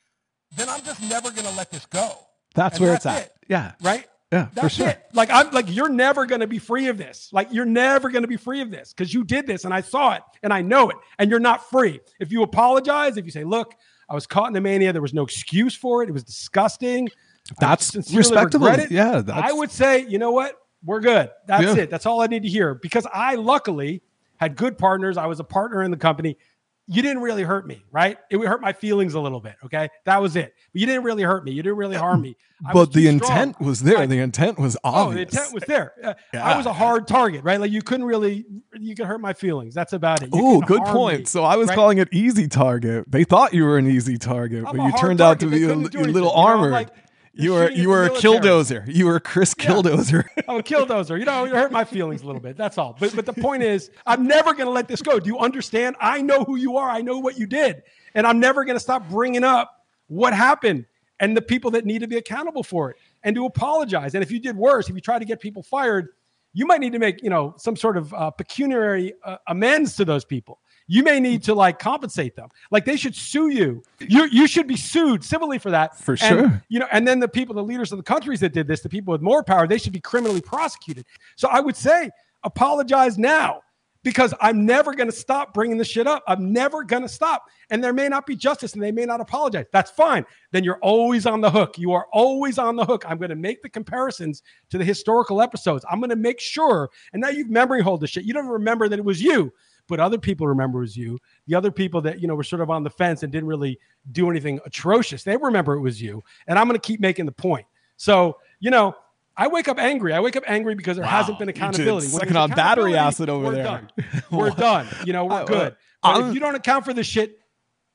then 0.56 0.68
I'm 0.68 0.82
just 0.82 1.02
never 1.02 1.30
going 1.30 1.46
to 1.46 1.56
let 1.56 1.70
this 1.70 1.86
go." 1.86 2.12
That's 2.54 2.76
and 2.76 2.82
where 2.84 2.92
that's 2.92 3.06
it's 3.06 3.14
at. 3.14 3.22
It, 3.22 3.32
yeah. 3.48 3.72
Right. 3.82 4.06
Yeah, 4.30 4.48
That's 4.54 4.76
for 4.76 4.82
sure. 4.82 4.88
It. 4.88 5.04
Like 5.12 5.28
I'm 5.30 5.50
like 5.50 5.66
you're 5.68 5.90
never 5.90 6.24
going 6.24 6.40
to 6.40 6.46
be 6.46 6.58
free 6.58 6.88
of 6.88 6.96
this. 6.96 7.28
Like 7.32 7.48
you're 7.52 7.66
never 7.66 8.08
going 8.08 8.22
to 8.22 8.28
be 8.28 8.38
free 8.38 8.62
of 8.62 8.70
this 8.70 8.94
because 8.94 9.12
you 9.12 9.24
did 9.24 9.46
this 9.46 9.66
and 9.66 9.74
I 9.74 9.82
saw 9.82 10.14
it 10.14 10.22
and 10.42 10.54
I 10.54 10.62
know 10.62 10.88
it 10.88 10.96
and 11.18 11.28
you're 11.30 11.38
not 11.38 11.68
free. 11.68 12.00
If 12.18 12.32
you 12.32 12.42
apologize, 12.42 13.18
if 13.18 13.26
you 13.26 13.30
say, 13.30 13.44
"Look, 13.44 13.74
I 14.08 14.14
was 14.14 14.26
caught 14.26 14.46
in 14.46 14.54
the 14.54 14.60
mania. 14.62 14.90
There 14.94 15.02
was 15.02 15.12
no 15.12 15.22
excuse 15.22 15.74
for 15.74 16.02
it. 16.02 16.08
It 16.08 16.12
was 16.12 16.24
disgusting." 16.24 17.10
That's 17.58 17.94
respectable. 18.14 18.68
Yeah, 18.88 19.20
that's... 19.20 19.50
I 19.50 19.52
would 19.52 19.70
say, 19.70 20.06
you 20.06 20.18
know 20.18 20.30
what? 20.30 20.56
We're 20.84 21.00
good. 21.00 21.30
That's 21.46 21.64
yeah. 21.64 21.82
it. 21.82 21.90
That's 21.90 22.06
all 22.06 22.20
I 22.20 22.26
need 22.26 22.42
to 22.42 22.48
hear 22.48 22.74
because 22.74 23.06
I 23.12 23.36
luckily 23.36 24.02
had 24.36 24.56
good 24.56 24.78
partners. 24.78 25.16
I 25.16 25.26
was 25.26 25.40
a 25.40 25.44
partner 25.44 25.82
in 25.82 25.90
the 25.90 25.96
company 25.96 26.36
you 26.88 27.00
didn't 27.00 27.22
really 27.22 27.42
hurt 27.42 27.66
me, 27.66 27.84
right? 27.92 28.18
It 28.28 28.36
would 28.36 28.48
hurt 28.48 28.60
my 28.60 28.72
feelings 28.72 29.14
a 29.14 29.20
little 29.20 29.40
bit. 29.40 29.54
Okay. 29.64 29.88
That 30.04 30.20
was 30.20 30.34
it. 30.34 30.54
But 30.72 30.80
you 30.80 30.86
didn't 30.86 31.04
really 31.04 31.22
hurt 31.22 31.44
me. 31.44 31.52
You 31.52 31.62
didn't 31.62 31.78
really 31.78 31.96
harm 31.96 32.20
me. 32.20 32.36
I 32.66 32.72
but 32.72 32.92
the 32.92 33.06
intent 33.08 33.60
was 33.60 33.80
there. 33.80 33.98
I, 33.98 34.06
the 34.06 34.18
intent 34.18 34.58
was 34.58 34.76
obvious. 34.82 35.06
Oh, 35.06 35.14
the 35.14 35.20
intent 35.22 35.54
was 35.54 35.62
there. 35.66 35.92
Uh, 36.02 36.14
yeah. 36.34 36.44
I 36.44 36.56
was 36.56 36.66
a 36.66 36.72
hard 36.72 37.06
target, 37.06 37.44
right? 37.44 37.60
Like 37.60 37.70
you 37.70 37.82
couldn't 37.82 38.04
really, 38.04 38.44
you 38.78 38.94
could 38.96 39.06
hurt 39.06 39.20
my 39.20 39.32
feelings. 39.32 39.74
That's 39.74 39.92
about 39.92 40.22
it. 40.22 40.30
Oh, 40.32 40.60
good 40.60 40.82
point. 40.84 41.20
Me, 41.20 41.24
so 41.26 41.44
I 41.44 41.56
was 41.56 41.68
right? 41.68 41.74
calling 41.74 41.98
it 41.98 42.08
easy 42.12 42.48
target. 42.48 43.10
They 43.10 43.24
thought 43.24 43.54
you 43.54 43.64
were 43.64 43.78
an 43.78 43.86
easy 43.86 44.18
target, 44.18 44.64
I'm 44.66 44.76
but 44.76 44.84
you 44.84 44.92
turned 44.98 45.20
out 45.20 45.40
to 45.40 45.46
be 45.46 45.64
a, 45.64 45.72
a 45.72 45.74
little 45.74 46.32
armored. 46.32 46.64
You 46.66 46.70
know, 46.70 46.76
like, 46.76 46.88
you 47.34 47.52
were 47.52 47.70
you 47.70 47.88
were 47.88 48.04
a 48.04 48.10
killdozer. 48.10 48.84
You 48.86 49.06
were 49.06 49.18
Chris 49.18 49.54
yeah. 49.58 49.66
Killdozer. 49.66 50.24
I'm 50.48 50.58
a 50.58 50.62
killdozer. 50.62 51.18
You 51.18 51.24
know, 51.24 51.44
you 51.44 51.54
hurt 51.54 51.72
my 51.72 51.84
feelings 51.84 52.22
a 52.22 52.26
little 52.26 52.40
bit. 52.40 52.56
That's 52.56 52.76
all. 52.76 52.96
But 52.98 53.16
but 53.16 53.26
the 53.26 53.32
point 53.32 53.62
is, 53.62 53.90
I'm 54.06 54.26
never 54.26 54.52
going 54.52 54.66
to 54.66 54.72
let 54.72 54.88
this 54.88 55.00
go. 55.00 55.18
Do 55.18 55.28
you 55.28 55.38
understand? 55.38 55.96
I 56.00 56.20
know 56.20 56.44
who 56.44 56.56
you 56.56 56.76
are. 56.76 56.90
I 56.90 57.00
know 57.00 57.18
what 57.18 57.38
you 57.38 57.46
did, 57.46 57.82
and 58.14 58.26
I'm 58.26 58.38
never 58.38 58.64
going 58.64 58.76
to 58.76 58.80
stop 58.80 59.08
bringing 59.08 59.44
up 59.44 59.86
what 60.08 60.34
happened 60.34 60.84
and 61.20 61.36
the 61.36 61.42
people 61.42 61.70
that 61.70 61.86
need 61.86 62.00
to 62.00 62.06
be 62.06 62.18
accountable 62.18 62.62
for 62.62 62.90
it 62.90 62.96
and 63.22 63.34
to 63.36 63.46
apologize. 63.46 64.14
And 64.14 64.22
if 64.22 64.30
you 64.30 64.38
did 64.38 64.56
worse, 64.56 64.88
if 64.88 64.94
you 64.94 65.00
try 65.00 65.18
to 65.18 65.24
get 65.24 65.40
people 65.40 65.62
fired, 65.62 66.08
you 66.52 66.66
might 66.66 66.80
need 66.80 66.92
to 66.92 66.98
make 66.98 67.22
you 67.22 67.30
know 67.30 67.54
some 67.56 67.76
sort 67.76 67.96
of 67.96 68.12
uh, 68.12 68.30
pecuniary 68.30 69.14
uh, 69.24 69.38
amends 69.46 69.96
to 69.96 70.04
those 70.04 70.24
people 70.24 70.60
you 70.86 71.02
may 71.02 71.20
need 71.20 71.42
to 71.44 71.54
like 71.54 71.78
compensate 71.78 72.36
them. 72.36 72.48
Like 72.70 72.84
they 72.84 72.96
should 72.96 73.14
sue 73.14 73.48
you. 73.48 73.82
You 74.00 74.26
you 74.26 74.46
should 74.46 74.66
be 74.66 74.76
sued 74.76 75.24
civilly 75.24 75.58
for 75.58 75.70
that. 75.70 75.98
For 75.98 76.16
sure. 76.16 76.62
You 76.68 76.80
know, 76.80 76.88
and 76.92 77.06
then 77.06 77.20
the 77.20 77.28
people, 77.28 77.54
the 77.54 77.62
leaders 77.62 77.92
of 77.92 77.98
the 77.98 78.04
countries 78.04 78.40
that 78.40 78.52
did 78.52 78.66
this, 78.66 78.80
the 78.80 78.88
people 78.88 79.12
with 79.12 79.22
more 79.22 79.42
power, 79.42 79.66
they 79.66 79.78
should 79.78 79.92
be 79.92 80.00
criminally 80.00 80.40
prosecuted. 80.40 81.06
So 81.36 81.48
I 81.48 81.60
would 81.60 81.76
say 81.76 82.10
apologize 82.44 83.18
now 83.18 83.62
because 84.04 84.34
I'm 84.40 84.66
never 84.66 84.94
going 84.94 85.08
to 85.08 85.16
stop 85.16 85.54
bringing 85.54 85.78
this 85.78 85.88
shit 85.88 86.06
up. 86.06 86.24
I'm 86.26 86.52
never 86.52 86.82
going 86.82 87.02
to 87.02 87.08
stop. 87.08 87.44
And 87.70 87.82
there 87.82 87.92
may 87.92 88.08
not 88.08 88.26
be 88.26 88.34
justice 88.34 88.74
and 88.74 88.82
they 88.82 88.92
may 88.92 89.04
not 89.04 89.20
apologize. 89.20 89.66
That's 89.72 89.90
fine. 89.90 90.26
Then 90.50 90.64
you're 90.64 90.80
always 90.82 91.24
on 91.24 91.40
the 91.40 91.50
hook. 91.50 91.78
You 91.78 91.92
are 91.92 92.06
always 92.12 92.58
on 92.58 92.76
the 92.76 92.84
hook. 92.84 93.04
I'm 93.06 93.18
going 93.18 93.30
to 93.30 93.36
make 93.36 93.62
the 93.62 93.68
comparisons 93.68 94.42
to 94.70 94.78
the 94.78 94.84
historical 94.84 95.40
episodes. 95.40 95.84
I'm 95.90 96.00
going 96.00 96.10
to 96.10 96.16
make 96.16 96.40
sure. 96.40 96.90
And 97.12 97.22
now 97.22 97.28
you've 97.28 97.50
memory 97.50 97.82
hold 97.82 98.00
the 98.00 98.06
shit. 98.06 98.24
You 98.24 98.34
don't 98.34 98.48
remember 98.48 98.88
that 98.88 98.98
it 98.98 99.04
was 99.04 99.22
you 99.22 99.52
but 99.92 100.00
other 100.00 100.16
people 100.16 100.46
remember 100.46 100.78
it 100.78 100.84
was 100.84 100.96
you. 100.96 101.18
The 101.46 101.54
other 101.54 101.70
people 101.70 102.00
that 102.00 102.18
you 102.18 102.26
know 102.26 102.34
were 102.34 102.44
sort 102.44 102.62
of 102.62 102.70
on 102.70 102.82
the 102.82 102.88
fence 102.88 103.22
and 103.22 103.30
didn't 103.30 103.46
really 103.46 103.78
do 104.10 104.30
anything 104.30 104.58
atrocious, 104.64 105.22
they 105.22 105.36
remember 105.36 105.74
it 105.74 105.80
was 105.80 106.00
you. 106.00 106.22
And 106.46 106.58
I'm 106.58 106.66
going 106.66 106.80
to 106.80 106.86
keep 106.86 106.98
making 106.98 107.26
the 107.26 107.32
point. 107.32 107.66
So 107.98 108.38
you 108.58 108.70
know, 108.70 108.96
I 109.36 109.48
wake 109.48 109.68
up 109.68 109.78
angry. 109.78 110.14
I 110.14 110.20
wake 110.20 110.34
up 110.34 110.44
angry 110.46 110.74
because 110.74 110.96
there 110.96 111.04
wow. 111.04 111.10
hasn't 111.10 111.38
been 111.38 111.50
accountability. 111.50 112.06
Second 112.06 112.38
on 112.38 112.48
battery 112.52 112.96
acid 112.96 113.28
over 113.28 113.48
we're 113.48 113.52
there. 113.52 113.64
Done. 113.64 113.90
we're 114.30 114.48
done. 114.48 114.88
You 115.04 115.12
know, 115.12 115.26
we're 115.26 115.44
good. 115.44 115.76
But 116.02 116.26
if 116.26 116.32
you 116.32 116.40
don't 116.40 116.54
account 116.54 116.86
for 116.86 116.94
this 116.94 117.06
shit, 117.06 117.38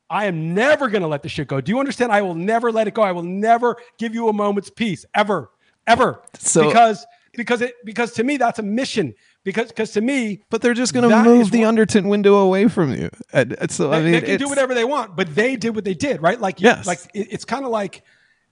I 0.08 0.26
am 0.26 0.54
never 0.54 0.88
going 0.88 1.02
to 1.02 1.08
let 1.08 1.24
the 1.24 1.30
shit 1.30 1.48
go. 1.48 1.62
Do 1.62 1.72
you 1.72 1.80
understand? 1.80 2.12
I 2.12 2.22
will 2.22 2.36
never 2.36 2.72
let 2.72 2.88
it 2.88 2.94
go. 2.94 3.02
I 3.02 3.12
will 3.12 3.24
never 3.24 3.76
give 3.98 4.14
you 4.14 4.30
a 4.30 4.34
moment's 4.34 4.70
peace 4.70 5.04
ever, 5.16 5.50
ever. 5.88 6.22
So 6.38 6.68
because 6.68 7.08
because 7.34 7.62
it 7.62 7.74
because 7.86 8.12
to 8.14 8.24
me 8.24 8.38
that's 8.38 8.60
a 8.60 8.64
mission 8.64 9.16
because 9.48 9.70
because 9.70 9.92
to 9.92 10.02
me, 10.02 10.42
but 10.50 10.62
they're 10.62 10.74
just 10.74 10.94
going 10.94 11.10
to 11.10 11.24
move 11.24 11.52
the 11.52 11.62
what, 11.62 11.76
Overton 11.76 12.10
window 12.10 12.36
away 12.36 12.68
from 12.68 12.94
you. 12.94 13.10
And, 13.32 13.56
so 13.72 13.94
I 13.94 14.02
mean, 14.02 14.12
they 14.12 14.20
can 14.20 14.40
do 14.40 14.50
whatever 14.50 14.74
they 14.74 14.84
want, 14.84 15.16
but 15.16 15.34
they 15.34 15.56
did 15.56 15.74
what 15.74 15.86
they 15.86 15.94
did, 15.94 16.22
right? 16.22 16.38
Like 16.38 16.60
yes. 16.60 16.86
like 16.86 17.00
it, 17.14 17.30
it's 17.32 17.46
kind 17.46 17.64
of 17.64 17.72
like 17.72 18.04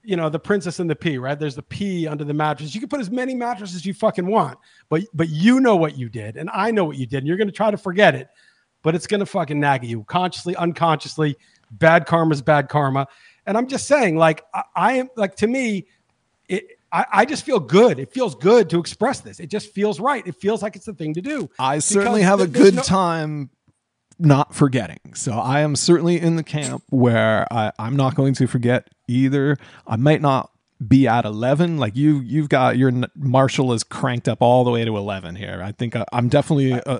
you 0.03 0.15
know 0.15 0.29
the 0.29 0.39
princess 0.39 0.79
and 0.79 0.89
the 0.89 0.95
pea, 0.95 1.17
right? 1.17 1.37
There's 1.37 1.55
the 1.55 1.63
pea 1.63 2.07
under 2.07 2.23
the 2.23 2.33
mattress. 2.33 2.73
You 2.73 2.79
can 2.79 2.87
put 2.87 3.01
as 3.01 3.11
many 3.11 3.35
mattresses 3.35 3.75
as 3.75 3.85
you 3.85 3.93
fucking 3.93 4.25
want, 4.25 4.57
but 4.87 5.03
but 5.13 5.27
you 5.27 5.59
know 5.59 5.75
what 5.75 5.97
you 5.97 6.07
did, 6.07 6.37
and 6.37 6.49
I 6.53 6.71
know 6.71 6.85
what 6.85 6.95
you 6.95 7.05
did, 7.05 7.17
and 7.17 7.27
you're 7.27 7.35
going 7.35 7.49
to 7.49 7.53
try 7.53 7.71
to 7.71 7.77
forget 7.77 8.15
it, 8.15 8.29
but 8.81 8.95
it's 8.95 9.05
going 9.05 9.19
to 9.19 9.25
fucking 9.25 9.59
nag 9.59 9.83
at 9.83 9.89
you 9.89 10.05
consciously, 10.05 10.55
unconsciously. 10.55 11.35
Bad 11.71 12.05
karma 12.05 12.31
is 12.31 12.41
bad 12.41 12.69
karma, 12.69 13.09
and 13.45 13.57
I'm 13.57 13.67
just 13.67 13.85
saying, 13.85 14.15
like 14.15 14.45
I, 14.53 14.63
I 14.77 14.93
am 14.93 15.09
like 15.17 15.35
to 15.37 15.47
me, 15.47 15.87
it 16.47 16.74
I, 16.95 17.05
I, 17.11 17.25
just 17.25 17.43
feel 17.43 17.59
good. 17.59 17.99
It 17.99 18.13
feels 18.13 18.35
good 18.35 18.69
to 18.69 18.79
express 18.79 19.19
this. 19.19 19.41
It 19.41 19.47
just 19.47 19.71
feels 19.73 19.99
right. 19.99 20.25
It 20.25 20.35
feels 20.35 20.61
like 20.61 20.77
it's 20.77 20.85
the 20.85 20.93
thing 20.93 21.13
to 21.15 21.21
do. 21.21 21.49
I 21.59 21.79
certainly 21.79 22.21
have 22.21 22.39
a 22.39 22.47
good 22.47 22.75
no- 22.75 22.81
time 22.83 23.49
not 24.17 24.55
forgetting. 24.55 25.13
So 25.13 25.33
I 25.33 25.59
am 25.59 25.75
certainly 25.75 26.19
in 26.19 26.37
the 26.37 26.43
camp 26.43 26.83
where 26.89 27.51
I, 27.51 27.73
I'm 27.77 27.97
not 27.97 28.15
going 28.15 28.33
to 28.35 28.47
forget 28.47 28.89
either. 29.09 29.57
I 29.85 29.97
might 29.97 30.21
not 30.21 30.51
be 30.85 31.07
at 31.07 31.23
11 31.23 31.77
like 31.77 31.95
you 31.95 32.19
you've 32.19 32.49
got 32.49 32.77
your 32.77 32.91
marshall 33.15 33.71
is 33.71 33.83
cranked 33.83 34.27
up 34.27 34.41
all 34.41 34.65
the 34.65 34.71
way 34.71 34.83
to 34.83 34.97
11 34.97 35.35
here. 35.35 35.61
I 35.63 35.71
think 35.71 35.95
I, 35.95 36.03
am 36.11 36.27
definitely 36.27 36.73
uh, 36.73 36.99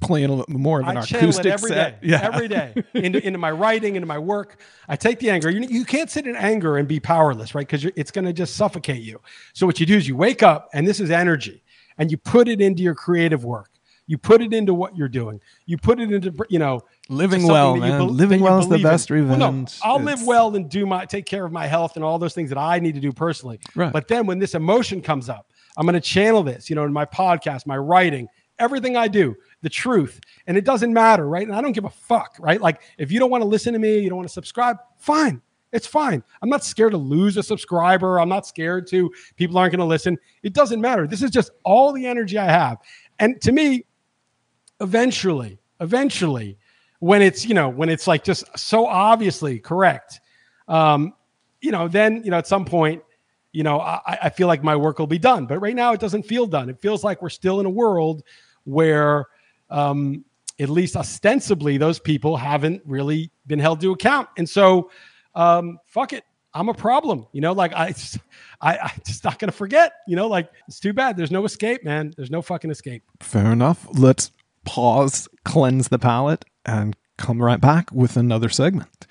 playing 0.00 0.44
more 0.48 0.80
of 0.80 0.86
an 0.86 0.96
I 0.96 1.02
acoustic 1.02 1.46
every 1.46 1.70
set. 1.70 2.00
day, 2.00 2.08
yeah. 2.08 2.20
every 2.22 2.46
day. 2.46 2.74
Into, 2.94 3.24
into 3.26 3.38
my 3.38 3.50
writing 3.50 3.96
into 3.96 4.06
my 4.06 4.18
work. 4.18 4.60
I 4.88 4.96
take 4.96 5.18
the 5.18 5.30
anger. 5.30 5.50
You, 5.50 5.66
you 5.68 5.84
can't 5.84 6.10
sit 6.10 6.26
in 6.26 6.36
anger 6.36 6.76
and 6.76 6.86
be 6.86 7.00
powerless 7.00 7.54
right? 7.54 7.66
Because 7.66 7.84
it's 7.96 8.10
going 8.10 8.24
to 8.26 8.32
just 8.32 8.54
suffocate 8.54 9.02
you. 9.02 9.20
So 9.54 9.66
what 9.66 9.80
you 9.80 9.86
do 9.86 9.96
is 9.96 10.06
you 10.06 10.16
wake 10.16 10.42
up 10.42 10.68
and 10.72 10.86
this 10.86 11.00
is 11.00 11.10
energy 11.10 11.64
and 11.98 12.10
you 12.10 12.16
put 12.16 12.48
it 12.48 12.60
into 12.60 12.82
your 12.82 12.94
creative 12.94 13.44
work 13.44 13.70
you 14.06 14.18
put 14.18 14.40
it 14.40 14.52
into 14.52 14.72
what 14.72 14.96
you're 14.96 15.08
doing. 15.08 15.40
You 15.66 15.78
put 15.78 16.00
it 16.00 16.12
into 16.12 16.32
you 16.48 16.58
know 16.58 16.82
living 17.08 17.46
well, 17.46 17.76
man. 17.76 18.06
Be- 18.06 18.12
living 18.12 18.40
well 18.40 18.58
is 18.58 18.68
the 18.68 18.78
best 18.78 19.10
revenge. 19.10 19.40
Well, 19.40 19.52
no, 19.52 19.66
I'll 19.82 19.96
it's... 19.96 20.04
live 20.04 20.26
well 20.26 20.54
and 20.54 20.68
do 20.68 20.86
my 20.86 21.04
take 21.04 21.26
care 21.26 21.44
of 21.44 21.52
my 21.52 21.66
health 21.66 21.96
and 21.96 22.04
all 22.04 22.18
those 22.18 22.34
things 22.34 22.48
that 22.50 22.58
I 22.58 22.78
need 22.78 22.94
to 22.94 23.00
do 23.00 23.12
personally. 23.12 23.58
Right. 23.74 23.92
But 23.92 24.08
then 24.08 24.26
when 24.26 24.38
this 24.38 24.54
emotion 24.54 25.02
comes 25.02 25.28
up, 25.28 25.50
I'm 25.76 25.86
going 25.86 25.94
to 25.94 26.00
channel 26.00 26.42
this, 26.42 26.70
you 26.70 26.76
know, 26.76 26.84
in 26.84 26.92
my 26.92 27.04
podcast, 27.04 27.66
my 27.66 27.76
writing, 27.76 28.28
everything 28.58 28.96
I 28.96 29.08
do, 29.08 29.34
the 29.62 29.68
truth. 29.68 30.20
And 30.46 30.56
it 30.56 30.64
doesn't 30.64 30.92
matter, 30.92 31.28
right? 31.28 31.46
And 31.46 31.54
I 31.54 31.60
don't 31.60 31.72
give 31.72 31.84
a 31.84 31.90
fuck, 31.90 32.36
right? 32.38 32.60
Like 32.60 32.80
if 32.98 33.12
you 33.12 33.18
don't 33.18 33.30
want 33.30 33.42
to 33.42 33.48
listen 33.48 33.72
to 33.72 33.78
me, 33.78 33.98
you 33.98 34.08
don't 34.08 34.16
want 34.16 34.28
to 34.28 34.32
subscribe, 34.32 34.78
fine. 34.98 35.42
It's 35.72 35.86
fine. 35.86 36.22
I'm 36.40 36.48
not 36.48 36.64
scared 36.64 36.92
to 36.92 36.96
lose 36.96 37.36
a 37.36 37.42
subscriber. 37.42 38.18
I'm 38.18 38.28
not 38.28 38.46
scared 38.46 38.86
to 38.88 39.12
people 39.36 39.58
aren't 39.58 39.72
going 39.72 39.80
to 39.80 39.84
listen. 39.84 40.16
It 40.42 40.54
doesn't 40.54 40.80
matter. 40.80 41.06
This 41.06 41.22
is 41.22 41.30
just 41.30 41.50
all 41.64 41.92
the 41.92 42.06
energy 42.06 42.38
I 42.38 42.46
have. 42.46 42.78
And 43.18 43.40
to 43.42 43.52
me, 43.52 43.84
eventually, 44.80 45.58
eventually, 45.80 46.58
when 47.00 47.22
it's, 47.22 47.44
you 47.44 47.54
know, 47.54 47.68
when 47.68 47.88
it's 47.88 48.06
like 48.06 48.24
just 48.24 48.44
so 48.58 48.86
obviously 48.86 49.58
correct, 49.58 50.20
um, 50.68 51.14
you 51.60 51.70
know, 51.70 51.88
then, 51.88 52.22
you 52.24 52.30
know, 52.30 52.38
at 52.38 52.46
some 52.46 52.64
point, 52.64 53.02
you 53.52 53.62
know, 53.62 53.80
I, 53.80 54.18
I 54.24 54.28
feel 54.30 54.46
like 54.48 54.62
my 54.62 54.76
work 54.76 54.98
will 54.98 55.06
be 55.06 55.18
done. 55.18 55.46
But 55.46 55.60
right 55.60 55.74
now, 55.74 55.92
it 55.92 56.00
doesn't 56.00 56.24
feel 56.24 56.46
done. 56.46 56.68
It 56.68 56.80
feels 56.80 57.02
like 57.02 57.22
we're 57.22 57.28
still 57.28 57.60
in 57.60 57.66
a 57.66 57.70
world 57.70 58.22
where, 58.64 59.26
um, 59.70 60.24
at 60.58 60.68
least 60.68 60.96
ostensibly, 60.96 61.76
those 61.76 61.98
people 61.98 62.36
haven't 62.36 62.82
really 62.86 63.30
been 63.46 63.58
held 63.58 63.80
to 63.82 63.92
account. 63.92 64.28
And 64.38 64.48
so, 64.48 64.90
um, 65.34 65.78
fuck 65.86 66.12
it. 66.12 66.24
I'm 66.54 66.70
a 66.70 66.74
problem, 66.74 67.26
you 67.32 67.42
know. 67.42 67.52
Like 67.52 67.74
I, 67.74 67.92
just, 67.92 68.18
I, 68.62 68.78
I 68.78 68.92
just 69.06 69.22
not 69.22 69.38
gonna 69.38 69.52
forget, 69.52 69.92
you 70.08 70.16
know. 70.16 70.26
Like 70.26 70.50
it's 70.66 70.80
too 70.80 70.94
bad. 70.94 71.14
There's 71.14 71.30
no 71.30 71.44
escape, 71.44 71.84
man. 71.84 72.14
There's 72.16 72.30
no 72.30 72.40
fucking 72.40 72.70
escape. 72.70 73.02
Fair 73.20 73.52
enough. 73.52 73.86
Let's 73.92 74.32
pause, 74.66 75.28
cleanse 75.44 75.88
the 75.88 75.98
palate, 75.98 76.44
and 76.66 76.94
come 77.16 77.42
right 77.42 77.60
back 77.60 77.90
with 77.92 78.16
another 78.16 78.48
segment. 78.48 79.06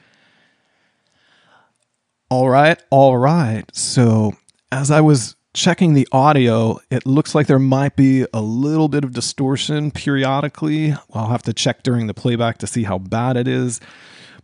All 2.29 2.49
right, 2.49 2.81
all 2.89 3.17
right. 3.17 3.63
So, 3.75 4.33
as 4.71 4.91
I 4.91 5.01
was 5.01 5.35
checking 5.53 5.93
the 5.93 6.07
audio, 6.11 6.79
it 6.91 7.05
looks 7.05 7.33
like 7.33 7.47
there 7.47 7.59
might 7.59 7.95
be 7.95 8.25
a 8.33 8.41
little 8.41 8.89
bit 8.89 9.03
of 9.03 9.13
distortion 9.13 9.91
periodically. 9.91 10.93
I'll 11.13 11.29
have 11.29 11.43
to 11.43 11.53
check 11.53 11.83
during 11.83 12.07
the 12.07 12.13
playback 12.13 12.57
to 12.59 12.67
see 12.67 12.83
how 12.83 12.97
bad 12.97 13.37
it 13.37 13.47
is. 13.47 13.79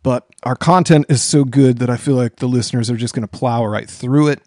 But 0.04 0.28
our 0.44 0.56
content 0.56 1.06
is 1.10 1.22
so 1.22 1.44
good 1.44 1.80
that 1.80 1.90
I 1.90 1.98
feel 1.98 2.16
like 2.16 2.38
the 2.38 2.48
listeners 2.48 2.90
are 2.90 2.96
just 2.96 3.14
going 3.14 3.28
to 3.28 3.38
plow 3.38 3.66
right 3.66 3.90
through 3.90 4.30
it. 4.30 4.42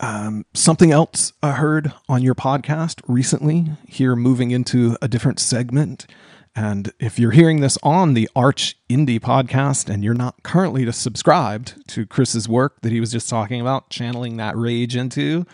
Um, 0.00 0.44
something 0.54 0.90
else 0.90 1.32
I 1.42 1.52
heard 1.52 1.92
on 2.08 2.22
your 2.22 2.34
podcast 2.34 3.00
recently, 3.06 3.66
here 3.86 4.16
moving 4.16 4.50
into 4.50 4.96
a 5.00 5.08
different 5.08 5.38
segment. 5.38 6.06
And 6.54 6.92
if 6.98 7.18
you're 7.18 7.32
hearing 7.32 7.60
this 7.60 7.76
on 7.82 8.14
the 8.14 8.28
Arch 8.34 8.76
Indie 8.88 9.20
podcast 9.20 9.92
and 9.92 10.02
you're 10.02 10.14
not 10.14 10.42
currently 10.42 10.90
subscribed 10.90 11.86
to 11.88 12.06
Chris's 12.06 12.48
work 12.48 12.80
that 12.80 12.92
he 12.92 13.00
was 13.00 13.12
just 13.12 13.28
talking 13.28 13.60
about, 13.60 13.90
channeling 13.90 14.38
that 14.38 14.56
rage 14.56 14.96
into, 14.96 15.44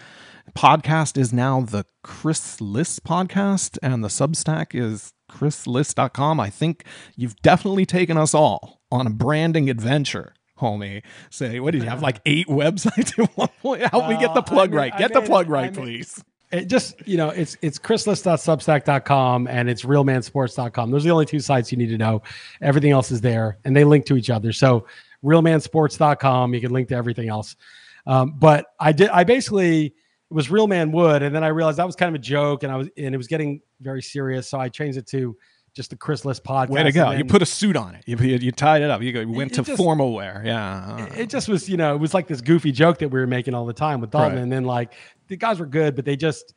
podcast 0.54 1.18
is 1.18 1.32
now 1.32 1.60
the 1.60 1.84
Chris 2.02 2.60
Liss 2.60 3.00
podcast, 3.00 3.78
and 3.82 4.04
the 4.04 4.08
Substack 4.08 4.74
is 4.74 5.12
chrisliss.com. 5.30 6.38
I 6.38 6.50
think 6.50 6.84
you've 7.16 7.36
definitely 7.42 7.86
taken 7.86 8.16
us 8.16 8.34
all 8.34 8.80
on 8.90 9.06
a 9.06 9.10
branding 9.10 9.70
adventure 9.70 10.34
homie. 10.62 11.02
Say, 11.30 11.60
what 11.60 11.72
did 11.72 11.82
you 11.82 11.88
have? 11.88 12.00
Like 12.00 12.20
eight 12.26 12.46
websites 12.46 13.18
at 13.18 13.36
one 13.36 13.48
point? 13.60 13.82
Help 13.82 14.04
uh, 14.04 14.08
me 14.10 14.18
get 14.18 14.34
the 14.34 14.42
plug 14.42 14.68
I 14.68 14.70
mean, 14.70 14.76
right. 14.76 14.98
Get 14.98 15.12
the 15.12 15.22
plug 15.22 15.50
right, 15.50 15.72
please. 15.72 16.22
It 16.52 16.66
just, 16.66 17.06
you 17.06 17.16
know, 17.16 17.30
it's 17.30 17.56
it's 17.62 17.78
chrisliss.substack.com 17.78 19.48
and 19.48 19.70
it's 19.70 19.82
realmansports.com. 19.82 20.90
Those 20.90 21.04
are 21.04 21.08
the 21.08 21.12
only 21.12 21.26
two 21.26 21.40
sites 21.40 21.72
you 21.72 21.78
need 21.78 21.88
to 21.88 21.98
know. 21.98 22.22
Everything 22.60 22.90
else 22.90 23.10
is 23.10 23.22
there 23.22 23.58
and 23.64 23.74
they 23.74 23.84
link 23.84 24.04
to 24.06 24.16
each 24.16 24.28
other. 24.28 24.52
So 24.52 24.86
realmansports.com, 25.24 26.52
you 26.52 26.60
can 26.60 26.70
link 26.70 26.88
to 26.88 26.94
everything 26.94 27.28
else. 27.28 27.56
Um, 28.06 28.34
but 28.38 28.66
I 28.78 28.92
did 28.92 29.08
I 29.10 29.24
basically 29.24 29.86
it 29.86 30.34
was 30.34 30.50
Real 30.50 30.66
Man 30.66 30.92
Wood, 30.92 31.22
and 31.22 31.34
then 31.34 31.44
I 31.44 31.48
realized 31.48 31.78
that 31.78 31.86
was 31.86 31.96
kind 31.96 32.14
of 32.14 32.20
a 32.20 32.22
joke 32.22 32.62
and 32.62 32.72
I 32.72 32.76
was 32.76 32.88
and 32.96 33.14
it 33.14 33.18
was 33.18 33.28
getting 33.28 33.62
very 33.80 34.02
serious. 34.02 34.48
So 34.48 34.58
I 34.58 34.68
changed 34.68 34.98
it 34.98 35.06
to 35.08 35.36
just 35.74 35.90
the 35.90 35.96
Chris 35.96 36.22
podcast. 36.22 36.68
Way 36.68 36.82
to 36.82 36.92
go! 36.92 37.10
Then, 37.10 37.18
you 37.18 37.24
put 37.24 37.42
a 37.42 37.46
suit 37.46 37.76
on 37.76 37.94
it. 37.94 38.04
You, 38.06 38.16
you, 38.18 38.36
you 38.36 38.52
tied 38.52 38.82
it 38.82 38.90
up. 38.90 39.02
You, 39.02 39.12
go, 39.12 39.20
you 39.20 39.30
went 39.30 39.54
to 39.54 39.62
just, 39.62 39.76
formal 39.76 40.12
wear. 40.12 40.42
Yeah. 40.44 41.06
It, 41.06 41.20
it 41.20 41.30
just 41.30 41.48
was, 41.48 41.68
you 41.68 41.76
know, 41.76 41.94
it 41.94 41.98
was 41.98 42.14
like 42.14 42.26
this 42.26 42.40
goofy 42.40 42.72
joke 42.72 42.98
that 42.98 43.08
we 43.08 43.18
were 43.18 43.26
making 43.26 43.54
all 43.54 43.64
the 43.64 43.72
time 43.72 44.00
with 44.00 44.10
Dalton, 44.10 44.34
right. 44.34 44.42
and 44.42 44.52
then 44.52 44.64
like 44.64 44.92
the 45.28 45.36
guys 45.36 45.58
were 45.58 45.66
good, 45.66 45.96
but 45.96 46.04
they 46.04 46.16
just 46.16 46.54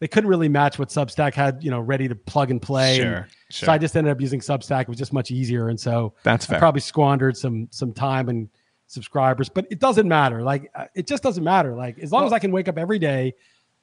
they 0.00 0.08
couldn't 0.08 0.28
really 0.28 0.48
match 0.48 0.78
what 0.78 0.88
Substack 0.88 1.34
had, 1.34 1.62
you 1.62 1.70
know, 1.70 1.80
ready 1.80 2.08
to 2.08 2.14
plug 2.14 2.50
and 2.50 2.60
play. 2.60 2.96
Sure. 2.96 3.14
And 3.14 3.26
sure. 3.50 3.66
So 3.66 3.72
I 3.72 3.78
just 3.78 3.96
ended 3.96 4.10
up 4.10 4.20
using 4.20 4.40
Substack. 4.40 4.82
It 4.82 4.88
was 4.88 4.98
just 4.98 5.12
much 5.12 5.30
easier, 5.30 5.68
and 5.68 5.78
so 5.78 6.14
that's 6.22 6.46
fair. 6.46 6.56
I 6.56 6.60
probably 6.60 6.80
squandered 6.80 7.36
some 7.36 7.68
some 7.70 7.92
time 7.92 8.28
and 8.28 8.48
subscribers, 8.86 9.48
but 9.48 9.66
it 9.70 9.78
doesn't 9.78 10.08
matter. 10.08 10.42
Like 10.42 10.70
uh, 10.74 10.86
it 10.94 11.06
just 11.06 11.22
doesn't 11.22 11.44
matter. 11.44 11.76
Like 11.76 11.98
as 11.98 12.10
long 12.10 12.22
well, 12.22 12.26
as 12.28 12.32
I 12.32 12.38
can 12.38 12.50
wake 12.50 12.68
up 12.68 12.78
every 12.78 12.98
day, 12.98 13.34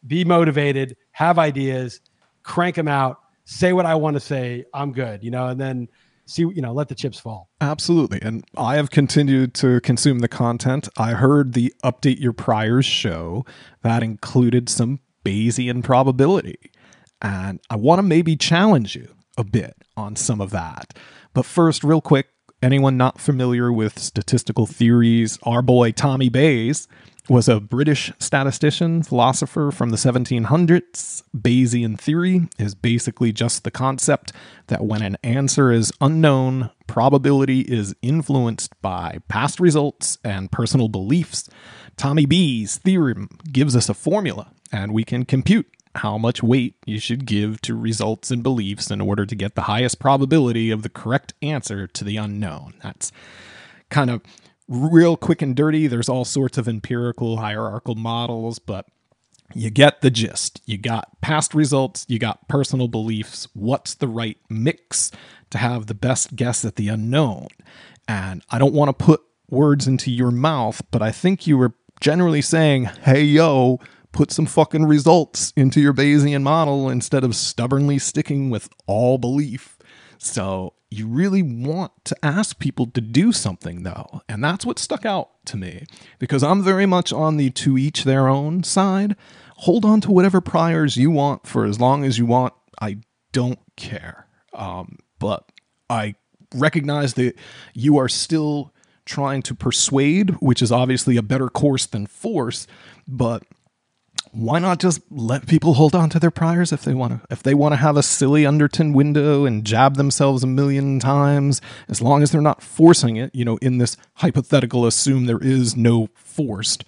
be 0.06 0.26
motivated, 0.26 0.98
have 1.12 1.40
ideas, 1.40 2.02
crank 2.44 2.76
them 2.76 2.88
out 2.88 3.20
say 3.46 3.74
what 3.74 3.86
I 3.86 3.96
want 3.96 4.16
to 4.16 4.20
say. 4.20 4.66
I'm 4.74 4.92
good, 4.92 5.24
you 5.24 5.32
know, 5.32 5.48
and 5.48 5.60
then 5.60 5.88
see, 6.26 6.42
you 6.42 6.62
know, 6.62 6.74
let 6.74 6.90
the 6.90 6.96
chips 6.96 7.20
fall. 7.20 7.50
Absolutely. 7.62 8.20
And 8.22 8.44
I 8.58 8.76
have 8.76 8.90
continued 8.90 9.54
to 9.56 9.80
consume 9.82 10.20
the 10.20 10.28
content. 10.28 10.90
I 10.98 11.12
heard 11.12 11.54
the 11.54 11.74
Update 11.84 12.20
Your 12.20 12.34
Priors 12.34 12.86
show 12.86 13.46
that 13.84 14.04
included 14.04 14.68
some 14.68 15.00
Bayesian 15.24 15.84
probability. 15.84 16.72
And 17.22 17.60
I 17.70 17.76
want 17.76 18.00
to 18.00 18.04
maybe 18.04 18.36
challenge 18.36 18.96
you 18.96 19.16
a 19.38 19.44
bit 19.44 19.76
on 19.96 20.16
some 20.16 20.42
of 20.42 20.50
that. 20.52 20.98
But 21.34 21.46
first, 21.46 21.84
real 21.84 22.02
quick, 22.02 22.28
anyone 22.62 22.98
not 22.98 23.20
familiar 23.20 23.72
with 23.72 24.00
statistical 24.00 24.66
theories, 24.66 25.38
our 25.44 25.62
boy 25.62 25.92
Tommy 25.92 26.30
Bayes 26.30 26.88
was 27.30 27.48
a 27.48 27.60
British 27.60 28.12
statistician, 28.20 29.02
philosopher 29.02 29.72
from 29.72 29.90
the 29.90 29.98
1700s. 29.98 31.24
Bayesian 31.36 32.00
theory 32.00 32.48
is 32.58 32.76
basically 32.76 33.32
just 33.32 33.64
the 33.64 33.72
concept 33.72 34.32
that 34.68 34.86
when 34.86 35.02
an 35.02 35.18
answer 35.24 35.72
is 35.72 35.92
unknown, 36.02 36.70
probability 36.88 37.62
is 37.62 37.96
influenced 38.02 38.80
by 38.82 39.20
past 39.28 39.60
results 39.60 40.18
and 40.24 40.52
personal 40.52 40.88
beliefs. 40.88 41.50
Tommy 41.98 42.26
Bayes' 42.26 42.78
theorem 42.78 43.30
gives 43.52 43.76
us 43.76 43.90
a 43.90 43.94
formula, 43.94 44.52
and 44.72 44.94
we 44.94 45.04
can 45.04 45.26
compute 45.26 45.68
how 45.96 46.18
much 46.18 46.44
weight 46.44 46.76
you 46.86 47.00
should 47.00 47.26
give 47.26 47.62
to 47.62 47.76
results 47.76 48.30
and 48.30 48.44
beliefs 48.44 48.92
in 48.92 49.00
order 49.02 49.26
to 49.26 49.36
get 49.36 49.56
the 49.56 49.64
highest 49.64 49.98
probability 49.98 50.70
of 50.70 50.84
the 50.84 50.90
correct 50.90 51.34
answer 51.42 51.88
to 51.88 52.04
the 52.04 52.18
unknown. 52.18 52.74
That's 52.84 53.12
kind 53.90 54.10
of 54.10 54.22
real 54.68 55.18
quick 55.18 55.42
and 55.42 55.56
dirty. 55.56 55.88
There's 55.88 56.10
all 56.10 56.26
sorts 56.26 56.58
of 56.58 56.68
empirical 56.68 57.38
hierarchical 57.38 57.96
models, 57.96 58.60
but 58.60 58.86
you 59.54 59.70
get 59.70 60.02
the 60.02 60.10
gist. 60.10 60.62
You 60.66 60.78
got 60.78 61.22
past 61.22 61.54
results, 61.54 62.06
you 62.10 62.20
got 62.20 62.48
personal 62.48 62.88
beliefs. 62.88 63.48
What's 63.54 63.94
the 63.94 64.08
right 64.08 64.38
mix 64.50 65.12
to 65.52 65.58
have 65.58 65.86
the 65.86 65.94
best 65.94 66.36
guess 66.36 66.66
at 66.66 66.76
the 66.76 66.90
unknown? 66.90 67.48
And 68.08 68.44
I 68.50 68.58
don't 68.58 68.74
want 68.74 68.98
to 68.98 69.06
put 69.06 69.22
words 69.50 69.88
into 69.88 70.12
your 70.12 70.32
mouth, 70.32 70.82
but 70.92 71.02
I 71.02 71.12
think 71.12 71.46
you 71.46 71.58
were 71.58 71.74
generally 72.02 72.42
saying, 72.42 72.86
hey, 73.04 73.22
yo, 73.22 73.80
put 74.12 74.32
some 74.32 74.46
fucking 74.46 74.86
results 74.86 75.54
into 75.56 75.80
your 75.80 75.94
Bayesian 75.94 76.42
model 76.42 76.90
instead 76.90 77.24
of 77.24 77.36
stubbornly 77.36 78.00
sticking 78.00 78.50
with 78.50 78.70
all 78.88 79.18
belief. 79.18 79.78
So 80.18 80.74
you 80.98 81.08
really 81.08 81.42
want 81.42 81.92
to 82.06 82.16
ask 82.24 82.60
people 82.60 82.88
to 82.88 83.02
do 83.02 83.32
something, 83.32 83.84
though. 83.84 84.22
And 84.30 84.44
that's 84.44 84.66
what 84.66 84.80
stuck 84.80 85.06
out 85.06 85.30
to 85.46 85.58
me 85.58 85.86
because 86.20 86.44
I'm 86.44 86.64
very 86.64 86.86
much 86.86 87.12
on 87.12 87.38
the 87.38 87.50
to 87.52 87.78
each 87.78 88.04
their 88.04 88.28
own 88.28 88.64
side. 88.64 89.16
Hold 89.60 89.86
on 89.86 90.02
to 90.02 90.12
whatever 90.12 90.42
priors 90.42 90.98
you 90.98 91.12
want 91.12 91.48
for 91.48 91.66
as 91.66 91.80
long 91.80 92.04
as 92.04 92.18
you 92.18 92.26
want. 92.26 92.54
I 92.82 92.98
don't 93.32 93.60
care. 93.76 94.28
Um, 94.54 95.00
but 95.20 95.52
I 95.90 96.16
recognize 96.54 97.14
that 97.16 97.36
you 97.74 97.98
are 97.98 98.10
still 98.10 98.74
trying 99.06 99.42
to 99.44 99.56
persuade, 99.56 100.32
which 100.42 100.62
is 100.62 100.72
obviously 100.72 101.18
a 101.18 101.22
better 101.22 101.48
course 101.48 101.86
than 101.86 102.08
force. 102.08 102.68
But 103.08 103.44
why 104.36 104.60
not 104.60 104.80
just 104.80 105.02
let 105.10 105.48
people 105.48 105.76
hold 105.76 105.96
on 105.96 106.10
to 106.10 106.20
their 106.20 106.32
priors 106.32 106.72
if 106.74 106.84
they 106.84 106.94
want 106.94 107.14
to 107.14 107.28
if 107.32 107.42
they 107.42 107.54
want 107.54 107.72
to 107.72 107.78
have 107.78 107.96
a 107.96 108.04
silly 108.04 108.46
Overton 108.46 108.94
window 108.94 109.46
and 109.46 109.66
jab 109.66 109.96
themselves 109.96 110.44
a 110.44 110.48
million 110.48 111.00
times 111.00 111.62
as 111.88 112.02
long 112.02 112.22
as 112.22 112.32
they're 112.32 112.42
not 112.42 112.62
forcing 112.62 113.16
it 113.16 113.34
you 113.34 113.46
know 113.46 113.58
in 113.58 113.78
this 113.78 113.96
hypothetical 114.16 114.86
assume 114.86 115.26
there 115.26 115.40
is 115.42 115.76
no 115.76 116.10
forced 116.16 116.84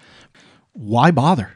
why 0.74 1.10
bother 1.10 1.54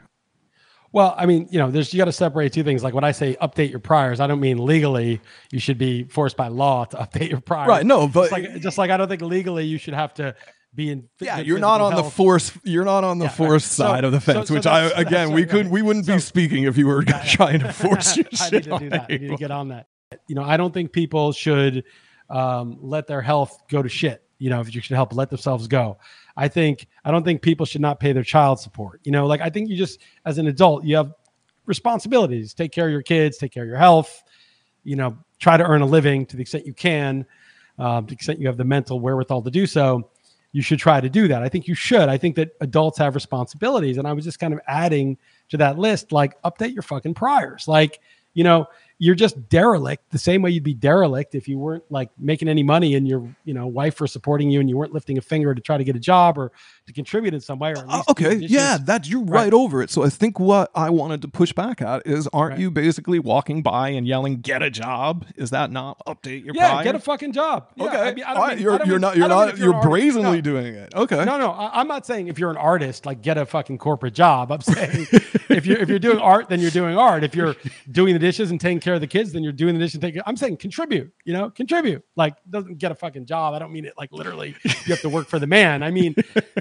well, 0.94 1.14
I 1.16 1.24
mean, 1.24 1.48
you 1.50 1.58
know, 1.58 1.70
there's 1.70 1.92
you 1.94 1.98
got 1.98 2.04
to 2.04 2.12
separate 2.12 2.52
two 2.52 2.62
things. 2.62 2.84
Like 2.84 2.92
when 2.92 3.02
I 3.02 3.12
say 3.12 3.34
update 3.40 3.70
your 3.70 3.78
priors, 3.78 4.20
I 4.20 4.26
don't 4.26 4.40
mean 4.40 4.58
legally 4.58 5.22
you 5.50 5.58
should 5.58 5.78
be 5.78 6.04
forced 6.04 6.36
by 6.36 6.48
law 6.48 6.84
to 6.84 6.96
update 6.98 7.30
your 7.30 7.40
priors. 7.40 7.68
Right. 7.68 7.86
No, 7.86 8.06
but 8.06 8.24
just 8.24 8.32
like, 8.32 8.60
just 8.60 8.78
like 8.78 8.90
I 8.90 8.98
don't 8.98 9.08
think 9.08 9.22
legally 9.22 9.64
you 9.64 9.78
should 9.78 9.94
have 9.94 10.12
to 10.14 10.34
being 10.74 11.08
yeah 11.20 11.38
you're 11.38 11.58
not 11.58 11.80
on 11.80 11.92
health. 11.92 12.06
the 12.06 12.10
force 12.10 12.52
you're 12.64 12.84
not 12.84 13.04
on 13.04 13.18
the 13.18 13.26
yeah, 13.26 13.30
force 13.30 13.78
right. 13.78 13.86
side 13.86 14.00
so, 14.02 14.06
of 14.06 14.12
the 14.12 14.20
fence 14.20 14.48
so, 14.48 14.54
so 14.54 14.54
which 14.54 14.66
i 14.66 14.84
again 14.98 15.32
we 15.32 15.44
couldn't 15.44 15.70
we 15.70 15.82
wouldn't 15.82 16.06
be 16.06 16.18
speaking 16.18 16.64
if 16.64 16.78
you 16.78 16.86
were 16.86 17.02
yeah, 17.04 17.22
trying 17.28 17.60
to 17.60 17.72
force 17.72 18.16
your 18.16 18.26
I 18.40 18.50
need 18.50 18.64
to 18.64 18.78
do 18.78 18.90
that. 18.90 19.06
I 19.10 19.16
need 19.16 19.28
to 19.28 19.36
get 19.36 19.50
on 19.50 19.68
that 19.68 19.88
you 20.26 20.34
know 20.34 20.42
i 20.42 20.56
don't 20.56 20.72
think 20.72 20.92
people 20.92 21.32
should 21.32 21.84
um, 22.30 22.78
let 22.80 23.06
their 23.06 23.20
health 23.20 23.62
go 23.68 23.82
to 23.82 23.88
shit 23.88 24.22
you 24.38 24.48
know 24.48 24.60
if 24.60 24.74
you 24.74 24.80
should 24.80 24.96
help 24.96 25.14
let 25.14 25.28
themselves 25.28 25.68
go 25.68 25.98
i 26.36 26.48
think 26.48 26.86
i 27.04 27.10
don't 27.10 27.24
think 27.24 27.42
people 27.42 27.66
should 27.66 27.82
not 27.82 28.00
pay 28.00 28.12
their 28.12 28.22
child 28.22 28.58
support 28.58 29.00
you 29.04 29.12
know 29.12 29.26
like 29.26 29.42
i 29.42 29.50
think 29.50 29.68
you 29.68 29.76
just 29.76 30.00
as 30.24 30.38
an 30.38 30.46
adult 30.46 30.84
you 30.84 30.96
have 30.96 31.12
responsibilities. 31.66 32.54
Take 32.54 32.72
care 32.72 32.86
of 32.86 32.92
your 32.92 33.02
kids, 33.02 33.38
take 33.38 33.52
care 33.52 33.62
of 33.62 33.68
your 33.68 33.78
health, 33.78 34.22
you 34.84 34.96
know, 34.96 35.16
try 35.38 35.56
to 35.56 35.64
earn 35.64 35.82
a 35.82 35.86
living 35.86 36.26
to 36.26 36.36
the 36.36 36.42
extent 36.42 36.66
you 36.66 36.74
can, 36.74 37.26
uh, 37.78 38.00
to 38.00 38.06
the 38.06 38.12
extent 38.14 38.40
you 38.40 38.46
have 38.46 38.56
the 38.56 38.64
mental 38.64 39.00
wherewithal 39.00 39.42
to 39.42 39.50
do 39.50 39.66
so. 39.66 40.10
You 40.52 40.62
should 40.62 40.78
try 40.78 41.00
to 41.00 41.08
do 41.08 41.28
that. 41.28 41.42
I 41.42 41.48
think 41.48 41.66
you 41.66 41.74
should. 41.74 42.08
I 42.08 42.18
think 42.18 42.36
that 42.36 42.50
adults 42.60 42.98
have 42.98 43.14
responsibilities. 43.14 43.96
And 43.96 44.06
I 44.06 44.12
was 44.12 44.24
just 44.24 44.38
kind 44.38 44.52
of 44.52 44.60
adding 44.66 45.16
to 45.48 45.56
that 45.56 45.78
list, 45.78 46.12
like 46.12 46.40
update 46.42 46.74
your 46.74 46.82
fucking 46.82 47.14
priors. 47.14 47.66
Like, 47.66 48.00
you 48.34 48.44
know, 48.44 48.66
you're 49.02 49.16
just 49.16 49.48
derelict 49.48 50.08
the 50.12 50.18
same 50.18 50.42
way 50.42 50.50
you'd 50.50 50.62
be 50.62 50.74
derelict 50.74 51.34
if 51.34 51.48
you 51.48 51.58
weren't 51.58 51.82
like 51.90 52.08
making 52.18 52.46
any 52.46 52.62
money 52.62 52.94
and 52.94 53.08
your 53.08 53.28
you 53.44 53.52
know 53.52 53.66
wife 53.66 54.00
were 54.00 54.06
supporting 54.06 54.48
you 54.48 54.60
and 54.60 54.70
you 54.70 54.76
weren't 54.76 54.94
lifting 54.94 55.18
a 55.18 55.20
finger 55.20 55.52
to 55.56 55.60
try 55.60 55.76
to 55.76 55.82
get 55.82 55.96
a 55.96 55.98
job 55.98 56.38
or 56.38 56.52
to 56.86 56.92
contribute 56.92 57.34
in 57.34 57.40
some 57.40 57.58
way 57.58 57.72
or 57.72 57.84
uh, 57.88 58.04
okay 58.08 58.36
yeah 58.36 58.78
that 58.78 59.08
you're 59.08 59.24
right. 59.24 59.46
right. 59.46 59.52
over 59.52 59.82
it 59.82 59.90
so 59.90 60.04
i 60.04 60.08
think 60.08 60.38
what 60.38 60.70
i 60.76 60.88
wanted 60.88 61.20
to 61.20 61.26
push 61.26 61.52
back 61.52 61.82
at 61.82 62.06
is 62.06 62.28
aren't 62.32 62.52
right. 62.52 62.60
you 62.60 62.70
basically 62.70 63.18
walking 63.18 63.60
by 63.60 63.88
and 63.88 64.06
yelling 64.06 64.40
get 64.40 64.62
a 64.62 64.70
job 64.70 65.26
is 65.34 65.50
that 65.50 65.72
not 65.72 66.00
update 66.06 66.44
your 66.44 66.54
yeah 66.54 66.70
prior? 66.70 66.84
get 66.84 66.94
a 66.94 67.00
fucking 67.00 67.32
job 67.32 67.66
yeah, 67.74 67.86
okay 67.86 67.98
I 67.98 68.14
mean, 68.14 68.24
I 68.24 68.48
mean, 68.50 68.58
you're, 68.62 68.72
you're 68.72 68.86
mean, 68.86 69.00
not 69.00 69.16
you're 69.16 69.28
not 69.28 69.58
you're, 69.58 69.72
you're 69.72 69.82
brazenly 69.82 70.36
no. 70.36 70.40
doing 70.42 70.74
it 70.76 70.94
okay 70.94 71.24
no 71.24 71.38
no 71.38 71.50
I, 71.50 71.80
i'm 71.80 71.88
not 71.88 72.06
saying 72.06 72.28
if 72.28 72.38
you're 72.38 72.52
an 72.52 72.56
artist 72.56 73.04
like 73.04 73.20
get 73.20 73.36
a 73.36 73.46
fucking 73.46 73.78
corporate 73.78 74.14
job 74.14 74.52
i'm 74.52 74.60
saying 74.60 75.08
if 75.52 75.66
you're 75.66 75.78
if 75.78 75.88
you're 75.88 75.98
doing 75.98 76.18
art 76.18 76.48
then 76.48 76.60
you're 76.60 76.70
doing 76.70 76.96
art. 76.96 77.24
If 77.24 77.34
you're 77.34 77.54
doing 77.90 78.12
the 78.12 78.18
dishes 78.18 78.50
and 78.50 78.60
taking 78.60 78.80
care 78.80 78.94
of 78.94 79.00
the 79.00 79.06
kids 79.06 79.32
then 79.32 79.42
you're 79.42 79.52
doing 79.52 79.74
the 79.74 79.80
dishes 79.80 80.00
take 80.00 80.16
i'm 80.26 80.36
saying 80.36 80.56
contribute 80.56 81.12
you 81.24 81.32
know 81.32 81.50
contribute. 81.50 82.04
Like 82.16 82.36
doesn't 82.50 82.78
get 82.78 82.92
a 82.92 82.94
fucking 82.94 83.26
job. 83.26 83.54
I 83.54 83.58
don't 83.58 83.72
mean 83.72 83.84
it 83.84 83.94
like 83.96 84.12
literally 84.12 84.56
you 84.64 84.70
have 84.88 85.00
to 85.02 85.08
work 85.08 85.28
for 85.28 85.38
the 85.38 85.46
man. 85.46 85.82
I 85.82 85.90
mean 85.90 86.14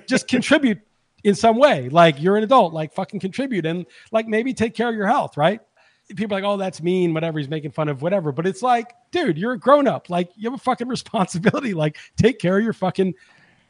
just 0.08 0.28
contribute 0.28 0.80
in 1.24 1.36
some 1.36 1.58
way. 1.58 1.90
Like 1.90 2.22
you're 2.22 2.38
an 2.38 2.44
adult 2.44 2.74
like 2.74 2.94
fucking 2.94 3.20
contribute 3.20 3.66
and 3.66 3.86
like 4.12 4.28
maybe 4.28 4.54
take 4.54 4.76
care 4.76 4.90
of 4.90 4.96
your 4.96 5.08
health 5.08 5.38
right? 5.38 5.62
People 6.16 6.36
are 6.36 6.42
like 6.42 6.50
oh 6.50 6.58
that's 6.58 6.82
mean 6.82 7.14
whatever 7.14 7.40
he's 7.40 7.50
making 7.50 7.72
fun 7.72 7.90
of 7.90 8.02
whatever. 8.02 8.32
But 8.32 8.48
it's 8.48 8.62
like 8.62 8.94
dude 9.12 9.38
you're 9.38 9.54
a 9.54 9.60
grown-up. 9.60 10.10
Like 10.10 10.32
you 10.36 10.50
have 10.50 10.60
a 10.60 10.64
fucking 10.64 10.88
responsibility. 10.98 11.74
Like 11.74 11.98
take 12.18 12.40
care 12.40 12.58
of 12.58 12.64
your 12.64 12.74
fucking 12.74 13.14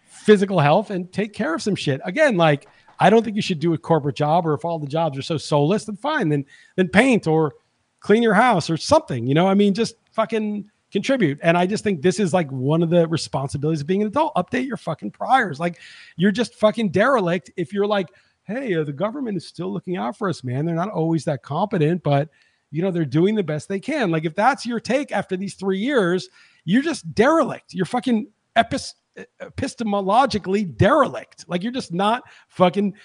physical 0.05 0.59
health 0.59 0.91
and 0.91 1.11
take 1.11 1.33
care 1.33 1.53
of 1.53 1.61
some 1.61 1.75
shit. 1.75 2.01
Again 2.05 2.37
like 2.37 2.67
I 3.01 3.09
don't 3.09 3.23
think 3.23 3.35
you 3.35 3.41
should 3.41 3.59
do 3.59 3.73
a 3.73 3.77
corporate 3.79 4.15
job, 4.15 4.45
or 4.45 4.53
if 4.53 4.63
all 4.63 4.77
the 4.77 4.87
jobs 4.87 5.17
are 5.17 5.23
so 5.23 5.37
soulless, 5.37 5.85
then 5.85 5.95
fine, 5.95 6.29
then 6.29 6.45
then 6.75 6.87
paint 6.87 7.25
or 7.25 7.55
clean 7.99 8.21
your 8.21 8.35
house 8.35 8.69
or 8.69 8.77
something. 8.77 9.25
You 9.25 9.33
know, 9.33 9.47
I 9.47 9.55
mean, 9.55 9.73
just 9.73 9.95
fucking 10.11 10.69
contribute. 10.91 11.39
And 11.41 11.57
I 11.57 11.65
just 11.65 11.83
think 11.83 12.01
this 12.01 12.19
is 12.19 12.31
like 12.31 12.51
one 12.51 12.83
of 12.83 12.91
the 12.91 13.07
responsibilities 13.07 13.81
of 13.81 13.87
being 13.87 14.01
an 14.01 14.07
adult. 14.07 14.35
Update 14.35 14.67
your 14.67 14.77
fucking 14.77 15.11
priors. 15.11 15.59
Like 15.59 15.79
you're 16.15 16.31
just 16.31 16.53
fucking 16.55 16.89
derelict 16.89 17.49
if 17.57 17.73
you're 17.73 17.87
like, 17.87 18.09
hey, 18.43 18.75
uh, 18.75 18.83
the 18.83 18.93
government 18.93 19.35
is 19.37 19.47
still 19.47 19.73
looking 19.73 19.97
out 19.97 20.15
for 20.15 20.29
us, 20.29 20.43
man. 20.43 20.65
They're 20.65 20.75
not 20.75 20.91
always 20.91 21.25
that 21.25 21.41
competent, 21.41 22.03
but 22.03 22.29
you 22.69 22.81
know 22.83 22.91
they're 22.91 23.03
doing 23.03 23.33
the 23.33 23.43
best 23.43 23.67
they 23.67 23.79
can. 23.79 24.11
Like 24.11 24.25
if 24.25 24.35
that's 24.35 24.65
your 24.65 24.79
take 24.79 25.11
after 25.11 25.35
these 25.35 25.55
three 25.55 25.79
years, 25.79 26.29
you're 26.65 26.83
just 26.83 27.13
derelict. 27.15 27.73
You're 27.73 27.85
fucking 27.85 28.27
epis- 28.55 28.93
epistemologically 29.41 30.77
derelict. 30.77 31.45
Like 31.47 31.63
you're 31.63 31.71
just 31.71 31.93
not 31.93 32.23
fucking. 32.49 32.95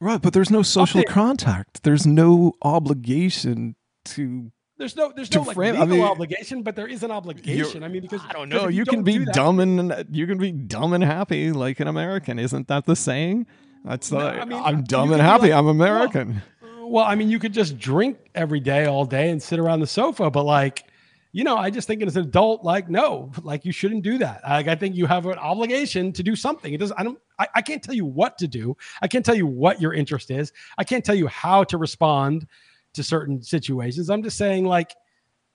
Right, 0.00 0.20
but 0.20 0.32
there's 0.32 0.50
no 0.50 0.62
social 0.62 1.02
contact. 1.04 1.82
There's 1.82 2.06
no 2.06 2.54
obligation 2.62 3.76
to 4.06 4.50
there's 4.80 4.96
no 4.96 5.12
there's 5.14 5.30
no 5.34 5.42
like 5.42 5.54
frame, 5.54 5.74
legal 5.74 5.82
I 5.82 5.90
mean, 5.90 6.00
obligation, 6.00 6.62
but 6.62 6.74
there 6.74 6.86
is 6.86 7.02
an 7.02 7.10
obligation. 7.10 7.84
I 7.84 7.88
mean, 7.88 8.00
because 8.00 8.22
I 8.26 8.32
don't 8.32 8.48
know, 8.48 8.68
you, 8.68 8.78
you, 8.78 8.84
can 8.86 9.02
be 9.02 9.26
dumb 9.26 9.60
and 9.60 10.06
you 10.10 10.26
can 10.26 10.38
be 10.38 10.52
dumb 10.52 10.94
and 10.94 11.04
happy 11.04 11.52
like 11.52 11.80
an 11.80 11.86
American. 11.86 12.38
Isn't 12.38 12.66
that 12.68 12.86
the 12.86 12.96
saying? 12.96 13.46
That's 13.84 14.10
no, 14.10 14.20
I 14.20 14.46
mean, 14.46 14.58
I'm 14.58 14.78
uh, 14.78 14.82
dumb 14.82 15.12
and 15.12 15.20
happy. 15.20 15.50
Like, 15.50 15.58
I'm 15.58 15.66
American. 15.66 16.42
Well, 16.62 16.90
well, 16.90 17.04
I 17.04 17.14
mean, 17.14 17.28
you 17.28 17.38
could 17.38 17.52
just 17.52 17.78
drink 17.78 18.16
every 18.34 18.60
day, 18.60 18.86
all 18.86 19.04
day, 19.04 19.28
and 19.28 19.42
sit 19.42 19.58
around 19.58 19.80
the 19.80 19.86
sofa. 19.86 20.30
But 20.30 20.44
like, 20.44 20.84
you 21.32 21.44
know, 21.44 21.56
I 21.56 21.70
just 21.70 21.86
think 21.86 22.02
as 22.02 22.16
an 22.16 22.24
adult, 22.24 22.64
like, 22.64 22.88
no, 22.88 23.30
like 23.42 23.64
you 23.64 23.72
shouldn't 23.72 24.02
do 24.02 24.18
that. 24.18 24.42
Like, 24.42 24.66
I 24.66 24.74
think 24.74 24.96
you 24.96 25.06
have 25.06 25.26
an 25.26 25.38
obligation 25.38 26.12
to 26.12 26.22
do 26.22 26.34
something. 26.34 26.72
It 26.72 26.78
doesn't. 26.78 26.98
I 26.98 27.04
don't. 27.04 27.18
I, 27.38 27.48
I 27.56 27.62
can't 27.62 27.82
tell 27.82 27.94
you 27.94 28.04
what 28.04 28.36
to 28.38 28.48
do. 28.48 28.76
I 29.00 29.06
can't 29.06 29.24
tell 29.24 29.36
you 29.36 29.46
what 29.46 29.80
your 29.80 29.92
interest 29.92 30.30
is. 30.30 30.52
I 30.76 30.84
can't 30.84 31.04
tell 31.04 31.14
you 31.14 31.28
how 31.28 31.62
to 31.64 31.78
respond 31.78 32.46
to 32.94 33.04
certain 33.04 33.42
situations. 33.42 34.10
I'm 34.10 34.22
just 34.24 34.36
saying, 34.36 34.64
like, 34.64 34.94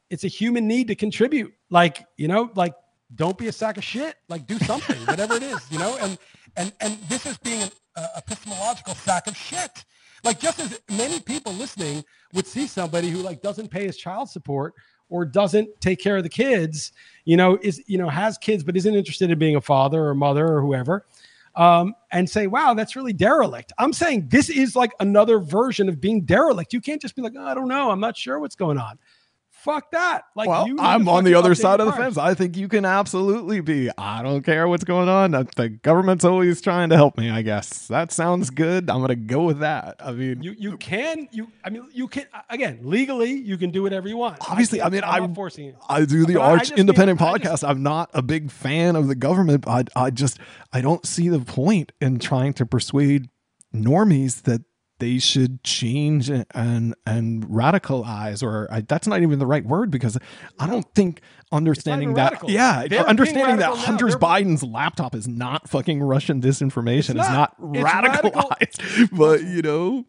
it's 0.09 0.23
a 0.23 0.29
human 0.29 0.67
need 0.67 0.87
to 0.87 0.95
contribute. 0.95 1.53
Like, 1.69 2.05
you 2.15 2.29
know, 2.29 2.51
like 2.55 2.73
don't 3.13 3.37
be 3.37 3.47
a 3.47 3.51
sack 3.51 3.77
of 3.77 3.83
shit. 3.83 4.15
Like, 4.29 4.47
do 4.47 4.57
something, 4.59 4.97
whatever 5.05 5.35
it 5.35 5.43
is, 5.43 5.59
you 5.69 5.79
know. 5.79 5.97
And 6.01 6.17
and 6.55 6.71
and 6.79 6.97
this 7.09 7.25
is 7.25 7.37
being 7.39 7.63
an 7.63 7.71
uh, 7.97 8.07
epistemological 8.17 8.95
sack 8.95 9.27
of 9.27 9.35
shit. 9.35 9.83
Like, 10.23 10.39
just 10.39 10.59
as 10.59 10.79
many 10.89 11.19
people 11.19 11.51
listening 11.53 12.03
would 12.33 12.47
see 12.47 12.65
somebody 12.65 13.09
who 13.09 13.19
like 13.19 13.41
doesn't 13.41 13.69
pay 13.69 13.85
his 13.85 13.97
child 13.97 14.29
support 14.29 14.73
or 15.09 15.25
doesn't 15.25 15.69
take 15.81 15.99
care 15.99 16.17
of 16.17 16.23
the 16.23 16.29
kids, 16.29 16.91
you 17.25 17.37
know, 17.37 17.57
is 17.61 17.83
you 17.87 17.97
know 17.97 18.09
has 18.09 18.37
kids 18.37 18.63
but 18.63 18.75
isn't 18.77 18.95
interested 18.95 19.29
in 19.29 19.39
being 19.39 19.55
a 19.55 19.61
father 19.61 20.05
or 20.05 20.15
mother 20.15 20.47
or 20.47 20.61
whoever 20.61 21.05
um, 21.55 21.95
and 22.11 22.29
say, 22.29 22.47
wow, 22.47 22.73
that's 22.73 22.95
really 22.95 23.13
derelict. 23.13 23.71
I'm 23.77 23.93
saying 23.93 24.27
this 24.27 24.49
is 24.49 24.75
like 24.75 24.91
another 24.99 25.39
version 25.39 25.87
of 25.89 26.01
being 26.01 26.21
derelict. 26.21 26.73
You 26.73 26.81
can't 26.81 27.01
just 27.01 27.15
be 27.15 27.21
like, 27.21 27.33
oh, 27.37 27.45
I 27.45 27.53
don't 27.53 27.67
know. 27.67 27.91
I'm 27.91 27.99
not 27.99 28.17
sure 28.17 28.39
what's 28.39 28.55
going 28.55 28.77
on. 28.77 28.99
Fuck 29.65 29.89
that. 29.93 30.25
Like, 30.35 30.47
well, 30.47 30.67
I'm 30.79 31.09
on 31.09 31.23
the 31.23 31.33
other 31.33 31.55
side 31.55 31.79
of 31.79 31.87
the 31.87 31.91
fence. 31.93 32.19
I 32.19 32.35
think 32.35 32.55
you 32.55 32.67
can 32.67 32.85
absolutely 32.85 33.61
be. 33.61 33.89
I 33.97 34.21
don't 34.21 34.43
care 34.43 34.67
what's 34.67 34.83
going 34.83 35.09
on. 35.09 35.33
Uh, 35.33 35.45
the 35.55 35.69
government's 35.69 36.23
always 36.23 36.61
trying 36.61 36.89
to 36.89 36.95
help 36.95 37.17
me. 37.17 37.31
I 37.31 37.41
guess 37.41 37.87
that 37.87 38.11
sounds 38.11 38.51
good. 38.51 38.91
I'm 38.91 39.01
gonna 39.01 39.15
go 39.15 39.41
with 39.41 39.61
that. 39.61 39.95
I 39.99 40.11
mean, 40.11 40.43
you 40.43 40.55
you 40.55 40.77
can 40.77 41.27
you. 41.31 41.47
I 41.63 41.71
mean, 41.71 41.89
you 41.91 42.07
can 42.07 42.27
again 42.51 42.81
legally. 42.83 43.31
You 43.31 43.57
can 43.57 43.71
do 43.71 43.81
whatever 43.81 44.07
you 44.07 44.17
want. 44.17 44.37
Obviously, 44.47 44.81
I, 44.81 44.85
I 44.85 44.89
mean, 44.91 45.03
I'm, 45.03 45.23
I'm 45.23 45.35
forcing 45.35 45.69
it. 45.69 45.75
I 45.89 46.05
do 46.05 46.27
the 46.27 46.39
Arch 46.39 46.69
Independent 46.69 47.19
podcast. 47.19 47.41
Just, 47.41 47.65
I'm 47.65 47.81
not 47.81 48.11
a 48.13 48.21
big 48.21 48.51
fan 48.51 48.95
of 48.95 49.07
the 49.07 49.15
government. 49.15 49.67
I 49.67 49.85
I 49.95 50.11
just 50.11 50.37
I 50.71 50.81
don't 50.81 51.07
see 51.07 51.27
the 51.27 51.39
point 51.39 51.91
in 51.99 52.19
trying 52.19 52.53
to 52.53 52.67
persuade 52.67 53.29
normies 53.73 54.43
that 54.43 54.61
they 55.05 55.19
should 55.19 55.63
change 55.63 56.31
and 56.31 56.95
and 57.05 57.45
radicalize 57.45 58.41
or 58.41 58.67
I, 58.71 58.81
that's 58.81 59.07
not 59.07 59.21
even 59.21 59.37
the 59.37 59.45
right 59.45 59.63
word 59.63 59.91
because 59.91 60.17
I 60.59 60.65
don't 60.65 60.87
think 60.95 61.21
understanding 61.51 62.15
that 62.15 62.31
radical. 62.31 62.49
yeah 62.49 62.87
They're 62.87 63.07
understanding 63.07 63.57
that 63.57 63.75
Hunter 63.77 64.07
Biden's 64.07 64.63
laptop 64.63 65.13
is 65.13 65.27
not 65.27 65.69
fucking 65.69 66.01
Russian 66.01 66.41
disinformation 66.41 67.19
it's 67.19 67.29
not, 67.29 67.55
is 67.75 67.83
not 67.83 68.03
radicalized. 68.03 69.09
But 69.15 69.43
you 69.43 69.61
know 69.61 70.05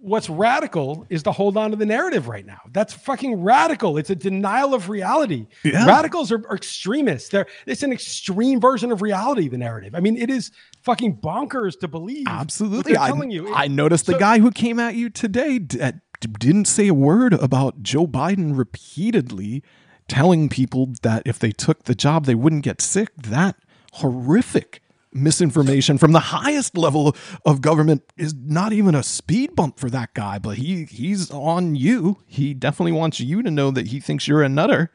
what's 0.00 0.30
radical 0.30 1.06
is 1.10 1.22
to 1.24 1.32
hold 1.32 1.56
on 1.56 1.70
to 1.70 1.76
the 1.76 1.86
narrative 1.86 2.28
right 2.28 2.44
now. 2.44 2.60
That's 2.72 2.92
fucking 2.92 3.42
radical. 3.42 3.98
It's 3.98 4.10
a 4.10 4.14
denial 4.14 4.74
of 4.74 4.88
reality. 4.88 5.46
Yeah. 5.62 5.86
Radicals 5.86 6.32
are, 6.32 6.42
are, 6.48 6.56
extremists. 6.56 7.28
They're 7.28 7.46
it's 7.66 7.82
an 7.82 7.92
extreme 7.92 8.60
version 8.60 8.92
of 8.92 9.02
reality. 9.02 9.48
The 9.48 9.58
narrative. 9.58 9.94
I 9.94 10.00
mean, 10.00 10.16
it 10.16 10.30
is 10.30 10.50
fucking 10.82 11.18
bonkers 11.18 11.78
to 11.80 11.88
believe. 11.88 12.26
Absolutely, 12.26 12.96
I'm 12.96 13.12
telling 13.12 13.30
you. 13.30 13.48
It, 13.48 13.54
I 13.54 13.68
noticed 13.68 14.06
so, 14.06 14.12
the 14.12 14.18
guy 14.18 14.38
who 14.38 14.50
came 14.50 14.78
at 14.78 14.94
you 14.94 15.10
today 15.10 15.58
didn't 15.58 16.66
say 16.66 16.88
a 16.88 16.94
word 16.94 17.34
about 17.34 17.82
Joe 17.82 18.06
Biden 18.06 18.56
repeatedly 18.56 19.62
telling 20.08 20.48
people 20.48 20.92
that 21.02 21.22
if 21.24 21.38
they 21.38 21.52
took 21.52 21.84
the 21.84 21.94
jab 21.94 22.24
they 22.24 22.34
wouldn't 22.34 22.64
get 22.64 22.80
sick. 22.80 23.14
That 23.16 23.56
horrific 23.94 24.82
misinformation 25.12 25.98
from 25.98 26.12
the 26.12 26.20
highest 26.20 26.76
level 26.76 27.16
of 27.44 27.60
government 27.60 28.02
is 28.16 28.34
not 28.34 28.72
even 28.72 28.94
a 28.94 29.02
speed 29.02 29.54
bump 29.56 29.78
for 29.78 29.90
that 29.90 30.14
guy, 30.14 30.38
but 30.38 30.58
he 30.58 30.84
he's 30.84 31.30
on 31.30 31.74
you. 31.74 32.18
He 32.26 32.54
definitely 32.54 32.92
wants 32.92 33.20
you 33.20 33.42
to 33.42 33.50
know 33.50 33.70
that 33.70 33.88
he 33.88 34.00
thinks 34.00 34.28
you're 34.28 34.42
a 34.42 34.48
nutter. 34.48 34.90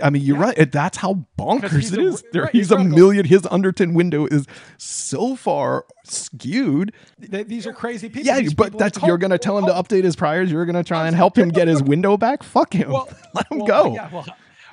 I 0.00 0.10
mean, 0.10 0.22
you're 0.22 0.36
yeah. 0.36 0.42
right. 0.44 0.72
That's 0.72 0.96
how 0.96 1.26
bonkers 1.36 1.92
it 1.92 1.98
a, 1.98 2.02
is. 2.02 2.24
There, 2.32 2.42
right, 2.42 2.52
he's 2.52 2.70
a 2.70 2.78
million. 2.78 3.24
His 3.24 3.46
Overton 3.50 3.94
window 3.94 4.26
is 4.26 4.46
so 4.78 5.34
far 5.34 5.86
skewed. 6.04 6.92
They, 7.18 7.42
these 7.42 7.66
are 7.66 7.72
crazy 7.72 8.08
people. 8.08 8.26
Yeah, 8.26 8.38
these 8.40 8.54
but 8.54 8.66
people 8.66 8.78
that's 8.78 9.02
you're 9.02 9.18
going 9.18 9.32
to 9.32 9.38
tell 9.38 9.58
him 9.58 9.66
to 9.66 9.72
update 9.72 10.04
his 10.04 10.14
priors. 10.14 10.52
You're 10.52 10.66
going 10.66 10.76
to 10.76 10.84
try 10.84 11.08
and 11.08 11.16
help 11.16 11.36
him 11.36 11.48
get 11.48 11.66
his 11.66 11.82
window 11.82 12.16
back. 12.16 12.44
Fuck 12.44 12.74
him. 12.74 12.92
Well, 12.92 13.08
Let 13.34 13.50
him 13.50 13.58
well, 13.58 13.66
go. 13.66 13.94
Yeah, 13.94 14.08
well, 14.12 14.26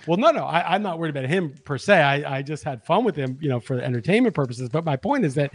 well, 0.09 0.17
no, 0.17 0.31
no, 0.31 0.43
I, 0.43 0.75
am 0.75 0.81
not 0.81 0.97
worried 0.97 1.11
about 1.15 1.29
him 1.29 1.53
per 1.65 1.77
se. 1.77 2.01
I, 2.01 2.37
I 2.37 2.41
just 2.41 2.63
had 2.63 2.83
fun 2.83 3.03
with 3.03 3.15
him, 3.15 3.37
you 3.39 3.47
know, 3.47 3.59
for 3.59 3.79
entertainment 3.79 4.33
purposes. 4.33 4.67
But 4.67 4.83
my 4.83 4.95
point 4.95 5.23
is 5.23 5.35
that 5.35 5.51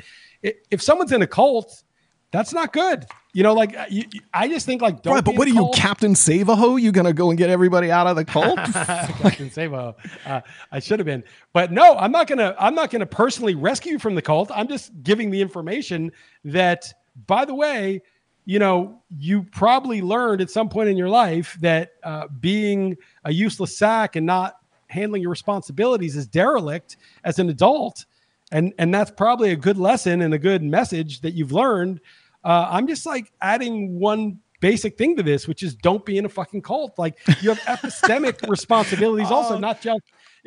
if 0.71 0.81
someone's 0.81 1.11
in 1.11 1.23
a 1.23 1.27
cult, 1.27 1.83
that's 2.31 2.53
not 2.53 2.73
good. 2.73 3.05
You 3.33 3.43
know, 3.43 3.53
like 3.53 3.77
uh, 3.77 3.87
you, 3.91 4.05
I 4.33 4.47
just 4.47 4.65
think 4.65 4.81
like 4.81 5.05
right. 5.07 5.25
But 5.25 5.35
what 5.35 5.49
are 5.49 5.51
you, 5.51 5.73
Captain 5.75 6.15
Savaho? 6.15 6.81
You 6.81 6.93
gonna 6.93 7.13
go 7.13 7.31
and 7.31 7.37
get 7.37 7.51
everybody 7.51 7.91
out 7.91 8.07
of 8.07 8.15
the 8.15 8.25
cult? 8.25 8.57
Captain 8.73 9.51
Savaho. 9.51 9.97
Uh, 10.25 10.41
I 10.71 10.79
should 10.79 11.01
have 11.01 11.07
been, 11.07 11.25
but 11.53 11.73
no, 11.73 11.97
I'm 11.97 12.13
not 12.13 12.29
gonna. 12.29 12.55
I'm 12.57 12.77
not 12.77 12.93
gonna 12.93 13.07
personally 13.07 13.57
rescue 13.57 13.93
you 13.93 13.99
from 13.99 14.15
the 14.15 14.23
cult. 14.23 14.53
I'm 14.55 14.69
just 14.69 14.93
giving 15.03 15.33
the 15.33 15.41
information 15.41 16.13
that, 16.45 16.93
by 17.27 17.45
the 17.45 17.57
way, 17.57 18.03
you 18.45 18.61
know, 18.61 19.03
you 19.19 19.43
probably 19.43 20.01
learned 20.01 20.41
at 20.41 20.51
some 20.51 20.69
point 20.69 20.89
in 20.89 20.97
your 20.97 21.09
life 21.09 21.57
that 21.61 21.95
uh, 22.05 22.29
being 22.39 22.97
a 23.25 23.33
useless 23.33 23.77
sack 23.77 24.17
and 24.17 24.27
not 24.27 24.57
handling 24.89 25.23
your 25.23 25.31
responsibilities 25.31 26.17
is 26.17 26.27
derelict 26.27 26.97
as 27.25 27.39
an 27.39 27.49
adult. 27.49 28.05
And, 28.53 28.73
and 28.79 28.95
that's 28.95 29.11
probably 29.11 29.51
a 29.51 29.57
good 29.57 29.79
lesson 29.79 30.21
and 30.21 30.35
a 30.35 30.39
good 30.39 30.63
message 30.63 31.21
that 31.23 31.33
you've 31.33 31.53
learned. 31.53 32.01
Uh, 32.45 32.69
I'm 32.71 32.87
just 32.87 33.07
like 33.07 33.33
adding 33.41 33.99
one 33.99 34.39
basic 34.61 34.97
thing 34.97 35.17
to 35.17 35.23
this, 35.23 35.49
which 35.49 35.63
is 35.63 35.75
don't 35.75 36.05
be 36.05 36.19
in 36.19 36.25
a 36.25 36.29
fucking 36.29 36.63
cult. 36.63 36.99
Like 36.99 37.19
you 37.41 37.53
have 37.53 37.59
epistemic 37.81 38.49
responsibilities 38.49 39.31
also, 39.31 39.57
Uh, 39.57 39.59
not 39.59 39.81
just. 39.81 40.03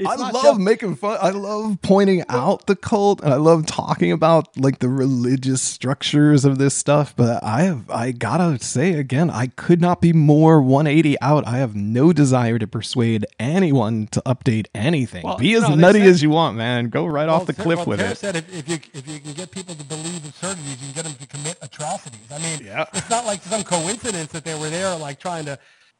I 0.05 0.15
love 0.15 0.43
just- 0.43 0.59
making 0.59 0.95
fun. 0.95 1.17
I 1.21 1.29
love 1.31 1.79
pointing 1.81 2.23
out 2.29 2.67
the 2.67 2.75
cult, 2.75 3.21
and 3.21 3.33
I 3.33 3.37
love 3.37 3.65
talking 3.65 4.11
about 4.11 4.55
like 4.55 4.79
the 4.79 4.89
religious 4.89 5.61
structures 5.61 6.45
of 6.45 6.57
this 6.59 6.75
stuff. 6.75 7.15
But 7.15 7.43
I 7.43 7.61
have, 7.63 7.89
I 7.89 8.11
gotta 8.11 8.63
say 8.63 8.93
again, 8.93 9.29
I 9.31 9.47
could 9.47 9.81
not 9.81 9.99
be 10.01 10.13
more 10.13 10.61
180 10.61 11.19
out. 11.21 11.47
I 11.47 11.57
have 11.57 11.75
no 11.75 12.13
desire 12.13 12.59
to 12.59 12.67
persuade 12.67 13.25
anyone 13.39 14.07
to 14.11 14.21
update 14.25 14.67
anything. 14.75 15.23
Well, 15.23 15.37
be 15.37 15.55
as 15.55 15.63
no, 15.63 15.73
nutty 15.75 15.99
said- 15.99 16.07
as 16.09 16.21
you 16.23 16.29
want, 16.29 16.57
man. 16.57 16.89
Go 16.89 17.05
right 17.07 17.27
off 17.29 17.45
the 17.47 17.53
cliff 17.53 17.77
well, 17.77 17.85
with 17.87 17.99
Ter 17.99 18.07
it. 18.11 18.17
said 18.17 18.35
if, 18.35 18.53
if 18.55 18.69
you 18.69 18.75
if 18.93 19.07
you 19.07 19.19
can 19.19 19.33
get 19.33 19.49
people 19.51 19.73
to 19.73 19.83
believe 19.83 20.23
absurdities, 20.25 20.71
you 20.79 20.93
can 20.93 20.95
get 20.95 21.03
them 21.05 21.13
to 21.15 21.25
commit 21.27 21.57
atrocities. 21.61 22.19
I 22.31 22.37
mean, 22.39 22.59
Yeah. 22.63 22.85
it's 22.93 23.09
not 23.09 23.25
like 23.25 23.41
some 23.43 23.63
coincidence 23.63 24.31
that 24.31 24.43
they 24.45 24.53
were 24.59 24.69
there, 24.69 24.95
like 24.97 25.19
trying 25.19 25.45
to 25.45 25.57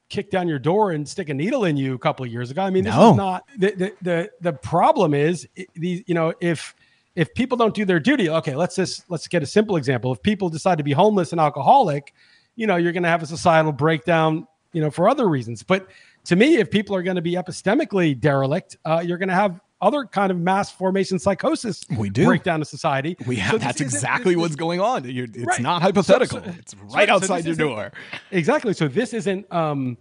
kick 0.10 0.32
down 0.32 0.48
your 0.48 0.60
door 0.60 0.92
and 0.92 1.08
stick 1.08 1.30
a 1.30 1.34
needle 1.34 1.66
in 1.66 1.78
you 1.78 1.94
a 1.94 1.98
couple 2.00 2.26
of 2.26 2.32
years 2.32 2.50
ago. 2.52 2.62
I 2.62 2.70
mean, 2.70 2.84
this 2.84 2.96
No. 2.96 3.12
is 3.12 3.18
not 3.18 3.44
the 3.58 3.72
the 3.72 3.94
the, 4.02 4.32
the 4.42 4.54
problem 4.54 5.14
is 5.14 5.48
these. 5.76 6.04
You 6.08 6.16
know, 6.16 6.34
if 6.40 6.76
if 7.16 7.34
people 7.34 7.58
don't 7.58 7.74
do 7.74 7.84
their 7.86 8.00
duty, 8.00 8.30
okay, 8.30 8.56
let's 8.56 8.76
just 8.76 9.10
let's 9.10 9.28
get 9.28 9.44
a 9.44 9.46
simple 9.46 9.76
example. 9.76 10.12
If 10.14 10.22
people 10.22 10.50
decide 10.50 10.78
to 10.78 10.84
be 10.84 10.92
homeless 10.94 11.32
and 11.32 11.42
alcoholic, 11.42 12.14
you 12.56 12.68
know, 12.68 12.76
you're 12.78 12.92
going 12.94 13.04
to 13.04 13.10
have 13.10 13.24
a 13.24 13.28
societal 13.28 13.72
breakdown. 13.72 14.48
You 14.74 14.82
know, 14.82 14.92
for 14.92 15.10
other 15.10 15.28
reasons, 15.28 15.64
but 15.64 15.88
to 16.26 16.36
me, 16.36 16.58
if 16.58 16.70
people 16.70 16.96
are 16.96 17.02
going 17.02 17.16
to 17.16 17.22
be 17.22 17.34
epistemically 17.34 18.20
derelict, 18.20 18.78
uh, 18.86 19.02
you're 19.04 19.18
going 19.18 19.30
to 19.30 19.36
have 19.36 19.60
other 19.82 20.06
kind 20.06 20.32
of 20.32 20.40
mass 20.40 20.72
formation 20.72 21.20
psychosis 21.20 21.84
We 21.98 22.10
do. 22.10 22.26
breakdown 22.26 22.62
of 22.62 22.68
society. 22.68 23.16
We 23.28 23.36
have. 23.38 23.52
So 23.54 23.58
that's 23.60 23.82
exactly 23.82 24.36
what's 24.36 24.56
going 24.56 24.80
on. 24.82 25.04
You're, 25.10 25.26
it's 25.26 25.38
Right. 25.46 25.62
not 25.62 25.82
hypothetical. 25.82 26.40
So- 26.40 26.46
so- 26.46 26.56
it's 26.58 26.76
right 26.94 27.10
outside 27.10 27.46
your 27.46 27.56
door. 27.56 27.92
Exactly. 28.32 28.74
So 28.74 28.88
this 28.88 29.14
isn't, 29.14 29.52
um, 29.54 29.98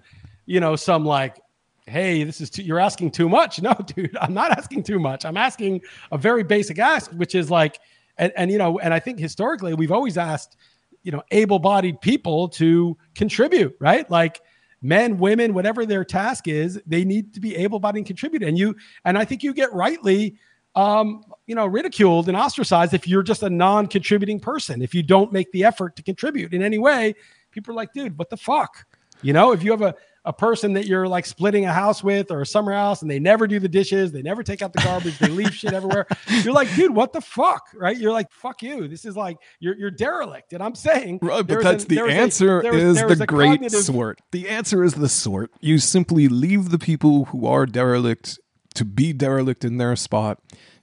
you 0.47 0.61
know, 0.61 0.77
some 0.77 1.05
like, 1.05 1.41
hey, 1.87 2.25
this 2.25 2.41
is 2.41 2.51
too, 2.51 2.63
you're 2.63 2.81
asking 2.81 3.11
too 3.11 3.29
much. 3.29 3.61
No, 3.63 3.75
dude, 3.75 4.17
I'm 4.21 4.33
not 4.35 4.51
asking 4.53 4.83
too 4.85 4.99
much. 4.99 5.25
I'm 5.25 5.37
asking 5.37 5.83
a 6.11 6.19
very 6.19 6.43
basic 6.43 6.79
ask, 6.79 7.11
which 7.13 7.35
is 7.35 7.51
like, 7.51 7.79
and, 8.19 8.33
and 8.37 8.51
you 8.51 8.59
know, 8.59 8.79
and 8.79 8.95
I 8.95 8.99
think 8.99 9.19
historically 9.19 9.75
we've 9.75 9.93
always 9.93 10.17
asked, 10.17 10.57
you 11.03 11.13
know, 11.13 11.23
able-bodied 11.31 12.01
people 12.01 12.49
to 12.49 12.97
contribute, 13.15 13.77
right? 13.79 14.11
Like 14.11 14.41
men, 14.83 15.19
women, 15.19 15.55
whatever 15.55 15.87
their 15.87 16.05
task 16.05 16.49
is, 16.49 16.81
they 16.87 17.05
need 17.05 17.35
to 17.35 17.41
be 17.41 17.57
able-bodied 17.57 18.01
and 18.01 18.07
contribute. 18.07 18.43
And 18.43 18.59
you, 18.59 18.77
and 19.05 19.17
I 19.19 19.25
think 19.25 19.43
you 19.43 19.55
get 19.55 19.73
rightly 19.73 20.37
um, 20.77 21.25
you 21.47 21.55
know, 21.55 21.67
ridiculed 21.67 22.29
and 22.29 22.37
ostracized 22.37 22.93
if 22.93 23.09
you're 23.09 23.23
just 23.23 23.43
a 23.43 23.51
non-contributing 23.51 24.39
person. 24.39 24.83
If 24.83 24.95
you 24.95 25.03
don't 25.03 25.33
make 25.33 25.51
the 25.53 25.65
effort 25.65 25.97
to 25.97 26.03
contribute 26.03 26.53
in 26.53 26.63
any 26.63 26.79
way, 26.79 27.15
people 27.51 27.73
are 27.73 27.77
like, 27.77 27.95
dude, 27.95 28.19
what 28.19 28.29
the 28.29 28.37
fuck? 28.37 28.85
You 29.23 29.33
know, 29.33 29.53
if 29.53 29.65
you 29.65 29.71
have 29.71 29.81
a, 29.81 29.95
a 30.27 30.33
person 30.33 30.73
that 30.75 30.87
you're 30.87 31.07
like 31.09 31.25
splitting 31.25 31.65
a 31.65 31.73
house 31.73 32.03
with 32.03 32.31
or 32.31 32.41
a 32.43 32.47
summer 32.47 32.73
house 32.73 33.01
and 33.01 33.11
they 33.11 33.19
never 33.21 33.47
do 33.47 33.59
the 33.61 33.69
dishes, 33.69 34.11
they 34.13 34.23
never 34.23 34.43
take 34.43 34.61
out 34.61 34.73
the 34.73 34.81
garbage, 34.83 35.19
they 35.19 35.29
leave 35.29 35.55
shit 35.55 35.73
everywhere. 35.73 36.07
You're 36.43 36.53
like, 36.53 36.69
dude, 36.75 36.95
what 36.95 37.13
the 37.13 37.21
fuck? 37.21 37.69
Right? 37.75 37.97
You're 37.97 38.13
like, 38.13 38.31
fuck 38.33 38.63
you. 38.63 38.89
This 38.89 39.05
is 39.05 39.17
like 39.17 39.37
you're 39.61 39.77
you're 39.77 39.91
derelict. 39.93 40.53
And 40.53 40.63
I'm 40.63 40.75
saying 40.75 41.21
Right, 41.23 41.47
but 41.47 41.63
that's 41.63 41.85
an- 41.85 41.89
the 41.89 41.99
a- 42.01 42.09
answer 42.09 42.61
there's- 42.61 42.99
is 43.11 43.19
the 43.19 43.27
great 43.27 43.51
cognitive- 43.61 43.81
sort. 43.85 44.21
The 44.33 44.49
answer 44.49 44.83
is 44.85 44.95
the 44.95 45.09
sort. 45.09 45.51
You 45.61 45.79
simply 45.79 46.29
leave 46.29 46.71
the 46.71 46.79
people 46.79 47.27
who 47.27 47.47
are 47.47 47.65
derelict 47.65 48.39
to 48.75 48.85
be 48.85 49.13
derelict 49.13 49.65
in 49.65 49.79
their 49.79 49.95
spot. 49.97 50.39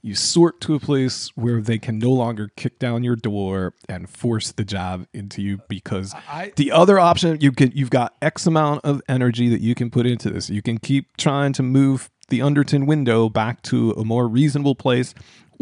You 0.05 0.15
sort 0.15 0.59
to 0.61 0.75
a 0.75 0.81
place 0.81 1.29
where 1.35 1.61
they 1.61 1.79
can 1.79 1.97
no 1.97 2.11
longer 2.11 2.49
kick 2.57 2.77
down 2.77 3.03
your 3.03 3.15
door 3.15 3.73
and 3.87 4.09
force 4.09 4.51
the 4.51 4.65
jab 4.65 5.07
into 5.13 5.41
you 5.41 5.61
because 5.69 6.13
I- 6.13 6.51
the 6.57 6.73
other 6.73 6.99
option 6.99 7.37
you 7.39 7.53
can 7.53 7.71
you've 7.73 7.89
got 7.89 8.13
X 8.21 8.45
amount 8.45 8.83
of 8.83 9.01
energy 9.07 9.47
that 9.47 9.61
you 9.61 9.75
can 9.75 9.89
put 9.89 10.05
into 10.05 10.29
this. 10.29 10.49
You 10.49 10.61
can 10.61 10.77
keep 10.77 11.15
trying 11.15 11.53
to 11.53 11.63
move 11.63 12.09
the 12.27 12.41
Overton 12.41 12.85
window 12.85 13.29
back 13.29 13.61
to 13.63 13.91
a 13.91 14.03
more 14.03 14.27
reasonable 14.27 14.75
place, 14.75 15.13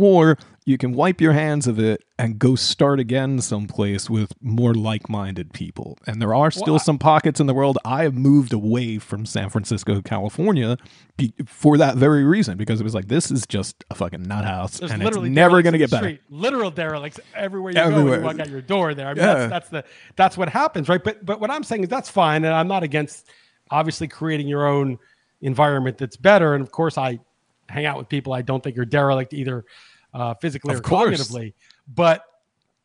or 0.02 0.38
you 0.66 0.78
can 0.78 0.94
wipe 0.94 1.20
your 1.20 1.34
hands 1.34 1.66
of 1.66 1.80
it 1.80 2.04
and 2.20 2.38
go 2.38 2.56
start 2.56 3.00
again 3.00 3.42
someplace 3.42 4.10
with 4.10 4.32
more 4.42 4.76
like-minded 4.76 5.54
people. 5.54 5.98
And 6.06 6.22
there 6.22 6.36
are 6.36 6.52
still 6.52 6.66
Well, 6.74 6.76
I- 6.76 6.80
some 6.84 7.00
pockets 7.00 7.40
in 7.40 7.48
the 7.48 7.54
world. 7.54 7.80
I 7.84 8.04
have 8.04 8.14
moved 8.14 8.54
away 8.54 9.00
from 9.00 9.26
San 9.26 9.50
Francisco, 9.50 10.02
California, 10.02 10.78
be, 11.18 11.34
for 11.48 11.78
that 11.78 11.96
very 11.98 12.24
reason 12.24 12.58
because 12.58 12.80
it 12.80 12.84
was 12.84 12.94
like 12.94 13.08
this 13.08 13.32
is 13.32 13.46
just 13.48 13.84
a 13.90 13.96
fucking 13.96 14.22
nut 14.24 14.46
house, 14.46 14.80
and 14.80 15.02
it's 15.02 15.18
never 15.18 15.62
going 15.64 15.74
to 15.74 15.80
get 15.80 15.90
better. 15.90 16.20
Literal 16.30 16.70
derelicts 16.70 17.20
everywhere 17.36 17.72
you 17.72 17.76
go. 17.76 17.82
Everywhere. 17.82 18.06
When 18.12 18.20
you 18.20 18.26
walk 18.26 18.40
out 18.40 18.50
your 18.50 18.62
door 18.62 18.94
there. 18.94 19.08
I 19.08 19.14
mean, 19.16 19.24
Yeah. 19.24 19.34
that's, 19.34 19.50
that's 19.50 19.70
the 19.70 19.84
that's 20.16 20.38
what 20.38 20.50
happens, 20.50 20.90
right? 20.90 21.04
But 21.04 21.26
but 21.26 21.40
what 21.40 21.50
I'm 21.50 21.64
saying 21.64 21.84
is 21.84 21.90
that's 21.90 22.10
fine, 22.10 22.46
and 22.46 22.54
I'm 22.54 22.68
not 22.68 22.84
against 22.84 23.30
obviously 23.72 24.08
creating 24.08 24.48
your 24.48 24.68
own 24.68 25.00
environment 25.42 25.98
that's 25.98 26.18
better. 26.18 26.54
And 26.54 26.62
of 26.62 26.72
course, 26.72 26.98
I 27.00 27.20
hang 27.68 27.86
out 27.86 27.98
with 27.98 28.10
people 28.10 28.34
I 28.34 28.42
don't 28.44 28.62
think 28.64 28.78
are 28.78 28.86
derelict 28.86 29.34
either 29.34 29.66
uh, 30.14 30.34
physically 30.36 30.74
Of 30.74 30.80
or 30.80 30.84
course. 30.84 31.20
cognitively. 31.20 31.54
But 31.88 32.24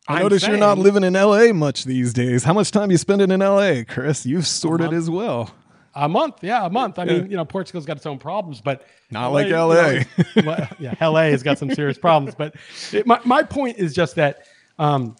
I 0.07 0.19
notice 0.21 0.47
you're 0.47 0.57
not 0.57 0.77
living 0.77 1.03
in 1.03 1.13
LA 1.13 1.51
much 1.53 1.83
these 1.83 2.13
days. 2.13 2.43
How 2.43 2.53
much 2.53 2.71
time 2.71 2.91
you 2.91 2.97
spending 2.97 3.29
in 3.31 3.39
LA, 3.41 3.83
Chris? 3.87 4.25
You've 4.25 4.47
sorted 4.47 4.93
as 4.93 5.09
well. 5.09 5.51
A 5.95 6.07
month, 6.07 6.35
yeah, 6.43 6.65
a 6.65 6.69
month. 6.69 6.99
I 6.99 7.05
Yeah. 7.05 7.13
mean, 7.21 7.31
you 7.31 7.37
know, 7.37 7.43
Portugal's 7.45 7.85
got 7.85 7.97
its 7.97 8.05
own 8.05 8.19
problems, 8.19 8.61
but 8.61 8.85
Not 9.09 9.29
like 9.33 9.47
you 9.47 9.55
LA. 9.55 10.03
know, 10.35 10.67
yeah, 10.79 10.93
LA 11.01 11.23
has 11.31 11.41
got 11.43 11.57
some 11.57 11.73
serious 11.73 11.97
problems. 11.97 12.35
But 12.35 12.55
it, 12.93 13.07
my 13.07 13.19
my 13.25 13.41
point 13.43 13.77
is 13.79 13.93
just 13.95 14.15
that 14.15 14.43
um, 14.77 15.15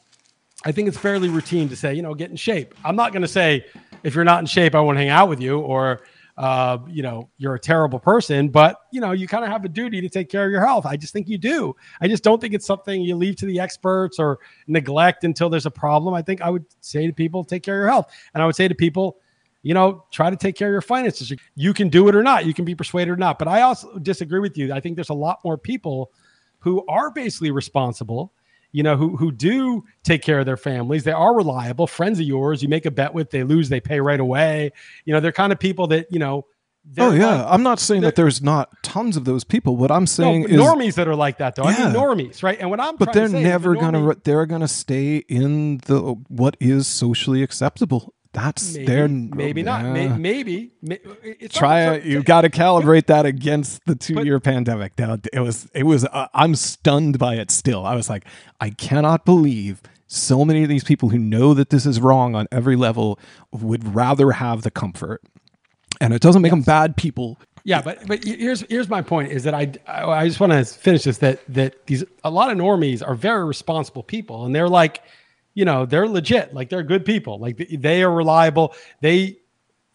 I 0.65 0.71
think 0.71 0.87
it's 0.87 0.97
fairly 0.97 1.29
routine 1.29 1.67
to 1.69 1.75
say, 1.75 1.93
you 1.95 2.01
know, 2.03 2.13
get 2.13 2.29
in 2.29 2.35
shape. 2.37 2.75
I'm 2.85 2.95
not 2.95 3.11
going 3.11 3.23
to 3.23 3.27
say 3.27 3.65
if 4.03 4.13
you're 4.13 4.23
not 4.23 4.39
in 4.39 4.45
shape, 4.45 4.75
I 4.75 4.79
won't 4.79 4.97
hang 4.99 5.09
out 5.09 5.29
with 5.29 5.41
you, 5.41 5.59
or 5.59 6.01
uh, 6.37 6.77
you 6.87 7.01
know, 7.01 7.29
you're 7.37 7.55
a 7.55 7.59
terrible 7.59 7.99
person. 7.99 8.49
But 8.49 8.77
you 8.91 9.01
know, 9.01 9.11
you 9.11 9.27
kind 9.27 9.43
of 9.43 9.49
have 9.49 9.65
a 9.65 9.69
duty 9.69 10.01
to 10.01 10.09
take 10.09 10.29
care 10.29 10.45
of 10.45 10.51
your 10.51 10.65
health. 10.65 10.85
I 10.85 10.95
just 10.97 11.13
think 11.13 11.27
you 11.27 11.37
do. 11.37 11.75
I 12.01 12.07
just 12.07 12.23
don't 12.23 12.39
think 12.39 12.53
it's 12.53 12.65
something 12.65 13.01
you 13.01 13.15
leave 13.15 13.35
to 13.37 13.45
the 13.45 13.59
experts 13.59 14.19
or 14.19 14.39
neglect 14.67 15.23
until 15.23 15.49
there's 15.49 15.65
a 15.65 15.71
problem. 15.71 16.13
I 16.13 16.21
think 16.21 16.41
I 16.41 16.49
would 16.49 16.65
say 16.81 17.07
to 17.07 17.13
people, 17.13 17.43
take 17.43 17.63
care 17.63 17.75
of 17.75 17.79
your 17.79 17.89
health, 17.89 18.11
and 18.33 18.43
I 18.43 18.45
would 18.45 18.55
say 18.55 18.67
to 18.67 18.75
people 18.75 19.17
you 19.63 19.73
know, 19.73 20.05
try 20.11 20.29
to 20.29 20.37
take 20.37 20.55
care 20.55 20.69
of 20.69 20.71
your 20.71 20.81
finances. 20.81 21.33
You 21.55 21.73
can 21.73 21.89
do 21.89 22.07
it 22.07 22.15
or 22.15 22.23
not. 22.23 22.45
You 22.45 22.53
can 22.53 22.63
be 22.63 22.73
persuaded 22.73 23.11
or 23.11 23.17
not. 23.17 23.37
But 23.37 23.49
I 23.49 23.63
also 23.63 23.99
disagree 23.99 24.39
with 24.39 24.57
you. 24.57 24.71
I 24.71 24.79
think 24.79 24.95
there's 24.95 25.09
a 25.09 25.15
lot 25.15 25.39
more 25.43 25.57
people 25.57 26.11
who 26.59 26.85
are 26.87 27.11
basically 27.11 27.51
responsible, 27.51 28.31
you 28.77 28.83
know, 28.83 28.95
who 28.95 29.17
who 29.17 29.31
do 29.31 29.83
take 30.03 30.21
care 30.21 30.37
of 30.39 30.45
their 30.45 30.55
families. 30.55 31.03
They 31.03 31.11
are 31.11 31.35
reliable, 31.35 31.87
friends 31.87 32.19
of 32.19 32.27
yours. 32.27 32.61
You 32.61 32.69
make 32.69 32.85
a 32.85 32.91
bet 32.91 33.11
with, 33.11 33.31
they 33.31 33.41
lose, 33.41 33.69
they 33.69 33.79
pay 33.79 33.99
right 33.99 34.19
away. 34.19 34.71
You 35.03 35.13
know, 35.15 35.19
they're 35.19 35.31
kind 35.31 35.51
of 35.51 35.59
people 35.59 35.87
that, 35.87 36.05
you 36.11 36.19
know, 36.19 36.45
Oh 36.99 37.11
yeah, 37.11 37.41
like- 37.41 37.45
I'm 37.49 37.63
not 37.63 37.79
saying 37.79 38.01
that 38.03 38.15
there's 38.15 38.39
not 38.41 38.69
tons 38.83 39.17
of 39.17 39.25
those 39.25 39.43
people. 39.43 39.75
What 39.75 39.91
I'm 39.91 40.03
no, 40.03 40.05
saying 40.05 40.43
but 40.43 40.51
is, 40.51 40.61
normies 40.61 40.93
that 40.93 41.07
are 41.07 41.15
like 41.15 41.39
that 41.39 41.55
though. 41.55 41.63
I 41.63 41.77
mean 41.77 41.93
normies, 41.93 42.43
right? 42.43 42.57
And 42.59 42.69
what 42.69 42.79
I'm 42.79 42.97
but 42.97 43.13
they're 43.13 43.25
is 43.25 43.31
the 43.31 43.41
never 43.41 43.75
gonna 43.75 44.15
they're 44.23 44.45
gonna 44.45 44.67
stay 44.67 45.17
in 45.17 45.79
the 45.87 45.99
what 46.27 46.55
is 46.59 46.87
socially 46.87 47.41
acceptable. 47.41 48.13
That's 48.37 48.75
maybe, 48.75 48.85
their 48.85 49.07
maybe 49.07 49.63
not. 49.63 49.83
Yeah. 49.83 49.93
May- 49.93 50.07
Maybe, 50.09 50.71
may- 50.83 50.99
it's 51.23 51.57
Try 51.57 51.93
it. 51.95 52.03
You 52.03 52.21
got 52.21 52.41
to 52.41 52.49
calibrate 52.49 53.07
that 53.07 53.25
against 53.25 53.83
the 53.87 53.95
two-year 54.05 54.39
pandemic. 54.39 54.93
Now, 54.99 55.17
It 55.33 55.39
was. 55.39 55.67
It 55.73 55.83
was. 55.83 56.05
Uh, 56.05 56.27
I'm 56.35 56.53
stunned 56.53 57.17
by 57.17 57.35
it. 57.35 57.49
Still, 57.49 57.83
I 57.83 57.95
was 57.95 58.11
like, 58.11 58.25
I 58.61 58.69
cannot 58.69 59.25
believe 59.25 59.81
so 60.05 60.45
many 60.45 60.61
of 60.61 60.69
these 60.69 60.83
people 60.83 61.09
who 61.09 61.17
know 61.17 61.55
that 61.55 61.71
this 61.71 61.87
is 61.87 61.99
wrong 61.99 62.35
on 62.35 62.47
every 62.51 62.75
level 62.75 63.19
would 63.51 63.95
rather 63.95 64.31
have 64.33 64.61
the 64.61 64.71
comfort. 64.71 65.21
And 65.99 66.13
it 66.13 66.21
doesn't 66.21 66.43
make 66.43 66.51
them 66.51 66.61
bad 66.61 66.95
people. 66.95 67.39
Yeah, 67.63 67.81
but 67.81 68.05
but 68.05 68.23
here's 68.23 68.61
here's 68.69 68.87
my 68.87 69.01
point 69.01 69.31
is 69.31 69.43
that 69.45 69.55
I 69.55 69.73
I 69.87 70.27
just 70.27 70.39
want 70.39 70.53
to 70.53 70.63
finish 70.63 71.03
this 71.05 71.17
that 71.17 71.41
that 71.53 71.87
these 71.87 72.03
a 72.23 72.29
lot 72.29 72.51
of 72.51 72.57
normies 72.57 73.05
are 73.05 73.15
very 73.15 73.43
responsible 73.45 74.03
people 74.03 74.45
and 74.45 74.55
they're 74.55 74.69
like, 74.69 75.01
you 75.57 75.65
know, 75.65 75.87
they're 75.87 76.07
legit, 76.07 76.53
like 76.53 76.69
they're 76.69 76.83
good 76.83 77.03
people, 77.03 77.39
like 77.39 77.57
they- 77.57 78.03
are 78.03 78.11
reliable. 78.13 78.75
They 79.01 79.37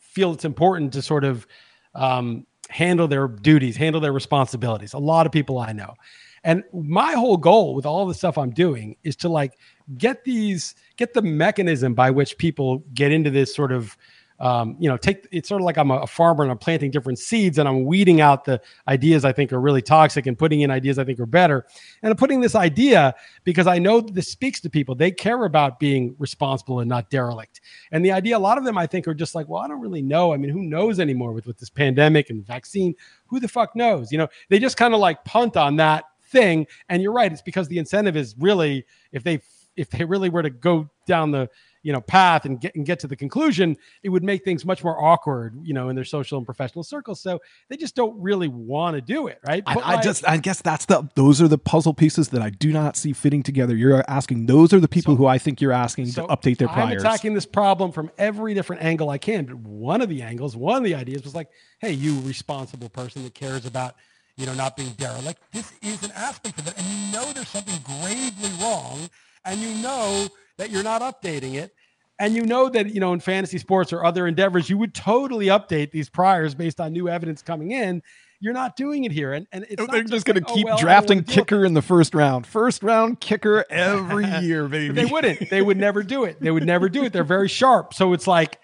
feel 0.00 0.32
it's 0.32 0.44
important 0.44 0.92
to 0.94 1.02
sort 1.02 1.22
of 1.22 1.46
um, 1.94 2.48
handle 2.68 3.06
their 3.06 3.28
duties, 3.28 3.76
handle 3.76 4.00
their 4.00 4.12
responsibilities. 4.12 4.92
A 4.92 4.98
lot 4.98 5.24
of 5.24 5.30
people 5.30 5.60
I 5.60 5.70
know, 5.70 5.94
and 6.42 6.64
my 6.72 7.12
whole 7.12 7.36
goal 7.36 7.76
with 7.76 7.86
all 7.86 8.06
the 8.06 8.14
stuff 8.14 8.36
I'm 8.38 8.50
doing 8.50 8.96
is 9.04 9.14
to 9.18 9.28
like 9.28 9.56
get 9.96 10.24
these 10.24 10.74
get 10.96 11.14
the 11.14 11.22
mechanism 11.22 11.94
by 11.94 12.10
which 12.10 12.38
people 12.38 12.82
get 12.92 13.12
into 13.12 13.30
this 13.30 13.54
sort 13.54 13.70
of 13.70 13.96
um, 14.43 14.74
you 14.80 14.88
know, 14.88 14.97
take 14.97 15.28
it's 15.30 15.49
sort 15.49 15.62
of 15.62 15.64
like 15.64 15.78
I'm 15.78 15.93
a, 15.93 15.99
a 15.99 16.07
farmer 16.07 16.43
and 16.43 16.51
I'm 16.51 16.59
planting 16.59 16.90
different 16.90 17.20
seeds 17.20 17.59
and 17.59 17.68
I'm 17.68 17.84
weeding 17.84 18.20
out 18.20 18.45
the 18.45 18.61
ideas 18.88 19.24
I 19.24 19.30
think 19.30 19.53
are 19.53 19.61
really 19.61 19.82
toxic 19.82 20.26
and 20.26 20.36
putting 20.36 20.62
in 20.62 20.70
ideas 20.70 20.99
I 20.99 21.05
think 21.05 21.20
are 21.20 21.26
better. 21.26 21.64
And 22.03 22.11
I'm 22.11 22.16
putting 22.16 22.40
this 22.40 22.57
idea 22.57 23.14
because 23.45 23.68
I 23.68 23.78
know 23.78 24.01
this 24.01 24.26
speaks 24.26 24.61
to 24.62 24.68
people. 24.68 24.97
They 24.97 25.12
care 25.12 25.45
about 25.45 25.78
being 25.78 26.16
responsible 26.18 26.80
and 26.80 26.88
not 26.88 27.09
derelict. 27.09 27.61
And 27.93 28.05
the 28.05 28.11
idea, 28.11 28.36
a 28.36 28.40
lot 28.40 28.59
of 28.59 28.64
them 28.64 28.76
I 28.76 28.88
think 28.88 29.07
are 29.07 29.14
just 29.14 29.36
like, 29.36 29.49
well, 29.49 29.62
I 29.62 29.68
don't 29.68 29.80
really 29.80 30.03
know. 30.03 30.34
I 30.34 30.38
mean, 30.38 30.51
who 30.51 30.62
knows 30.62 30.99
anymore 30.99 31.30
with, 31.30 31.47
with 31.47 31.59
this 31.59 31.70
pandemic 31.70 32.28
and 32.28 32.45
vaccine? 32.45 32.97
Who 33.26 33.38
the 33.38 33.47
fuck 33.47 33.76
knows? 33.76 34.11
You 34.11 34.18
know, 34.18 34.28
they 34.49 34.59
just 34.59 34.76
kind 34.76 34.93
of 34.93 34.99
like 34.99 35.24
punt 35.24 35.57
on 35.57 35.76
that 35.76 36.03
thing. 36.20 36.66
And 36.88 37.01
you're 37.01 37.12
right, 37.12 37.30
it's 37.30 37.43
because 37.43 37.68
the 37.68 37.78
incentive 37.78 38.16
is 38.16 38.34
really 38.40 38.86
if 39.12 39.22
they 39.22 39.40
if 39.76 39.88
they 39.88 40.05
really 40.05 40.28
were 40.28 40.43
to 40.43 40.51
go 40.51 40.90
down 41.07 41.30
the 41.30 41.49
you 41.82 41.92
know 41.92 42.00
path 42.00 42.44
and 42.44 42.60
get 42.60 42.74
and 42.74 42.86
get 42.86 43.00
to 43.00 43.06
the 43.06 43.16
conclusion 43.16 43.76
it 44.02 44.08
would 44.08 44.22
make 44.22 44.44
things 44.44 44.64
much 44.64 44.84
more 44.84 45.02
awkward 45.02 45.54
you 45.62 45.74
know 45.74 45.88
in 45.88 45.96
their 45.96 46.04
social 46.04 46.38
and 46.38 46.46
professional 46.46 46.82
circles. 46.82 47.20
So 47.20 47.40
they 47.68 47.76
just 47.76 47.94
don't 47.94 48.20
really 48.20 48.48
want 48.48 48.96
to 48.96 49.00
do 49.00 49.26
it 49.26 49.38
right? 49.46 49.62
I, 49.66 49.96
I, 49.96 50.02
just 50.02 50.26
i 50.26 50.36
guess 50.36 50.62
that's 50.62 50.86
the 50.86 51.08
those 51.14 51.42
are 51.42 51.48
the 51.48 51.58
puzzle 51.58 51.94
pieces 51.94 52.28
that 52.28 52.42
i 52.42 52.50
do 52.50 52.72
not 52.72 52.96
see 52.96 53.12
fitting 53.12 53.42
together. 53.42 53.76
You're 53.76 54.04
asking 54.08 54.46
those 54.46 54.72
are 54.72 54.80
the 54.80 54.88
people 54.88 55.14
so, 55.14 55.18
who 55.18 55.26
i 55.26 55.38
think 55.38 55.60
you're 55.60 55.72
asking 55.72 56.06
so 56.06 56.26
to 56.26 56.34
update 56.34 56.58
their 56.58 56.68
priors 56.68 56.92
i'm 56.92 56.98
attacking 56.98 57.34
this 57.34 57.46
problem 57.46 57.92
from 57.92 58.10
every 58.18 58.54
different 58.54 58.82
angle 58.82 59.10
i 59.10 59.18
can 59.18 59.44
but 59.44 59.56
one 59.56 60.00
of 60.00 60.08
the 60.08 60.22
angles 60.22 60.56
one 60.56 60.76
of 60.76 60.84
the 60.84 60.94
ideas 60.94 61.24
was 61.24 61.34
like 61.34 61.48
hey 61.80 61.92
you 61.92 62.20
responsible 62.20 62.88
person 62.88 63.22
that 63.24 63.34
cares 63.34 63.66
about 63.66 63.94
you 64.36 64.46
know 64.46 64.54
not 64.54 64.76
being 64.76 64.90
derelict 64.90 65.40
this 65.52 65.72
is 65.82 66.02
an 66.02 66.12
aspect 66.12 66.58
of 66.58 66.66
it 66.66 66.74
and 66.76 66.86
you 66.86 67.12
know 67.12 67.32
there's 67.32 67.48
something 67.48 67.78
gravely 67.84 68.50
wrong 68.60 68.98
and 69.44 69.60
you 69.60 69.74
know 69.82 70.28
that 70.59 70.70
you're 70.70 70.82
not 70.82 71.03
updating 71.03 71.55
it. 71.55 71.74
And 72.18 72.34
you 72.34 72.44
know 72.44 72.68
that, 72.68 72.94
you 72.94 73.00
know, 73.00 73.12
in 73.12 73.20
fantasy 73.20 73.59
sports 73.59 73.92
or 73.92 74.05
other 74.05 74.26
endeavors, 74.26 74.70
you 74.70 74.78
would 74.78 74.94
totally 74.94 75.46
update 75.46 75.90
these 75.90 76.09
priors 76.09 76.55
based 76.55 76.80
on 76.80 76.92
new 76.92 77.09
evidence 77.09 77.42
coming 77.42 77.72
in. 77.72 78.03
You're 78.38 78.53
not 78.53 78.76
doing 78.76 79.05
it 79.05 79.12
here. 79.12 79.32
And, 79.32 79.46
and 79.53 79.66
oh, 79.78 79.86
they're 79.86 80.03
just, 80.03 80.12
just 80.12 80.26
going 80.26 80.42
to 80.42 80.48
oh, 80.48 80.55
keep 80.55 80.66
oh, 80.66 80.70
well, 80.70 80.78
drafting 80.78 81.24
kicker 81.24 81.64
in 81.64 81.74
the 81.74 81.82
first 81.82 82.14
round. 82.14 82.46
First 82.46 82.82
round 82.82 83.20
kicker 83.20 83.64
every 83.70 84.26
year, 84.42 84.68
baby. 84.68 84.94
they 84.94 85.05
wouldn't. 85.05 85.50
They 85.50 85.62
would 85.62 85.78
never 85.78 86.03
do 86.03 86.24
it. 86.24 86.40
They 86.40 86.50
would 86.50 86.66
never 86.66 86.88
do 86.88 87.05
it. 87.05 87.12
They're 87.12 87.24
very 87.24 87.48
sharp. 87.48 87.94
So 87.94 88.12
it's 88.12 88.26
like, 88.26 88.59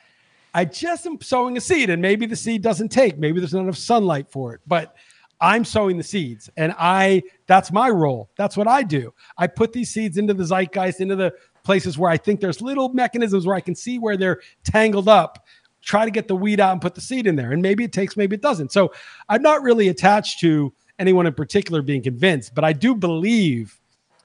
I 0.55 0.65
just 0.65 1.07
am 1.07 1.21
sowing 1.21 1.57
a 1.57 1.61
seed, 1.61 1.91
and 1.91 2.01
maybe 2.01 2.27
the 2.27 2.37
seed 2.37 2.63
doesn't 2.63 2.89
take. 2.89 3.19
Maybe 3.19 3.39
there's 3.39 3.55
not 3.55 3.63
enough 3.63 3.77
sunlight 3.77 4.31
for 4.31 4.55
it. 4.55 4.61
But 4.67 4.95
I'm 5.41 5.65
sowing 5.65 5.97
the 5.97 6.03
seeds 6.03 6.51
and 6.57 6.75
I 6.79 7.23
that's 7.47 7.71
my 7.71 7.91
role. 7.91 8.31
That's 8.37 8.57
what 8.57 8.67
I 8.67 8.83
do. 8.83 9.15
I 9.37 9.47
put 9.47 9.73
these 9.73 9.91
seeds 9.91 10.19
into 10.19 10.35
the 10.35 10.45
zeitgeist, 10.45 11.01
into 11.01 11.17
the 11.17 11.33
places 11.69 11.99
where 11.99 12.11
I 12.11 12.17
think 12.17 12.41
there's 12.41 12.63
little 12.63 12.89
mechanisms 12.95 13.45
where 13.45 13.55
I 13.55 13.61
can 13.61 13.75
see 13.75 13.99
where 13.99 14.17
they're 14.17 14.41
tangled 14.65 15.07
up. 15.07 15.45
Try 15.83 16.07
to 16.07 16.11
get 16.11 16.27
the 16.27 16.35
weed 16.35 16.61
out 16.61 16.73
and 16.73 16.81
put 16.81 16.95
the 16.95 17.03
seed 17.03 17.27
in 17.27 17.37
there. 17.37 17.53
And 17.53 17.61
maybe 17.61 17.85
it 17.85 17.93
takes, 17.93 18.17
maybe 18.17 18.37
it 18.37 18.41
doesn't. 18.41 18.73
So 18.73 18.91
I'm 19.29 19.43
not 19.43 19.61
really 19.61 19.89
attached 19.89 20.41
to 20.41 20.73
anyone 20.99 21.27
in 21.27 21.35
particular 21.35 21.83
being 21.83 22.03
convinced, 22.03 22.55
but 22.55 22.65
I 22.65 22.73
do 22.73 22.95
believe 22.95 23.79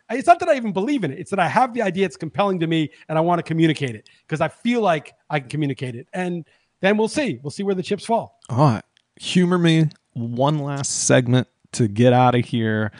it's 0.10 0.26
not 0.26 0.40
that 0.40 0.48
I 0.48 0.56
even 0.56 0.72
believe 0.72 1.04
in 1.04 1.12
it. 1.12 1.20
It's 1.20 1.32
that 1.32 1.40
I 1.40 1.50
have 1.50 1.74
the 1.74 1.82
idea. 1.82 2.06
It's 2.06 2.16
compelling 2.16 2.62
to 2.62 2.68
me, 2.68 2.92
and 3.10 3.18
I 3.18 3.22
want 3.22 3.40
to 3.40 3.44
communicate 3.44 3.94
it 3.94 4.10
because 4.26 4.40
I 4.40 4.48
feel 4.48 4.80
like 4.80 5.14
I 5.30 5.42
can 5.42 5.50
communicate 5.50 5.96
it. 5.96 6.08
And 6.14 6.46
then 6.80 6.96
we'll 6.96 7.10
see. 7.10 7.40
We'll 7.44 7.52
see 7.52 7.64
where 7.64 7.76
the 7.76 7.84
chips 7.84 8.06
fall. 8.06 8.40
All 8.48 8.58
right, 8.58 8.84
humor 9.20 9.58
me 9.58 9.90
one 10.14 10.60
last 10.60 11.08
segment 11.08 11.50
to 11.74 11.90
get 11.90 12.14
out 12.14 12.36
of 12.36 12.46
here. 12.46 12.94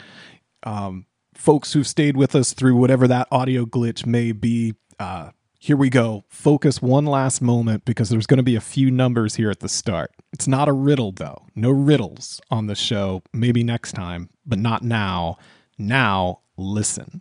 Um, 0.64 1.06
folks 1.44 1.74
who've 1.74 1.86
stayed 1.86 2.16
with 2.16 2.34
us 2.34 2.54
through 2.54 2.74
whatever 2.74 3.06
that 3.06 3.28
audio 3.30 3.66
glitch 3.66 4.06
may 4.06 4.32
be, 4.32 4.74
uh, 4.98 5.28
here 5.60 5.76
we 5.76 5.90
go. 5.90 6.24
Focus 6.30 6.80
one 6.80 7.04
last 7.04 7.42
moment 7.42 7.84
because 7.84 8.08
there's 8.08 8.26
going 8.26 8.38
to 8.38 8.42
be 8.42 8.56
a 8.56 8.62
few 8.62 8.90
numbers 8.90 9.34
here 9.34 9.50
at 9.50 9.60
the 9.60 9.68
start. 9.68 10.10
It's 10.32 10.48
not 10.48 10.70
a 10.70 10.72
riddle, 10.72 11.12
though. 11.12 11.44
No 11.54 11.68
riddles 11.68 12.40
on 12.50 12.66
the 12.66 12.74
show. 12.74 13.22
Maybe 13.34 13.62
next 13.62 13.92
time, 13.92 14.30
but 14.46 14.58
not 14.58 14.82
now. 14.82 15.36
Now, 15.76 16.40
listen. 16.56 17.20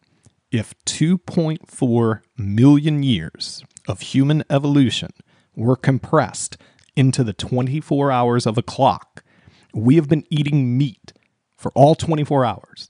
If 0.51 0.73
2.4 0.85 2.21
million 2.37 3.03
years 3.03 3.61
of 3.89 3.99
human 3.99 4.45
evolution 4.49 5.09
were 5.53 5.75
compressed 5.75 6.55
into 6.95 7.25
the 7.25 7.33
24 7.33 8.09
hours 8.09 8.45
of 8.45 8.57
a 8.57 8.63
clock, 8.63 9.21
we 9.73 9.97
have 9.97 10.07
been 10.07 10.23
eating 10.29 10.77
meat 10.77 11.11
for 11.57 11.73
all 11.75 11.93
24 11.93 12.45
hours. 12.45 12.87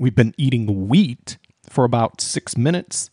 We've 0.00 0.14
been 0.14 0.34
eating 0.38 0.88
wheat 0.88 1.36
for 1.68 1.84
about 1.84 2.22
six 2.22 2.56
minutes. 2.56 3.10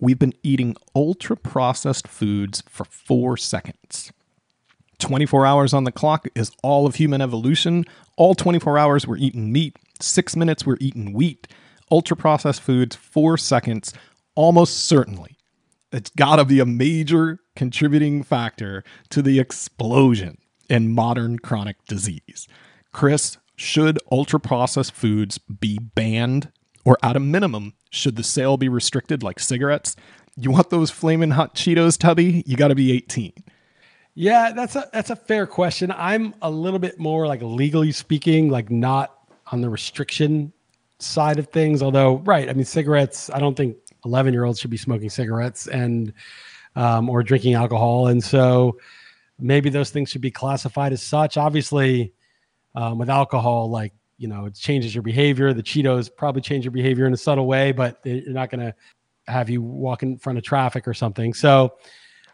We've 0.00 0.18
been 0.18 0.32
eating 0.42 0.76
ultra 0.96 1.36
processed 1.36 2.08
foods 2.08 2.62
for 2.70 2.86
four 2.86 3.36
seconds. 3.36 4.10
24 4.98 5.44
hours 5.44 5.74
on 5.74 5.84
the 5.84 5.92
clock 5.92 6.26
is 6.34 6.50
all 6.62 6.86
of 6.86 6.94
human 6.94 7.20
evolution. 7.20 7.84
All 8.16 8.34
24 8.34 8.78
hours 8.78 9.06
we're 9.06 9.18
eating 9.18 9.52
meat. 9.52 9.76
Six 10.00 10.34
minutes 10.34 10.64
we're 10.64 10.78
eating 10.80 11.12
wheat. 11.12 11.48
Ultra 11.90 12.16
processed 12.16 12.62
foods, 12.62 12.96
four 12.96 13.36
seconds. 13.36 13.92
Almost 14.34 14.86
certainly, 14.86 15.36
it's 15.92 16.08
got 16.08 16.36
to 16.36 16.46
be 16.46 16.60
a 16.60 16.64
major 16.64 17.40
contributing 17.56 18.22
factor 18.22 18.82
to 19.10 19.20
the 19.20 19.38
explosion 19.38 20.38
in 20.70 20.94
modern 20.94 21.38
chronic 21.40 21.84
disease. 21.84 22.48
Chris, 22.90 23.36
should 23.62 23.98
ultra 24.10 24.40
processed 24.40 24.92
foods 24.92 25.38
be 25.38 25.78
banned? 25.78 26.50
Or 26.84 26.98
at 27.00 27.14
a 27.14 27.20
minimum, 27.20 27.74
should 27.90 28.16
the 28.16 28.24
sale 28.24 28.56
be 28.56 28.68
restricted 28.68 29.22
like 29.22 29.38
cigarettes? 29.38 29.94
You 30.36 30.50
want 30.50 30.70
those 30.70 30.90
flaming 30.90 31.30
hot 31.30 31.54
Cheetos, 31.54 31.96
Tubby? 31.96 32.42
You 32.44 32.56
got 32.56 32.68
to 32.68 32.74
be 32.74 32.90
18. 32.90 33.32
Yeah, 34.14 34.52
that's 34.52 34.74
a 34.74 34.90
that's 34.92 35.10
a 35.10 35.16
fair 35.16 35.46
question. 35.46 35.92
I'm 35.96 36.34
a 36.42 36.50
little 36.50 36.80
bit 36.80 36.98
more 36.98 37.26
like 37.26 37.40
legally 37.40 37.92
speaking, 37.92 38.50
like 38.50 38.68
not 38.68 39.16
on 39.52 39.60
the 39.60 39.70
restriction 39.70 40.52
side 40.98 41.38
of 41.38 41.46
things. 41.46 41.82
Although, 41.82 42.16
right, 42.18 42.50
I 42.50 42.52
mean, 42.52 42.64
cigarettes. 42.64 43.30
I 43.30 43.38
don't 43.38 43.56
think 43.56 43.76
11 44.04 44.34
year 44.34 44.44
olds 44.44 44.58
should 44.58 44.70
be 44.70 44.76
smoking 44.76 45.08
cigarettes 45.08 45.68
and 45.68 46.12
um, 46.74 47.08
or 47.08 47.22
drinking 47.22 47.54
alcohol, 47.54 48.08
and 48.08 48.22
so 48.22 48.76
maybe 49.38 49.70
those 49.70 49.90
things 49.90 50.10
should 50.10 50.20
be 50.20 50.30
classified 50.32 50.92
as 50.92 51.02
such. 51.02 51.36
Obviously, 51.36 52.12
um, 52.74 52.98
with 52.98 53.10
alcohol, 53.10 53.70
like 53.70 53.92
you 54.18 54.28
know, 54.28 54.46
it 54.46 54.54
changes 54.54 54.94
your 54.94 55.02
behavior. 55.02 55.52
The 55.52 55.62
Cheetos 55.62 56.08
probably 56.14 56.42
change 56.42 56.64
your 56.64 56.72
behavior 56.72 57.06
in 57.06 57.12
a 57.12 57.16
subtle 57.16 57.46
way, 57.46 57.72
but 57.72 58.02
they're 58.02 58.22
not 58.28 58.50
going 58.50 58.60
to 58.60 58.74
have 59.26 59.50
you 59.50 59.60
walk 59.60 60.02
in 60.02 60.16
front 60.16 60.38
of 60.38 60.44
traffic 60.44 60.86
or 60.86 60.94
something. 60.94 61.34
So, 61.34 61.74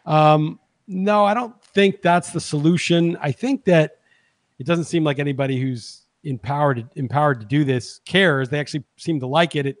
um, 0.05 0.59
no, 0.87 1.25
I 1.25 1.33
don't 1.33 1.59
think 1.63 2.01
that's 2.01 2.31
the 2.31 2.39
solution. 2.39 3.17
I 3.21 3.31
think 3.31 3.65
that 3.65 3.97
it 4.59 4.65
doesn't 4.65 4.85
seem 4.85 5.03
like 5.03 5.19
anybody 5.19 5.59
who's 5.59 6.03
empowered 6.23 6.87
empowered 6.95 7.39
to 7.39 7.45
do 7.45 7.63
this 7.63 8.01
cares. 8.05 8.49
They 8.49 8.59
actually 8.59 8.83
seem 8.97 9.19
to 9.21 9.27
like 9.27 9.55
it. 9.55 9.65
It 9.65 9.77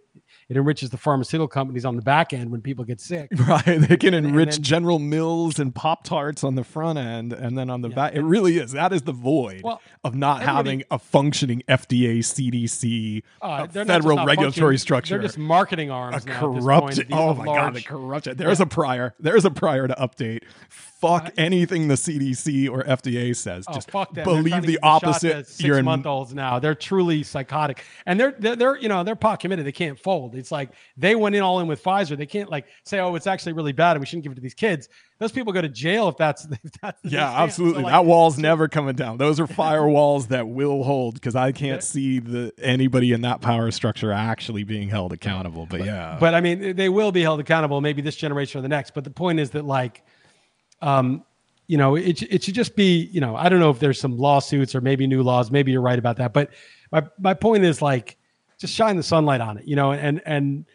it 0.49 0.57
enriches 0.57 0.89
the 0.89 0.97
pharmaceutical 0.97 1.47
companies 1.47 1.85
on 1.85 1.95
the 1.95 2.01
back 2.01 2.33
end 2.33 2.49
when 2.49 2.61
people 2.61 2.83
get 2.83 2.99
sick. 2.99 3.29
Right. 3.49 3.63
They 3.65 3.97
can 3.97 4.13
enrich 4.13 4.55
then, 4.55 4.63
General 4.63 4.99
Mills 4.99 5.59
and 5.59 5.73
Pop 5.73 6.03
Tarts 6.03 6.43
on 6.43 6.53
the 6.53 6.63
front 6.63 6.99
end. 6.99 7.33
And 7.33 7.57
then 7.57 7.69
on 7.69 7.81
the 7.81 7.89
yeah, 7.89 7.95
back, 7.95 8.15
it 8.15 8.21
really 8.21 8.57
is. 8.57 8.73
That 8.73 8.93
is 8.93 9.03
the 9.03 9.11
void 9.11 9.61
well, 9.63 9.81
of 10.03 10.13
not 10.13 10.43
having 10.43 10.83
a 10.91 10.99
functioning 10.99 11.63
FDA, 11.67 12.19
CDC, 12.19 13.23
uh, 13.41 13.67
federal 13.67 14.23
regulatory 14.25 14.77
structure. 14.77 15.15
They're 15.15 15.23
just 15.25 15.37
marketing 15.37 15.89
arms. 15.89 16.25
A 16.25 16.29
corrupt. 16.29 16.99
Oh 17.11 17.33
my 17.33 17.45
large, 17.45 17.57
God, 17.57 17.73
the 17.73 17.81
corruption. 17.81 18.37
There's 18.37 18.59
yeah. 18.59 18.63
a 18.63 18.67
prior. 18.67 19.15
There's 19.19 19.45
a 19.45 19.51
prior 19.51 19.87
to 19.87 19.95
update 19.95 20.43
fuck 20.99 21.31
anything 21.37 21.87
the 21.87 21.95
CDC 21.95 22.69
or 22.69 22.83
FDA 22.83 23.35
says. 23.35 23.65
Oh, 23.67 23.73
Just 23.73 23.91
fuck 23.91 24.13
believe 24.13 24.63
the 24.63 24.79
opposite. 24.83 25.47
Six 25.47 25.61
You're 25.61 25.79
in... 25.79 25.85
month 25.85 26.05
olds 26.05 26.33
now. 26.33 26.59
They're 26.59 26.75
truly 26.75 27.23
psychotic, 27.23 27.83
and 28.05 28.19
they're, 28.19 28.35
they're 28.37 28.55
they're 28.55 28.77
you 28.77 28.89
know 28.89 29.03
they're 29.03 29.15
pot 29.15 29.39
committed. 29.39 29.65
They 29.65 29.71
can't 29.71 29.99
fold. 29.99 30.35
It's 30.35 30.51
like 30.51 30.71
they 30.97 31.15
went 31.15 31.35
in 31.35 31.41
all 31.41 31.59
in 31.59 31.67
with 31.67 31.83
Pfizer. 31.83 32.17
They 32.17 32.25
can't 32.25 32.49
like 32.49 32.65
say, 32.83 32.99
oh, 32.99 33.15
it's 33.15 33.27
actually 33.27 33.53
really 33.53 33.71
bad, 33.71 33.91
and 33.91 34.01
we 34.01 34.05
shouldn't 34.05 34.23
give 34.23 34.31
it 34.31 34.35
to 34.35 34.41
these 34.41 34.53
kids. 34.53 34.89
Those 35.19 35.31
people 35.31 35.51
go 35.51 35.61
to 35.61 35.69
jail 35.69 36.07
if 36.09 36.17
that's 36.17 36.45
if 36.63 36.71
that's 36.81 36.99
yeah, 37.03 37.29
absolutely. 37.41 37.81
So 37.81 37.85
like, 37.85 37.93
that 37.93 38.05
wall's 38.05 38.37
never 38.37 38.67
coming 38.67 38.95
down. 38.95 39.17
Those 39.17 39.39
are 39.39 39.47
firewalls 39.47 40.27
that 40.29 40.47
will 40.47 40.83
hold 40.83 41.15
because 41.15 41.35
I 41.35 41.51
can't 41.51 41.83
see 41.83 42.19
the 42.19 42.53
anybody 42.61 43.13
in 43.13 43.21
that 43.21 43.41
power 43.41 43.71
structure 43.71 44.11
actually 44.11 44.63
being 44.63 44.89
held 44.89 45.13
accountable. 45.13 45.65
But, 45.65 45.79
but 45.79 45.85
yeah, 45.85 46.17
but 46.19 46.33
I 46.33 46.41
mean, 46.41 46.75
they 46.75 46.89
will 46.89 47.11
be 47.11 47.21
held 47.21 47.39
accountable. 47.39 47.81
Maybe 47.81 48.01
this 48.01 48.15
generation 48.15 48.59
or 48.59 48.61
the 48.61 48.69
next. 48.69 48.93
But 48.93 49.03
the 49.03 49.11
point 49.11 49.39
is 49.39 49.51
that 49.51 49.65
like 49.65 50.03
um, 50.81 51.23
you 51.67 51.77
know, 51.77 51.95
it, 51.95 52.21
it 52.23 52.43
should 52.43 52.55
just 52.55 52.75
be, 52.75 53.09
you 53.11 53.21
know, 53.21 53.35
I 53.35 53.47
don't 53.47 53.59
know 53.59 53.69
if 53.69 53.79
there's 53.79 53.99
some 53.99 54.17
lawsuits 54.17 54.73
or 54.73 54.81
maybe 54.81 55.05
new 55.05 55.21
laws. 55.21 55.51
Maybe 55.51 55.71
you're 55.71 55.81
right 55.81 55.99
about 55.99 56.17
that. 56.17 56.33
But 56.33 56.49
my, 56.91 57.03
my 57.19 57.33
point 57.33 57.63
is 57.63 57.81
like, 57.81 58.17
just 58.57 58.73
shine 58.73 58.97
the 58.97 59.03
sunlight 59.03 59.39
on 59.39 59.57
it, 59.57 59.65
you 59.65 59.75
know, 59.75 59.91
and, 59.93 60.21
and 60.25 60.65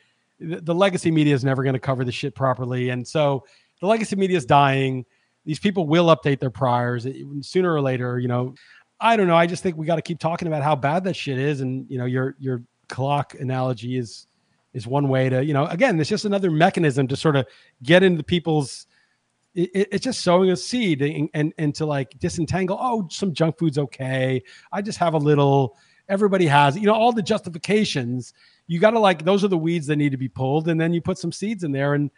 the 0.40 0.74
legacy 0.74 1.10
media 1.10 1.34
is 1.34 1.44
never 1.44 1.62
going 1.62 1.74
to 1.74 1.80
cover 1.80 2.04
the 2.04 2.12
shit 2.12 2.34
properly. 2.34 2.90
And 2.90 3.06
so 3.06 3.44
the 3.80 3.86
legacy 3.86 4.16
media 4.16 4.36
is 4.36 4.46
dying. 4.46 5.04
These 5.44 5.58
people 5.58 5.86
will 5.86 6.06
update 6.06 6.38
their 6.38 6.50
priors 6.50 7.06
sooner 7.42 7.72
or 7.72 7.80
later, 7.80 8.18
you 8.18 8.28
know, 8.28 8.54
I 9.00 9.16
don't 9.16 9.26
know. 9.26 9.36
I 9.36 9.46
just 9.46 9.62
think 9.62 9.76
we 9.76 9.86
got 9.86 9.96
to 9.96 10.02
keep 10.02 10.18
talking 10.18 10.48
about 10.48 10.62
how 10.62 10.76
bad 10.76 11.04
that 11.04 11.14
shit 11.14 11.38
is. 11.38 11.60
And, 11.60 11.90
you 11.90 11.98
know, 11.98 12.06
your, 12.06 12.36
your 12.38 12.62
clock 12.88 13.34
analogy 13.34 13.98
is, 13.98 14.26
is 14.72 14.86
one 14.86 15.08
way 15.08 15.28
to, 15.28 15.44
you 15.44 15.52
know, 15.52 15.66
again, 15.66 16.00
it's 16.00 16.08
just 16.08 16.24
another 16.24 16.50
mechanism 16.50 17.08
to 17.08 17.16
sort 17.16 17.36
of 17.36 17.46
get 17.82 18.02
into 18.02 18.22
people's, 18.22 18.86
it, 19.54 19.88
it's 19.92 20.04
just 20.04 20.20
sowing 20.20 20.50
a 20.50 20.56
seed 20.56 21.02
and, 21.02 21.28
and 21.34 21.52
and 21.58 21.74
to 21.76 21.86
like 21.86 22.18
disentangle. 22.18 22.78
Oh, 22.80 23.08
some 23.10 23.32
junk 23.32 23.58
food's 23.58 23.78
okay. 23.78 24.42
I 24.72 24.82
just 24.82 24.98
have 24.98 25.14
a 25.14 25.18
little. 25.18 25.76
Everybody 26.08 26.46
has, 26.46 26.76
you 26.76 26.84
know, 26.86 26.92
all 26.94 27.12
the 27.12 27.22
justifications. 27.22 28.34
You 28.66 28.78
got 28.78 28.90
to 28.90 28.98
like 28.98 29.24
those 29.24 29.42
are 29.44 29.48
the 29.48 29.58
weeds 29.58 29.86
that 29.86 29.96
need 29.96 30.10
to 30.10 30.18
be 30.18 30.28
pulled, 30.28 30.68
and 30.68 30.80
then 30.80 30.92
you 30.92 31.00
put 31.00 31.18
some 31.18 31.32
seeds 31.32 31.64
in 31.64 31.72
there, 31.72 31.94
and 31.94 32.10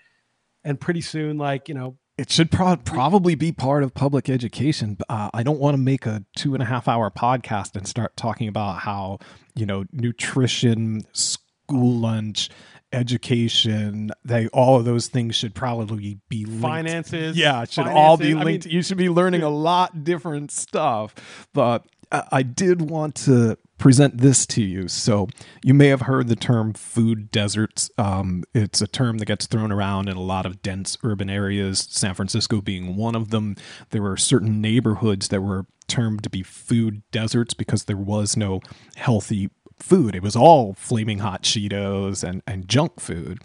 and 0.64 0.80
pretty 0.80 1.00
soon, 1.00 1.38
like 1.38 1.68
you 1.68 1.74
know, 1.74 1.96
it 2.18 2.30
should 2.30 2.50
pro- 2.50 2.76
probably 2.76 3.34
be 3.34 3.52
part 3.52 3.82
of 3.82 3.92
public 3.92 4.30
education. 4.30 4.96
Uh, 5.08 5.30
I 5.34 5.42
don't 5.42 5.60
want 5.60 5.74
to 5.74 5.78
make 5.78 6.06
a 6.06 6.24
two 6.34 6.54
and 6.54 6.62
a 6.62 6.66
half 6.66 6.88
hour 6.88 7.10
podcast 7.10 7.76
and 7.76 7.86
start 7.86 8.16
talking 8.16 8.48
about 8.48 8.80
how 8.80 9.18
you 9.54 9.66
know 9.66 9.84
nutrition, 9.92 11.02
school 11.12 11.92
lunch, 11.92 12.48
education, 12.96 14.10
they 14.24 14.48
all 14.48 14.76
of 14.78 14.84
those 14.84 15.08
things 15.08 15.34
should 15.34 15.54
probably 15.54 16.18
be 16.28 16.44
linked. 16.44 16.62
Finances, 16.62 17.36
Yeah, 17.36 17.62
it 17.62 17.70
should 17.70 17.86
all 17.86 18.16
be 18.16 18.32
finances. 18.32 18.34
I 18.34 18.38
mean- 18.38 18.44
linked. 18.54 18.66
you 18.66 18.82
should 18.82 18.96
be 18.96 19.08
learning 19.08 19.42
a 19.42 19.50
lot 19.50 20.04
different 20.04 20.50
stuff. 20.50 21.14
But 21.52 21.86
I 22.10 22.22
I 22.32 22.42
did 22.42 22.88
want 22.88 23.14
to 23.26 23.58
present 23.78 24.18
this 24.18 24.46
to 24.46 24.62
you. 24.62 24.88
So 24.88 25.28
you 25.62 25.74
may 25.74 25.88
have 25.88 26.02
heard 26.02 26.28
the 26.28 26.36
term 26.36 26.72
food 26.72 27.30
deserts. 27.30 27.90
Um, 27.98 28.42
it's 28.54 28.80
a 28.80 28.86
term 28.86 29.18
that 29.18 29.26
gets 29.26 29.46
thrown 29.46 29.70
around 29.70 30.08
in 30.08 30.16
a 30.16 30.22
lot 30.22 30.46
of 30.46 30.62
dense 30.62 30.96
urban 31.02 31.28
areas, 31.28 31.86
San 31.90 32.14
Francisco 32.14 32.60
being 32.62 32.96
one 32.96 33.14
of 33.14 33.30
them. 33.30 33.54
There 33.90 34.02
were 34.02 34.16
certain 34.16 34.60
neighborhoods 34.62 35.28
that 35.28 35.42
were 35.42 35.66
termed 35.88 36.22
to 36.22 36.30
be 36.30 36.42
food 36.42 37.02
deserts 37.10 37.52
because 37.54 37.84
there 37.84 37.96
was 37.98 38.36
no 38.36 38.60
healthy 38.96 39.50
food. 39.78 40.14
It 40.14 40.22
was 40.22 40.36
all 40.36 40.74
flaming 40.74 41.18
hot 41.18 41.42
Cheetos 41.42 42.22
and, 42.22 42.42
and 42.46 42.68
junk 42.68 43.00
food. 43.00 43.40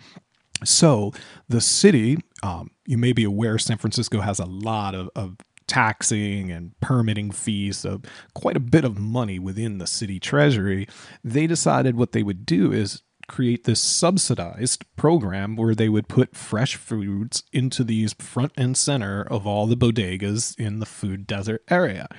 So 0.63 1.11
the 1.49 1.61
city, 1.61 2.17
um, 2.43 2.71
you 2.85 2.97
may 2.97 3.13
be 3.13 3.23
aware, 3.23 3.57
San 3.57 3.77
Francisco 3.77 4.21
has 4.21 4.39
a 4.39 4.45
lot 4.45 4.93
of, 4.95 5.09
of 5.15 5.37
taxing 5.67 6.51
and 6.51 6.77
permitting 6.81 7.31
fees, 7.31 7.77
so 7.77 8.01
quite 8.33 8.57
a 8.57 8.61
bit 8.61 8.83
of 8.83 8.99
money 8.99 9.39
within 9.39 9.77
the 9.77 9.87
city 9.87 10.19
treasury. 10.19 10.87
They 11.23 11.47
decided 11.47 11.95
what 11.95 12.11
they 12.11 12.23
would 12.23 12.45
do 12.45 12.71
is 12.71 13.01
create 13.31 13.63
this 13.63 13.79
subsidized 13.79 14.83
program 14.97 15.55
where 15.55 15.73
they 15.73 15.87
would 15.87 16.09
put 16.09 16.35
fresh 16.35 16.75
foods 16.75 17.43
into 17.53 17.81
these 17.81 18.13
front 18.19 18.51
and 18.57 18.75
center 18.75 19.21
of 19.23 19.47
all 19.47 19.67
the 19.67 19.77
bodegas 19.77 20.59
in 20.59 20.79
the 20.79 20.85
food 20.85 21.25
desert 21.25 21.63
area. 21.69 22.09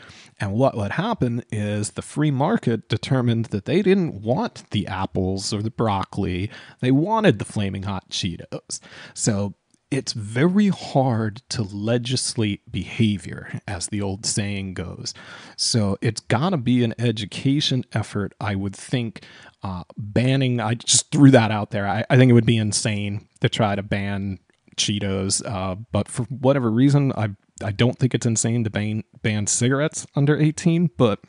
And 0.41 0.55
what 0.55 0.75
would 0.75 0.93
happen 0.93 1.45
is 1.53 1.91
the 1.91 2.03
free 2.03 2.31
market 2.31 2.89
determined 2.89 3.47
that 3.47 3.67
they 3.67 3.83
didn't 3.83 4.23
want 4.23 4.71
the 4.71 4.87
apples 4.87 5.53
or 5.53 5.61
the 5.61 5.71
broccoli, 5.71 6.51
they 6.81 6.91
wanted 6.91 7.39
the 7.39 7.45
flaming 7.45 7.83
hot 7.83 8.09
Cheetos. 8.09 8.81
So 9.13 9.55
it's 9.93 10.15
very 10.15 10.69
hard 10.69 11.43
to 11.51 11.63
legislate 11.63 12.73
behavior, 12.73 13.61
as 13.69 13.89
the 13.89 14.01
old 14.01 14.25
saying 14.25 14.73
goes. 14.73 15.13
So 15.59 15.99
it's 16.01 16.23
got 16.23 16.51
to 16.51 16.57
be 16.57 16.83
an 16.83 16.95
education 16.99 17.85
effort, 17.93 18.33
I 18.41 18.55
would 18.55 18.75
think. 18.75 19.23
Uh, 19.63 19.85
banning, 19.97 20.61
I 20.61 20.75
just 20.75 21.13
threw 21.13 21.31
that 21.31 21.53
out 21.53 21.71
there. 21.71 21.87
I, 21.87 22.05
I 22.11 22.17
think 22.17 22.31
it 22.31 22.33
would 22.33 22.47
be 22.47 22.57
insane 22.57 23.29
to 23.41 23.49
try 23.49 23.77
to 23.77 23.83
ban 23.83 24.41
Cheetos, 24.77 25.47
uh, 25.47 25.77
but 25.93 26.09
for 26.09 26.25
whatever 26.25 26.71
reason, 26.71 27.13
I 27.13 27.31
I 27.63 27.71
don't 27.71 27.99
think 27.99 28.15
it's 28.15 28.27
insane 28.27 28.65
to 28.65 28.71
ban 28.71 29.05
ban 29.23 29.47
cigarettes 29.47 30.07
under 30.17 30.37
eighteen. 30.37 30.91
But 30.97 31.21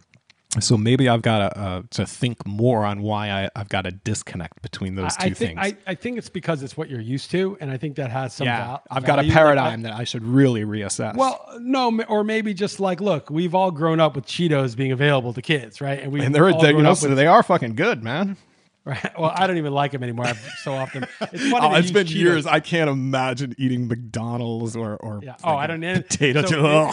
so 0.60 0.78
maybe 0.78 1.10
I've 1.10 1.22
got 1.22 1.40
to 1.40 1.60
uh, 1.60 1.82
to 1.92 2.06
think 2.06 2.46
more 2.46 2.86
on 2.86 3.02
why 3.02 3.30
I, 3.30 3.50
I've 3.56 3.70
got 3.70 3.88
a 3.88 3.92
disconnect 3.92 4.62
between 4.62 4.96
those 4.96 5.16
two 5.16 5.22
I 5.22 5.30
think 5.30 5.38
things. 5.38 5.60
I, 5.60 5.78
I 5.88 5.96
think 5.96 6.18
it's 6.18 6.30
because 6.30 6.62
it's 6.62 6.78
what 6.78 6.90
you're 6.90 7.00
used 7.00 7.32
to, 7.32 7.58
and 7.60 7.72
I 7.72 7.78
think 7.78 7.96
that 7.96 8.12
has 8.12 8.34
some. 8.34 8.46
yeah, 8.46 8.66
val- 8.66 8.84
I've 8.92 9.04
got 9.04 9.14
a 9.14 9.24
value. 9.24 9.30
Like, 9.30 9.38
paradigm 9.38 9.82
that 9.84 9.94
I 9.94 10.04
should 10.04 10.24
really 10.24 10.64
reassess. 10.64 11.16
Well, 11.16 11.44
no, 11.60 12.02
or 12.08 12.24
maybe 12.24 12.54
just 12.54 12.80
like, 12.80 13.02
look, 13.02 13.30
we've 13.30 13.56
all 13.56 13.72
grown 13.72 14.00
up 14.00 14.16
with 14.16 14.26
Cheetos 14.26 14.76
being 14.76 14.92
available 14.92 15.34
to 15.34 15.42
kids, 15.42 15.82
right? 15.82 16.00
And 16.00 16.12
we 16.12 16.22
and 16.22 16.36
they're 16.36 16.52
they, 16.54 16.70
you 16.72 16.84
know, 16.84 16.92
up 16.92 16.98
so 16.98 17.14
they 17.16 17.28
are 17.28 17.44
fucking 17.44 17.76
good, 17.76 18.04
man. 18.04 18.38
Right? 18.86 19.20
Well, 19.20 19.32
I 19.36 19.48
don't 19.48 19.58
even 19.58 19.74
like 19.74 19.92
them 19.92 20.04
anymore. 20.04 20.26
I've 20.28 20.40
so 20.64 20.74
often. 20.74 21.06
It's 21.22 21.50
funny. 21.50 21.56
Oh, 21.62 21.76
it's 21.76 21.92
been 21.92 22.08
Cheetos. 22.08 22.14
years. 22.16 22.46
I 22.46 22.60
can't 22.60 22.90
imagine 22.90 23.56
eating 23.58 23.88
McDonald's 23.88 24.76
or 24.76 24.96
or 24.98 25.20
Yeah. 25.24 25.36
Oh, 25.44 25.56
I 25.56 25.68
don't. 25.68 25.82
potato 25.82 26.46
so. 26.46 26.92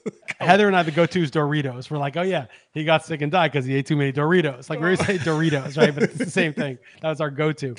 Heather 0.40 0.68
and 0.68 0.76
I, 0.76 0.84
the 0.84 0.92
go-to 0.92 1.22
is 1.22 1.30
Doritos. 1.32 1.90
We're 1.90 1.98
like, 1.98 2.16
oh 2.16 2.22
yeah, 2.22 2.46
he 2.72 2.84
got 2.84 3.04
sick 3.04 3.22
and 3.22 3.32
died 3.32 3.50
because 3.52 3.64
he 3.64 3.74
ate 3.74 3.86
too 3.86 3.96
many 3.96 4.12
Doritos. 4.12 4.70
Like 4.70 4.78
we 4.78 4.84
always 4.86 5.04
say 5.04 5.18
Doritos, 5.18 5.76
right? 5.76 5.92
But 5.92 6.04
it's 6.04 6.14
the 6.18 6.30
same 6.30 6.52
thing. 6.52 6.78
That 7.02 7.08
was 7.08 7.20
our 7.20 7.30
go-to. 7.30 7.74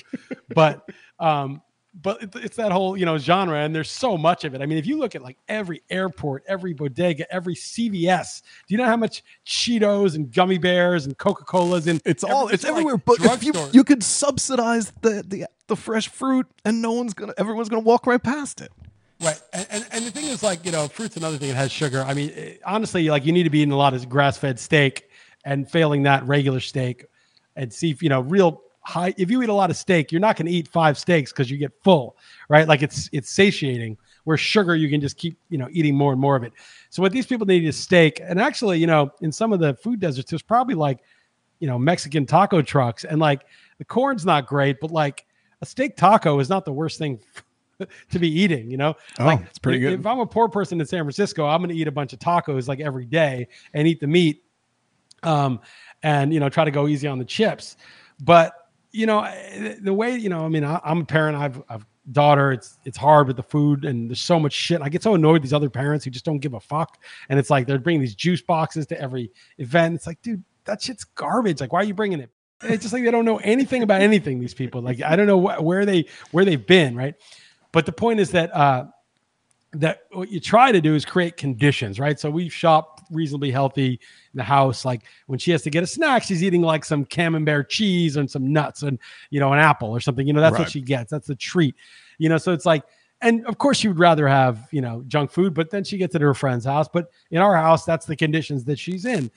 But 0.53 0.87
um, 1.19 1.61
but 1.93 2.35
it's 2.35 2.57
that 2.57 2.71
whole 2.71 2.95
you 2.95 3.05
know 3.05 3.17
genre, 3.17 3.59
and 3.59 3.73
there's 3.73 3.89
so 3.89 4.17
much 4.17 4.43
of 4.43 4.53
it. 4.53 4.61
I 4.61 4.65
mean, 4.65 4.77
if 4.77 4.85
you 4.85 4.97
look 4.97 5.15
at 5.15 5.21
like 5.21 5.37
every 5.47 5.81
airport, 5.89 6.43
every 6.47 6.73
bodega, 6.73 7.31
every 7.33 7.55
CVS, 7.55 8.41
do 8.67 8.73
you 8.73 8.77
know 8.77 8.85
how 8.85 8.97
much 8.97 9.23
Cheetos 9.45 10.15
and 10.15 10.31
gummy 10.31 10.57
bears 10.57 11.05
and 11.05 11.17
Coca 11.17 11.43
Colas 11.43 11.87
and 11.87 12.01
It's 12.05 12.23
all 12.23 12.47
it's 12.47 12.63
like 12.63 12.71
everywhere. 12.71 12.97
But 12.97 13.17
if 13.21 13.43
you 13.43 13.53
you 13.71 13.83
could 13.83 14.03
subsidize 14.03 14.91
the, 15.01 15.23
the 15.27 15.47
the 15.67 15.75
fresh 15.75 16.07
fruit, 16.07 16.47
and 16.63 16.81
no 16.81 16.91
one's 16.91 17.13
gonna 17.13 17.33
everyone's 17.37 17.69
gonna 17.69 17.81
walk 17.81 18.05
right 18.05 18.21
past 18.21 18.61
it. 18.61 18.71
Right, 19.21 19.41
and, 19.51 19.67
and 19.69 19.85
and 19.91 20.05
the 20.05 20.11
thing 20.11 20.25
is, 20.25 20.43
like 20.43 20.65
you 20.65 20.71
know, 20.71 20.87
fruit's 20.87 21.17
another 21.17 21.37
thing 21.37 21.49
that 21.49 21.55
has 21.55 21.71
sugar. 21.71 22.03
I 22.03 22.13
mean, 22.13 22.31
eh, 22.35 22.53
honestly, 22.65 23.09
like 23.09 23.25
you 23.25 23.33
need 23.33 23.43
to 23.43 23.49
be 23.49 23.59
eating 23.59 23.73
a 23.73 23.77
lot 23.77 23.93
of 23.93 24.07
grass-fed 24.07 24.59
steak, 24.59 25.09
and 25.43 25.69
failing 25.69 26.03
that, 26.03 26.25
regular 26.25 26.59
steak, 26.59 27.05
and 27.55 27.73
see 27.73 27.89
if 27.89 28.01
you 28.01 28.09
know 28.09 28.21
real 28.21 28.61
high. 28.81 29.13
If 29.17 29.29
you 29.29 29.41
eat 29.41 29.49
a 29.49 29.53
lot 29.53 29.69
of 29.69 29.77
steak, 29.77 30.11
you're 30.11 30.21
not 30.21 30.35
going 30.35 30.45
to 30.47 30.51
eat 30.51 30.67
five 30.67 30.97
steaks 30.97 31.31
because 31.31 31.49
you 31.49 31.57
get 31.57 31.71
full, 31.83 32.17
right? 32.47 32.67
Like 32.67 32.81
it's 32.81 33.09
it's 33.11 33.29
satiating. 33.29 33.97
Where 34.25 34.37
sugar, 34.37 34.75
you 34.75 34.89
can 34.89 35.01
just 35.01 35.17
keep 35.17 35.37
you 35.49 35.57
know 35.57 35.67
eating 35.71 35.95
more 35.95 36.11
and 36.11 36.21
more 36.21 36.35
of 36.35 36.43
it. 36.43 36.53
So 36.89 37.01
what 37.01 37.11
these 37.11 37.25
people 37.25 37.47
need 37.47 37.65
is 37.65 37.77
steak, 37.77 38.21
and 38.23 38.39
actually, 38.39 38.77
you 38.77 38.87
know, 38.87 39.11
in 39.21 39.31
some 39.31 39.53
of 39.53 39.59
the 39.59 39.73
food 39.75 39.99
deserts, 39.99 40.29
there's 40.29 40.41
probably 40.41 40.75
like 40.75 40.99
you 41.59 41.67
know 41.67 41.79
Mexican 41.79 42.25
taco 42.25 42.61
trucks, 42.61 43.05
and 43.05 43.19
like 43.19 43.41
the 43.77 43.85
corn's 43.85 44.25
not 44.25 44.45
great, 44.45 44.79
but 44.79 44.91
like 44.91 45.25
a 45.61 45.65
steak 45.65 45.95
taco 45.95 46.39
is 46.39 46.49
not 46.49 46.65
the 46.65 46.71
worst 46.71 46.99
thing 46.99 47.19
to 48.11 48.19
be 48.19 48.29
eating. 48.29 48.69
You 48.69 48.77
know, 48.77 48.95
Oh, 49.19 49.25
like 49.25 49.41
it's 49.41 49.59
pretty 49.59 49.79
good. 49.79 49.99
If 49.99 50.05
I'm 50.05 50.19
a 50.19 50.27
poor 50.27 50.47
person 50.47 50.79
in 50.79 50.85
San 50.85 51.03
Francisco, 51.03 51.45
I'm 51.45 51.59
going 51.61 51.69
to 51.69 51.75
eat 51.75 51.87
a 51.87 51.91
bunch 51.91 52.13
of 52.13 52.19
tacos 52.19 52.67
like 52.67 52.79
every 52.81 53.05
day 53.05 53.47
and 53.73 53.87
eat 53.87 53.99
the 53.99 54.07
meat, 54.07 54.43
um, 55.23 55.59
and 56.03 56.33
you 56.33 56.39
know 56.39 56.49
try 56.49 56.65
to 56.65 56.71
go 56.71 56.87
easy 56.87 57.07
on 57.07 57.19
the 57.19 57.25
chips. 57.25 57.77
But 58.21 58.53
you 58.91 59.05
know 59.05 59.21
eh, 59.21 59.75
the 59.81 59.93
way 59.93 60.15
you 60.15 60.29
know, 60.29 60.45
I 60.45 60.49
mean, 60.49 60.63
I, 60.63 60.79
I'm 60.83 61.01
a 61.01 61.05
parent. 61.05 61.37
I've 61.37 61.61
I've 61.69 61.85
daughter. 62.11 62.51
It's 62.51 62.77
it's 62.85 62.97
hard 62.97 63.27
with 63.27 63.35
the 63.35 63.43
food 63.43 63.85
and 63.85 64.09
there's 64.09 64.21
so 64.21 64.39
much 64.39 64.53
shit. 64.53 64.81
I 64.81 64.89
get 64.89 65.03
so 65.03 65.15
annoyed 65.15 65.33
with 65.33 65.41
these 65.43 65.53
other 65.53 65.69
parents 65.69 66.05
who 66.05 66.11
just 66.11 66.25
don't 66.25 66.39
give 66.39 66.53
a 66.53 66.59
fuck. 66.59 66.97
And 67.29 67.39
it's 67.39 67.49
like 67.49 67.67
they're 67.67 67.79
bringing 67.79 68.01
these 68.01 68.15
juice 68.15 68.41
boxes 68.41 68.87
to 68.87 68.99
every 68.99 69.31
event. 69.57 69.95
It's 69.95 70.07
like, 70.07 70.21
dude, 70.21 70.43
that 70.65 70.81
shit's 70.81 71.03
garbage. 71.03 71.61
Like, 71.61 71.73
why 71.73 71.81
are 71.81 71.85
you 71.85 71.93
bringing 71.93 72.19
it? 72.19 72.29
It's 72.61 72.81
just 72.81 72.93
like 72.93 73.03
they 73.03 73.11
don't 73.11 73.25
know 73.25 73.37
anything 73.37 73.83
about 73.83 74.01
anything. 74.01 74.39
These 74.39 74.53
people, 74.53 74.81
like, 74.81 75.01
I 75.01 75.15
don't 75.15 75.27
know 75.27 75.39
wh- 75.39 75.63
where 75.63 75.85
they 75.85 76.05
where 76.31 76.43
they've 76.43 76.65
been, 76.65 76.95
right? 76.95 77.15
But 77.71 77.85
the 77.85 77.93
point 77.93 78.19
is 78.19 78.31
that 78.31 78.53
uh, 78.53 78.85
that 79.73 80.03
what 80.11 80.29
you 80.31 80.39
try 80.39 80.71
to 80.71 80.81
do 80.81 80.95
is 80.95 81.05
create 81.05 81.37
conditions, 81.37 81.99
right? 81.99 82.19
So 82.19 82.29
we 82.29 82.49
shop 82.49 83.01
reasonably 83.11 83.51
healthy 83.51 83.99
in 84.33 84.37
the 84.37 84.43
house. 84.43 84.83
Like 84.83 85.03
when 85.27 85.37
she 85.37 85.51
has 85.51 85.61
to 85.63 85.69
get 85.69 85.83
a 85.83 85.87
snack, 85.87 86.23
she's 86.23 86.43
eating 86.43 86.61
like 86.61 86.83
some 86.83 87.05
camembert 87.05 87.69
cheese 87.69 88.15
and 88.15 88.29
some 88.29 88.51
nuts 88.51 88.81
and 88.81 88.97
you 89.29 89.39
know 89.39 89.53
an 89.53 89.59
apple 89.59 89.89
or 89.89 89.99
something. 89.99 90.25
You 90.25 90.33
know 90.33 90.41
that's 90.41 90.57
what 90.57 90.71
she 90.71 90.81
gets. 90.81 91.11
That's 91.11 91.27
the 91.27 91.35
treat. 91.35 91.75
You 92.17 92.29
know, 92.29 92.37
so 92.37 92.51
it's 92.51 92.65
like, 92.65 92.83
and 93.21 93.45
of 93.45 93.57
course 93.57 93.77
she 93.77 93.87
would 93.87 93.99
rather 93.99 94.27
have 94.27 94.67
you 94.71 94.81
know 94.81 95.03
junk 95.07 95.31
food, 95.31 95.53
but 95.53 95.69
then 95.69 95.83
she 95.83 95.97
gets 95.97 96.15
it 96.15 96.21
at 96.21 96.21
her 96.21 96.33
friend's 96.33 96.65
house. 96.65 96.87
But 96.91 97.11
in 97.29 97.37
our 97.37 97.55
house, 97.55 97.85
that's 97.85 98.05
the 98.05 98.15
conditions 98.15 98.63
that 98.65 98.79
she's 98.79 99.05
in, 99.05 99.29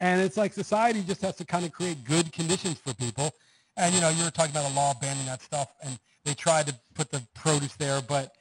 and 0.00 0.20
it's 0.20 0.36
like 0.36 0.52
society 0.52 1.02
just 1.02 1.22
has 1.22 1.36
to 1.36 1.44
kind 1.44 1.64
of 1.64 1.70
create 1.70 2.02
good 2.04 2.32
conditions 2.32 2.78
for 2.78 2.92
people. 2.94 3.32
And 3.76 3.94
you 3.94 4.00
know, 4.00 4.08
you 4.08 4.24
were 4.24 4.30
talking 4.30 4.50
about 4.50 4.70
a 4.70 4.74
law 4.74 4.94
banning 5.00 5.26
that 5.26 5.42
stuff, 5.42 5.68
and 5.84 5.96
they 6.24 6.34
tried 6.34 6.66
to 6.66 6.74
put 6.94 7.10
the 7.12 7.22
produce 7.34 7.74
there, 7.76 8.00
but 8.02 8.32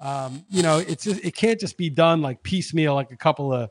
um, 0.00 0.44
you 0.48 0.62
know, 0.62 0.78
it's 0.78 1.04
just 1.04 1.24
it 1.24 1.34
can't 1.34 1.58
just 1.58 1.76
be 1.76 1.90
done 1.90 2.22
like 2.22 2.42
piecemeal, 2.42 2.94
like 2.94 3.10
a 3.10 3.16
couple 3.16 3.52
of 3.52 3.70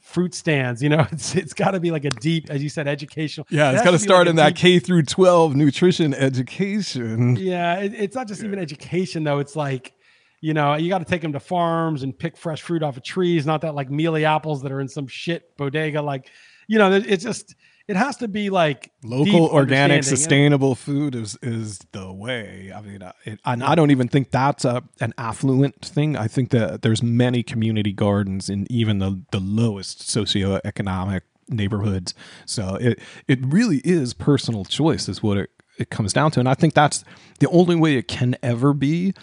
fruit 0.00 0.34
stands. 0.34 0.82
You 0.82 0.88
know, 0.90 1.06
it's 1.12 1.34
it's 1.34 1.54
got 1.54 1.72
to 1.72 1.80
be 1.80 1.90
like 1.90 2.04
a 2.04 2.10
deep, 2.10 2.50
as 2.50 2.62
you 2.62 2.68
said, 2.68 2.88
educational. 2.88 3.46
Yeah, 3.50 3.70
It 3.70 3.74
it's 3.74 3.84
got 3.84 3.92
to 3.92 3.98
start 3.98 4.26
like 4.26 4.30
in 4.30 4.36
that 4.36 4.56
K 4.56 4.78
through 4.78 5.04
12 5.04 5.54
nutrition 5.54 6.14
education. 6.14 7.36
Yeah, 7.36 7.80
it, 7.80 7.94
it's 7.94 8.16
not 8.16 8.28
just 8.28 8.42
even 8.42 8.58
education 8.58 9.24
though. 9.24 9.38
It's 9.38 9.56
like, 9.56 9.94
you 10.40 10.54
know, 10.54 10.74
you 10.74 10.88
got 10.88 10.98
to 10.98 11.04
take 11.04 11.22
them 11.22 11.32
to 11.32 11.40
farms 11.40 12.02
and 12.02 12.18
pick 12.18 12.36
fresh 12.36 12.60
fruit 12.60 12.82
off 12.82 12.96
of 12.96 13.04
trees, 13.04 13.46
not 13.46 13.60
that 13.60 13.74
like 13.74 13.90
mealy 13.90 14.24
apples 14.24 14.62
that 14.62 14.72
are 14.72 14.80
in 14.80 14.88
some 14.88 15.06
shit 15.06 15.56
bodega. 15.56 16.02
Like, 16.02 16.30
you 16.66 16.78
know, 16.78 16.90
it's 16.92 17.22
just 17.22 17.54
it 17.88 17.96
has 17.96 18.16
to 18.18 18.28
be 18.28 18.50
like 18.50 18.90
Local, 19.02 19.46
organic, 19.46 20.04
sustainable 20.04 20.74
food 20.74 21.14
is 21.14 21.36
is 21.42 21.80
the 21.92 22.12
way. 22.12 22.72
I 22.74 22.80
mean, 22.80 23.02
it, 23.24 23.40
and 23.44 23.64
I 23.64 23.74
don't 23.74 23.90
even 23.90 24.08
think 24.08 24.30
that's 24.30 24.64
a 24.64 24.82
an 25.00 25.12
affluent 25.18 25.84
thing. 25.84 26.16
I 26.16 26.28
think 26.28 26.50
that 26.50 26.82
there's 26.82 27.02
many 27.02 27.42
community 27.42 27.92
gardens 27.92 28.48
in 28.48 28.70
even 28.70 28.98
the 28.98 29.22
the 29.30 29.40
lowest 29.40 30.00
socioeconomic 30.00 31.22
neighborhoods. 31.48 32.14
So 32.46 32.76
it 32.76 33.00
it 33.28 33.40
really 33.44 33.78
is 33.84 34.14
personal 34.14 34.64
choice, 34.64 35.08
is 35.08 35.22
what 35.22 35.38
it 35.38 35.50
it 35.78 35.90
comes 35.90 36.12
down 36.12 36.30
to. 36.32 36.40
And 36.40 36.48
I 36.48 36.54
think 36.54 36.74
that's 36.74 37.04
the 37.40 37.48
only 37.48 37.76
way 37.76 37.96
it 37.96 38.08
can 38.08 38.36
ever 38.42 38.72
be. 38.72 39.14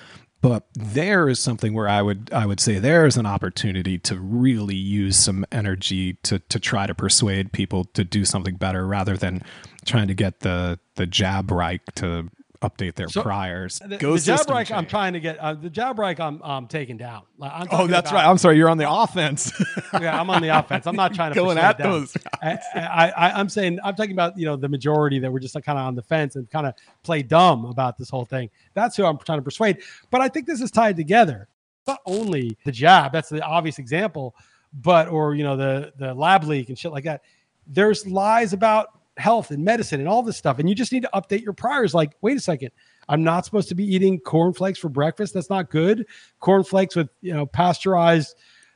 But 0.41 0.67
there 0.73 1.27
is 1.27 1.39
something 1.39 1.73
where 1.73 1.89
I 1.89 2.01
would 2.01 2.29
I 2.31 2.45
would 2.45 2.61
say 2.61 2.79
there 2.79 3.05
is 3.05 3.17
an 3.17 3.25
opportunity 3.25 3.97
to 3.99 4.17
really 4.17 4.75
use 4.75 5.17
some 5.17 5.45
energy 5.51 6.13
to 6.23 6.39
to 6.39 6.59
try 6.59 6.87
to 6.87 6.95
persuade 6.95 7.51
people 7.51 7.85
to 7.93 8.05
do 8.05 8.23
something 8.23 8.55
better 8.55 8.87
rather 8.87 9.17
than 9.17 9.41
trying 9.85 10.07
to 10.07 10.13
get 10.13 10.39
the 10.39 10.79
the 10.95 11.05
jab 11.05 11.51
right 11.51 11.81
to 11.95 12.29
update 12.62 12.95
their 12.95 13.07
So, 13.07 13.22
priors. 13.22 13.80
The, 13.80 13.97
Go 13.97 14.18
the 14.18 14.45
reich, 14.49 14.72
I'm 14.72 14.86
trying 14.86 15.14
to 15.14 15.20
get 15.20 15.38
uh, 15.38 15.53
the 15.53 15.70
jab 15.70 15.97
reich. 15.97 16.20
I'm 16.20 16.41
um, 16.41 16.68
taking 16.68 16.97
down. 16.97 17.24
Like, 17.38 17.51
I'm 17.53 17.68
Oh, 17.72 17.88
that's 17.88 18.10
about- 18.12 18.18
right. 18.24 18.30
I'm 18.30 18.38
sorry. 18.38 18.57
You're 18.57 18.70
on 18.70 18.78
the 18.78 18.89
offense. 18.89 19.51
yeah, 19.93 20.20
I'm 20.20 20.30
on 20.30 20.41
the 20.41 20.49
offense. 20.49 20.86
I'm 20.86 20.95
not 20.95 21.14
trying 21.14 21.32
to 21.34 21.36
Going 21.39 21.57
at 21.57 21.78
those. 21.78 22.16
I, 22.41 22.57
I, 22.76 23.32
I'm 23.32 23.47
saying 23.49 23.80
I'm 23.84 23.95
talking 23.95 24.12
about 24.12 24.38
you 24.38 24.45
know 24.45 24.55
the 24.55 24.68
majority 24.68 25.20
that 25.20 25.32
were 25.32 25.39
just 25.39 25.55
like 25.55 25.64
kind 25.64 25.80
of 25.80 25.86
on 25.86 25.95
the 25.95 26.01
fence 26.01 26.36
and 26.36 26.49
kind 26.49 26.68
of 26.68 26.74
play 27.03 27.24
dumb 27.24 27.66
about 27.66 27.97
this 27.97 28.10
whole 28.10 28.26
thing. 28.26 28.49
That's 28.74 28.97
who 28.97 29.05
I'm 29.05 29.18
trying 29.20 29.39
to 29.39 29.43
persuade. 29.43 29.80
But 30.10 30.22
I 30.22 30.28
think 30.28 30.45
this 30.45 30.62
is 30.62 30.72
tied 30.72 30.97
together. 30.97 31.47
Not 31.88 31.99
only 32.05 32.57
the 32.66 32.72
jab, 32.72 33.12
that's 33.14 33.30
the 33.30 33.41
obvious 33.41 33.80
example, 33.80 34.36
but 34.74 35.07
or 35.07 35.34
you 35.34 35.43
know 35.43 35.55
the 35.55 35.93
the 35.97 36.14
lab 36.14 36.43
leak 36.43 36.70
and 36.70 36.78
shit 36.78 36.91
like 36.91 37.05
that. 37.05 37.22
There's 37.68 38.05
lies 38.05 38.51
about 38.53 38.88
health 39.20 39.51
and 39.51 39.63
medicine 39.63 39.99
and 39.99 40.09
all 40.09 40.24
this 40.24 40.38
stuff, 40.38 40.59
and 40.59 40.70
you 40.70 40.76
just 40.76 40.91
need 40.91 41.03
to 41.03 41.09
update 41.13 41.43
your 41.43 41.53
priors. 41.53 41.93
Like, 41.93 42.13
wait 42.22 42.38
a 42.38 42.39
second, 42.39 42.72
I'm 43.07 43.24
not 43.24 43.45
supposed 43.45 43.70
to 43.70 43.76
be 43.76 43.84
eating 43.84 44.20
cornflakes 44.20 44.80
for 44.80 44.89
breakfast. 44.89 45.34
That's 45.34 45.49
not 45.49 45.70
good. 45.70 46.05
Cornflakes 46.39 46.95
with 46.95 47.09
you 47.22 47.34
know 47.34 47.45
pasteurized 47.45 48.36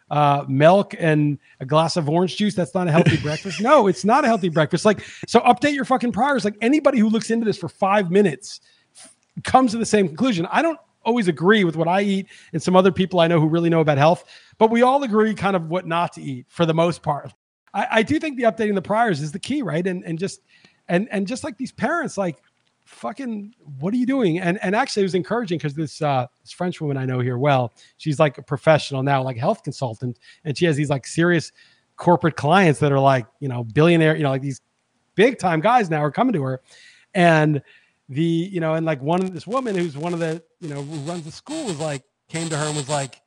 uh, 0.10 0.46
milk 0.48 0.94
and 1.00 1.40
a 1.60 1.66
glass 1.66 1.98
of 1.98 2.10
orange 2.10 2.38
juice. 2.38 2.54
That's 2.54 2.74
not 2.74 2.88
a 2.88 2.92
healthy 2.92 3.18
breakfast. 3.22 3.62
No, 3.62 3.88
it's 3.88 4.06
not 4.06 4.24
a 4.24 4.28
healthy 4.28 4.50
breakfast. 4.50 4.86
Like, 4.86 5.02
so 5.28 5.40
update 5.42 5.74
your 5.74 5.86
fucking 5.86 6.12
priors. 6.12 6.46
Like 6.46 6.56
anybody 6.62 7.00
who 7.00 7.10
looks 7.10 7.32
into 7.32 7.46
this 7.46 7.58
for 7.58 7.70
five 7.70 8.12
minutes 8.12 8.62
comes 9.44 9.72
to 9.72 9.78
the 9.78 9.86
same 9.86 10.08
conclusion. 10.08 10.48
I 10.52 10.62
don't 10.62 10.80
always 11.06 11.28
agree 11.28 11.64
with 11.64 11.76
what 11.76 11.88
I 11.88 12.02
eat 12.02 12.28
and 12.54 12.62
some 12.62 12.76
other 12.76 12.92
people 12.92 13.20
I 13.20 13.28
know 13.28 13.40
who 13.40 13.48
really 13.48 13.70
know 13.70 13.82
about 13.82 13.98
health, 13.98 14.24
but 14.58 14.70
we 14.70 14.82
all 14.82 15.04
agree 15.04 15.34
kind 15.34 15.56
of 15.56 15.70
what 15.70 15.86
not 15.86 16.14
to 16.14 16.22
eat 16.22 16.46
for 16.48 16.66
the 16.66 16.74
most 16.74 17.02
part. 17.02 17.34
I, 17.74 17.88
I 17.92 18.04
do 18.04 18.20
think 18.20 18.38
the 18.38 18.44
updating 18.44 18.76
the 18.76 18.82
priors 18.82 19.22
is 19.22 19.32
the 19.32 19.40
key, 19.40 19.62
right? 19.62 19.86
And 19.86 20.04
and 20.04 20.20
just 20.20 20.42
and 20.88 21.08
and 21.12 21.28
just 21.28 21.44
like 21.44 21.58
these 21.58 21.72
parents, 21.72 22.18
like 22.18 22.42
fucking 22.86 23.54
what 23.80 23.94
are 23.94 23.98
you 23.98 24.06
doing 24.06 24.40
and 24.40 24.62
and 24.62 24.76
actually 24.76 25.02
it 25.02 25.06
was 25.06 25.16
encouraging 25.16 25.58
because 25.58 25.74
this 25.74 26.02
uh 26.02 26.28
this 26.42 26.52
french 26.52 26.82
woman 26.82 26.98
i 26.98 27.06
know 27.06 27.20
here 27.20 27.38
well 27.38 27.74
she's 27.96 28.20
like 28.20 28.38
a 28.38 28.42
professional 28.42 29.02
now 29.02 29.24
like 29.24 29.38
health 29.38 29.64
consultant 29.64 30.20
and 30.44 30.58
she 30.58 30.66
has 30.66 30.76
these 30.76 30.90
like 30.90 31.08
serious 31.08 31.54
corporate 31.96 32.36
clients 32.36 32.82
that 32.82 32.92
are 32.92 33.00
like 33.00 33.26
you 33.40 33.48
know 33.48 33.64
billionaire 33.64 34.18
you 34.18 34.24
know 34.24 34.30
like 34.30 34.42
these 34.42 34.60
big 35.16 35.40
time 35.40 35.62
guys 35.62 35.90
now 35.90 36.04
are 36.04 36.12
coming 36.12 36.34
to 36.34 36.44
her 36.44 36.62
and 37.14 37.62
the 38.10 38.22
you 38.22 38.60
know 38.60 38.74
and 38.74 38.86
like 38.86 39.02
one 39.02 39.22
of 39.24 39.34
this 39.34 39.48
woman 39.48 39.76
who's 39.76 39.96
one 39.96 40.14
of 40.14 40.20
the 40.20 40.44
you 40.60 40.68
know 40.68 40.82
who 40.82 40.98
runs 41.10 41.24
the 41.24 41.32
school 41.32 41.66
was 41.66 41.80
like 41.80 42.04
came 42.28 42.50
to 42.50 42.58
her 42.58 42.66
and 42.66 42.76
was 42.76 42.90
like 42.90 43.22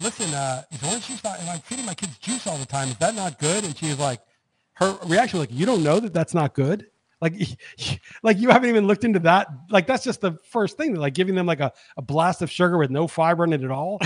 listen 0.00 0.32
uh 0.34 0.62
is 0.70 0.82
orange 0.82 1.06
juice 1.06 1.22
not 1.24 1.38
am 1.40 1.48
i 1.48 1.58
feeding 1.58 1.86
my 1.86 1.94
kids 1.94 2.16
juice 2.18 2.46
all 2.46 2.56
the 2.58 2.66
time? 2.66 2.88
Is 2.88 2.96
that 2.96 3.14
not 3.14 3.38
good? 3.38 3.64
And 3.64 3.76
she 3.76 3.86
was 3.86 3.98
like 3.98 4.20
her 4.74 4.96
reaction 5.04 5.38
was 5.38 5.48
like 5.48 5.58
you 5.58 5.66
don't 5.66 5.82
know 5.82 6.00
that 6.00 6.12
that's 6.12 6.34
not 6.34 6.54
good? 6.54 6.86
Like 7.20 7.34
like 8.22 8.38
you 8.38 8.50
haven't 8.50 8.68
even 8.68 8.86
looked 8.86 9.04
into 9.04 9.20
that. 9.20 9.48
Like 9.70 9.86
that's 9.86 10.04
just 10.04 10.20
the 10.20 10.32
first 10.50 10.76
thing 10.76 10.94
like 10.94 11.14
giving 11.14 11.34
them 11.34 11.46
like 11.46 11.60
a, 11.60 11.72
a 11.96 12.02
blast 12.02 12.42
of 12.42 12.50
sugar 12.50 12.76
with 12.76 12.90
no 12.90 13.06
fiber 13.06 13.44
in 13.44 13.52
it 13.52 13.62
at 13.62 13.70
all 13.70 13.98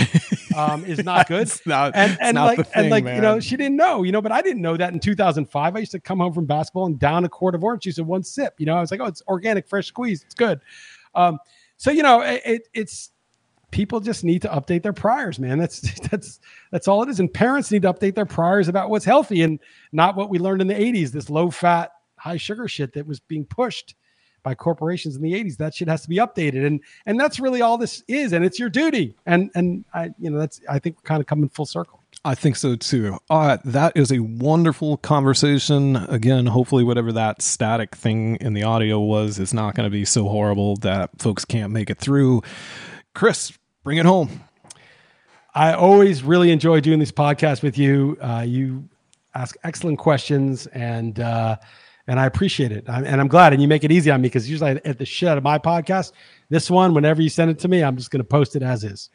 um, 0.55 0.85
is 0.85 1.03
not 1.03 1.27
good. 1.27 1.51
not, 1.65 1.91
and 1.95 2.17
and 2.21 2.35
not 2.35 2.45
like 2.45 2.57
the 2.57 2.77
and 2.77 2.85
thing, 2.85 3.05
like 3.05 3.15
you 3.15 3.21
know 3.21 3.39
she 3.39 3.57
didn't 3.57 3.75
know 3.75 4.03
you 4.03 4.11
know 4.11 4.21
but 4.21 4.31
i 4.31 4.41
didn't 4.41 4.61
know 4.61 4.77
that 4.77 4.93
in 4.93 4.99
2005 4.99 5.75
i 5.75 5.79
used 5.79 5.91
to 5.91 5.99
come 5.99 6.19
home 6.19 6.33
from 6.33 6.45
basketball 6.45 6.85
and 6.85 6.97
down 6.97 7.25
a 7.25 7.29
quart 7.29 7.55
of 7.55 7.63
orange 7.63 7.83
juice 7.83 7.97
in 7.97 8.07
one 8.07 8.23
sip 8.23 8.53
you 8.57 8.65
know? 8.65 8.77
I 8.77 8.81
was 8.81 8.91
like 8.91 9.01
oh 9.01 9.05
it's 9.05 9.21
organic 9.27 9.67
fresh 9.67 9.87
squeezed. 9.87 10.23
It's 10.23 10.35
good. 10.35 10.61
Um, 11.13 11.39
so 11.77 11.91
you 11.91 12.03
know 12.03 12.21
it, 12.21 12.41
it, 12.45 12.67
it's 12.73 13.11
people 13.71 13.99
just 13.99 14.23
need 14.23 14.41
to 14.41 14.47
update 14.49 14.83
their 14.83 14.93
priors 14.93 15.39
man. 15.39 15.57
That's 15.57 15.81
that's 16.09 16.39
that's 16.71 16.87
all 16.87 17.03
it 17.03 17.09
is. 17.09 17.19
And 17.19 17.33
parents 17.33 17.71
need 17.71 17.83
to 17.83 17.93
update 17.93 18.15
their 18.15 18.25
priors 18.25 18.67
about 18.67 18.89
what's 18.89 19.05
healthy 19.05 19.41
and 19.41 19.59
not 19.91 20.15
what 20.15 20.29
we 20.29 20.39
learned 20.39 20.61
in 20.61 20.67
the 20.67 20.73
80s 20.73 21.11
this 21.11 21.29
low 21.29 21.49
fat 21.51 21.91
high 22.17 22.37
sugar 22.37 22.67
shit 22.67 22.93
that 22.93 23.07
was 23.07 23.19
being 23.19 23.45
pushed 23.45 23.95
by 24.41 24.55
corporations 24.55 25.15
in 25.15 25.21
the 25.21 25.33
80s 25.33 25.57
that 25.57 25.75
shit 25.75 25.87
has 25.87 26.01
to 26.03 26.09
be 26.09 26.17
updated. 26.17 26.65
And 26.65 26.81
and 27.05 27.19
that's 27.19 27.39
really 27.39 27.61
all 27.61 27.77
this 27.77 28.03
is. 28.07 28.33
And 28.33 28.45
it's 28.45 28.59
your 28.59 28.69
duty. 28.69 29.15
And 29.25 29.51
and 29.55 29.85
i 29.93 30.09
you 30.19 30.29
know 30.29 30.39
that's 30.39 30.61
i 30.69 30.79
think 30.79 30.97
we're 30.97 31.07
kind 31.07 31.21
of 31.21 31.27
coming 31.27 31.49
full 31.49 31.65
circle. 31.65 31.99
I 32.25 32.35
think 32.35 32.57
so 32.57 32.75
too. 32.75 33.17
Uh, 33.29 33.57
that 33.63 33.93
is 33.95 34.11
a 34.11 34.19
wonderful 34.19 34.97
conversation. 34.97 35.95
Again, 35.95 36.47
hopefully, 36.47 36.83
whatever 36.83 37.13
that 37.13 37.41
static 37.41 37.95
thing 37.95 38.35
in 38.37 38.53
the 38.53 38.63
audio 38.63 38.99
was 38.99 39.39
is 39.39 39.53
not 39.53 39.73
going 39.75 39.85
to 39.85 39.91
be 39.91 40.03
so 40.03 40.27
horrible 40.27 40.75
that 40.77 41.11
folks 41.19 41.45
can't 41.45 41.71
make 41.71 41.89
it 41.89 41.97
through. 41.97 42.41
Chris, 43.15 43.57
bring 43.83 43.97
it 43.97 44.05
home. 44.05 44.43
I 45.55 45.73
always 45.73 46.23
really 46.23 46.51
enjoy 46.51 46.79
doing 46.79 46.99
these 46.99 47.11
podcasts 47.11 47.63
with 47.63 47.77
you. 47.77 48.17
Uh, 48.21 48.43
you 48.47 48.87
ask 49.35 49.55
excellent 49.63 49.99
questions, 49.99 50.67
and 50.67 51.19
uh, 51.19 51.57
and 52.07 52.19
I 52.19 52.25
appreciate 52.25 52.71
it. 52.71 52.87
I, 52.89 53.01
and 53.01 53.19
I'm 53.19 53.27
glad, 53.27 53.53
and 53.53 53.61
you 53.61 53.67
make 53.67 53.83
it 53.83 53.91
easy 53.91 54.11
on 54.11 54.21
me 54.21 54.27
because 54.27 54.49
usually 54.49 54.71
I, 54.71 54.81
at 54.85 54.97
the 54.97 55.05
shit 55.05 55.29
out 55.29 55.37
of 55.37 55.43
my 55.43 55.57
podcast, 55.59 56.13
this 56.49 56.69
one, 56.69 56.93
whenever 56.93 57.21
you 57.21 57.29
send 57.29 57.51
it 57.51 57.59
to 57.59 57.67
me, 57.67 57.83
I'm 57.83 57.97
just 57.97 58.11
going 58.11 58.21
to 58.21 58.27
post 58.27 58.55
it 58.55 58.63
as 58.63 58.83
is. 58.83 59.09